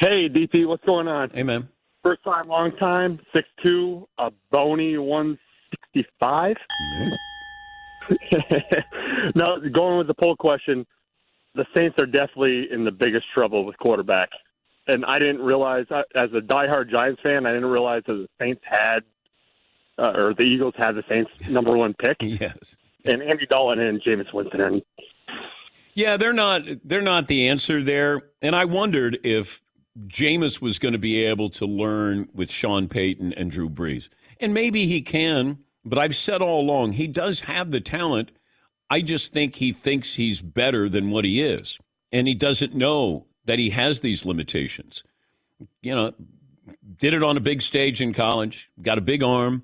Hey, 0.00 0.30
DP, 0.30 0.66
what's 0.66 0.84
going 0.86 1.08
on? 1.08 1.28
Hey, 1.28 1.42
man. 1.42 1.68
First 2.02 2.24
time, 2.24 2.48
long 2.48 2.72
time, 2.78 3.20
six 3.36 3.46
two, 3.62 4.08
a 4.16 4.30
bony 4.50 4.96
165. 4.96 6.56
now, 9.34 9.56
going 9.58 9.98
with 9.98 10.06
the 10.06 10.14
poll 10.18 10.36
question, 10.36 10.86
the 11.58 11.66
Saints 11.76 12.00
are 12.00 12.06
definitely 12.06 12.68
in 12.70 12.84
the 12.84 12.92
biggest 12.92 13.26
trouble 13.34 13.66
with 13.66 13.76
quarterback. 13.78 14.30
And 14.86 15.04
I 15.04 15.18
didn't 15.18 15.42
realize, 15.42 15.86
as 15.90 16.30
a 16.32 16.40
diehard 16.40 16.88
Giants 16.88 17.20
fan, 17.20 17.44
I 17.46 17.52
didn't 17.52 17.68
realize 17.68 18.02
that 18.06 18.14
the 18.14 18.28
Saints 18.40 18.62
had, 18.64 19.00
uh, 19.98 20.12
or 20.14 20.34
the 20.34 20.44
Eagles 20.44 20.74
had 20.78 20.92
the 20.92 21.02
Saints' 21.12 21.30
number 21.50 21.76
one 21.76 21.94
pick. 21.94 22.16
yes. 22.20 22.76
And 23.04 23.22
Andy 23.22 23.46
Dalton 23.46 23.80
and 23.80 24.00
Jameis 24.00 24.32
Winston. 24.32 24.60
And 24.60 24.82
Yeah, 25.94 26.16
they're 26.16 26.32
not 26.32 26.62
they're 26.84 27.02
not 27.02 27.26
the 27.26 27.48
answer 27.48 27.82
there. 27.82 28.22
And 28.40 28.54
I 28.54 28.64
wondered 28.64 29.18
if 29.24 29.62
Jameis 30.06 30.60
was 30.60 30.78
going 30.78 30.92
to 30.92 30.98
be 30.98 31.24
able 31.24 31.50
to 31.50 31.66
learn 31.66 32.28
with 32.32 32.50
Sean 32.50 32.88
Payton 32.88 33.32
and 33.34 33.50
Drew 33.50 33.68
Brees. 33.68 34.08
And 34.40 34.54
maybe 34.54 34.86
he 34.86 35.02
can, 35.02 35.58
but 35.84 35.98
I've 35.98 36.16
said 36.16 36.40
all 36.40 36.60
along 36.60 36.92
he 36.92 37.08
does 37.08 37.40
have 37.40 37.72
the 37.72 37.80
talent. 37.80 38.30
I 38.90 39.02
just 39.02 39.32
think 39.32 39.56
he 39.56 39.72
thinks 39.72 40.14
he's 40.14 40.40
better 40.40 40.88
than 40.88 41.10
what 41.10 41.24
he 41.24 41.42
is. 41.42 41.78
And 42.10 42.26
he 42.26 42.34
doesn't 42.34 42.74
know 42.74 43.26
that 43.44 43.58
he 43.58 43.70
has 43.70 44.00
these 44.00 44.24
limitations. 44.24 45.02
You 45.82 45.94
know, 45.94 46.14
did 46.98 47.14
it 47.14 47.22
on 47.22 47.36
a 47.36 47.40
big 47.40 47.62
stage 47.62 48.00
in 48.00 48.14
college, 48.14 48.70
got 48.80 48.98
a 48.98 49.02
big 49.02 49.22
arm, 49.22 49.62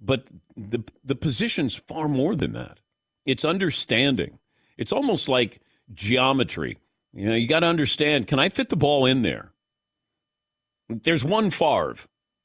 but 0.00 0.26
the 0.56 0.82
the 1.04 1.14
position's 1.14 1.74
far 1.74 2.08
more 2.08 2.34
than 2.34 2.52
that. 2.52 2.80
It's 3.24 3.44
understanding. 3.44 4.38
It's 4.76 4.92
almost 4.92 5.28
like 5.28 5.60
geometry. 5.94 6.78
You 7.12 7.28
know, 7.28 7.34
you 7.34 7.48
got 7.48 7.60
to 7.60 7.66
understand, 7.66 8.26
can 8.26 8.38
I 8.38 8.48
fit 8.48 8.68
the 8.68 8.76
ball 8.76 9.06
in 9.06 9.22
there? 9.22 9.50
There's 10.88 11.24
one 11.24 11.50
Favre. 11.50 11.96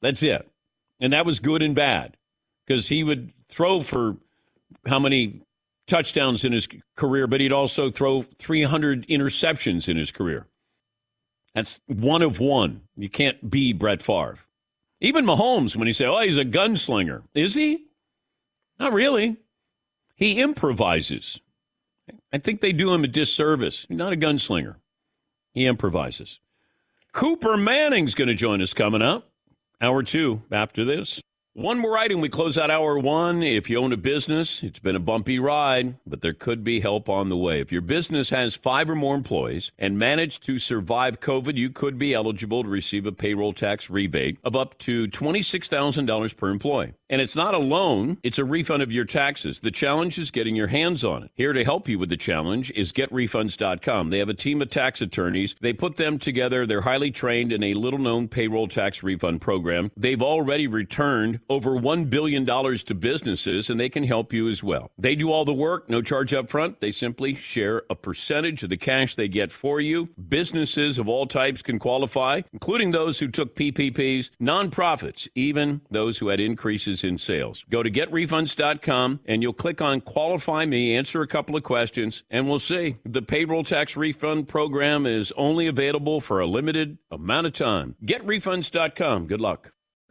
That's 0.02 0.22
it. 0.22 0.50
And 1.00 1.12
that 1.12 1.26
was 1.26 1.38
good 1.38 1.62
and 1.62 1.74
bad 1.74 2.16
because 2.66 2.88
he 2.88 3.04
would 3.04 3.32
throw 3.48 3.80
for 3.80 4.16
how 4.86 4.98
many 4.98 5.42
touchdowns 5.86 6.44
in 6.44 6.52
his 6.52 6.68
career, 6.96 7.26
but 7.26 7.40
he'd 7.40 7.52
also 7.52 7.90
throw 7.90 8.22
300 8.22 9.06
interceptions 9.08 9.88
in 9.88 9.96
his 9.96 10.10
career. 10.10 10.46
That's 11.54 11.80
one 11.86 12.22
of 12.22 12.40
one. 12.40 12.82
You 12.96 13.08
can't 13.08 13.50
be 13.50 13.72
Brett 13.72 14.02
Favre. 14.02 14.38
Even 15.00 15.24
Mahomes, 15.24 15.76
when 15.76 15.86
he 15.86 15.92
say, 15.92 16.06
oh, 16.06 16.20
he's 16.20 16.38
a 16.38 16.44
gunslinger, 16.44 17.22
is 17.34 17.54
he? 17.54 17.84
Not 18.78 18.92
really. 18.92 19.36
He 20.16 20.40
improvises. 20.40 21.40
I 22.32 22.38
think 22.38 22.60
they 22.60 22.72
do 22.72 22.92
him 22.92 23.04
a 23.04 23.08
disservice. 23.08 23.86
He's 23.88 23.96
not 23.96 24.12
a 24.12 24.16
gunslinger. 24.16 24.76
He 25.52 25.66
improvises. 25.66 26.40
Cooper 27.12 27.56
Manning's 27.56 28.14
going 28.14 28.28
to 28.28 28.34
join 28.34 28.60
us 28.60 28.74
coming 28.74 29.02
up. 29.02 29.30
Hour 29.80 30.02
two 30.02 30.42
after 30.50 30.84
this. 30.84 31.20
One 31.56 31.78
more 31.78 31.96
item. 31.96 32.20
We 32.20 32.30
close 32.30 32.58
out 32.58 32.68
hour 32.68 32.98
one. 32.98 33.44
If 33.44 33.70
you 33.70 33.78
own 33.78 33.92
a 33.92 33.96
business, 33.96 34.60
it's 34.64 34.80
been 34.80 34.96
a 34.96 35.00
bumpy 35.00 35.38
ride, 35.38 35.94
but 36.04 36.20
there 36.20 36.34
could 36.34 36.64
be 36.64 36.80
help 36.80 37.08
on 37.08 37.28
the 37.28 37.36
way. 37.36 37.60
If 37.60 37.70
your 37.70 37.80
business 37.80 38.30
has 38.30 38.56
five 38.56 38.90
or 38.90 38.96
more 38.96 39.14
employees 39.14 39.70
and 39.78 39.96
managed 39.96 40.44
to 40.46 40.58
survive 40.58 41.20
COVID, 41.20 41.54
you 41.54 41.70
could 41.70 41.96
be 41.96 42.12
eligible 42.12 42.64
to 42.64 42.68
receive 42.68 43.06
a 43.06 43.12
payroll 43.12 43.52
tax 43.52 43.88
rebate 43.88 44.38
of 44.42 44.56
up 44.56 44.76
to 44.78 45.06
$26,000 45.06 46.36
per 46.36 46.48
employee. 46.48 46.94
And 47.08 47.20
it's 47.20 47.36
not 47.36 47.54
a 47.54 47.58
loan, 47.58 48.18
it's 48.24 48.40
a 48.40 48.44
refund 48.44 48.82
of 48.82 48.90
your 48.90 49.04
taxes. 49.04 49.60
The 49.60 49.70
challenge 49.70 50.18
is 50.18 50.32
getting 50.32 50.56
your 50.56 50.66
hands 50.66 51.04
on 51.04 51.22
it. 51.22 51.30
Here 51.34 51.52
to 51.52 51.62
help 51.62 51.88
you 51.88 52.00
with 52.00 52.08
the 52.08 52.16
challenge 52.16 52.72
is 52.72 52.92
getrefunds.com. 52.92 54.10
They 54.10 54.18
have 54.18 54.28
a 54.28 54.34
team 54.34 54.60
of 54.60 54.70
tax 54.70 55.00
attorneys. 55.00 55.54
They 55.60 55.72
put 55.72 55.94
them 55.94 56.18
together. 56.18 56.66
They're 56.66 56.80
highly 56.80 57.12
trained 57.12 57.52
in 57.52 57.62
a 57.62 57.74
little 57.74 58.00
known 58.00 58.26
payroll 58.26 58.66
tax 58.66 59.04
refund 59.04 59.40
program. 59.40 59.92
They've 59.96 60.20
already 60.20 60.66
returned 60.66 61.38
over 61.48 61.70
$1 61.72 62.10
billion 62.10 62.46
to 62.46 62.94
businesses, 62.94 63.70
and 63.70 63.78
they 63.78 63.88
can 63.88 64.04
help 64.04 64.32
you 64.32 64.48
as 64.48 64.62
well. 64.62 64.90
They 64.98 65.14
do 65.14 65.30
all 65.30 65.44
the 65.44 65.52
work, 65.52 65.88
no 65.88 66.02
charge 66.02 66.32
up 66.34 66.50
front. 66.50 66.80
They 66.80 66.90
simply 66.90 67.34
share 67.34 67.82
a 67.90 67.94
percentage 67.94 68.62
of 68.62 68.70
the 68.70 68.76
cash 68.76 69.14
they 69.14 69.28
get 69.28 69.52
for 69.52 69.80
you. 69.80 70.08
Businesses 70.28 70.98
of 70.98 71.08
all 71.08 71.26
types 71.26 71.62
can 71.62 71.78
qualify, 71.78 72.42
including 72.52 72.90
those 72.90 73.18
who 73.18 73.28
took 73.28 73.54
PPPs, 73.56 74.30
nonprofits, 74.40 75.28
even 75.34 75.82
those 75.90 76.18
who 76.18 76.28
had 76.28 76.40
increases 76.40 77.04
in 77.04 77.18
sales. 77.18 77.64
Go 77.70 77.82
to 77.82 77.90
getrefunds.com 77.90 79.20
and 79.26 79.42
you'll 79.42 79.52
click 79.52 79.80
on 79.80 80.00
Qualify 80.00 80.66
Me, 80.66 80.96
answer 80.96 81.22
a 81.22 81.28
couple 81.28 81.56
of 81.56 81.62
questions, 81.62 82.22
and 82.30 82.48
we'll 82.48 82.58
see. 82.58 82.96
The 83.04 83.22
payroll 83.22 83.64
tax 83.64 83.96
refund 83.96 84.48
program 84.48 85.06
is 85.06 85.32
only 85.36 85.66
available 85.66 86.20
for 86.20 86.40
a 86.40 86.46
limited 86.46 86.98
amount 87.10 87.46
of 87.46 87.52
time. 87.52 87.96
Getrefunds.com. 88.04 89.26
Good 89.26 89.40
luck. 89.40 89.73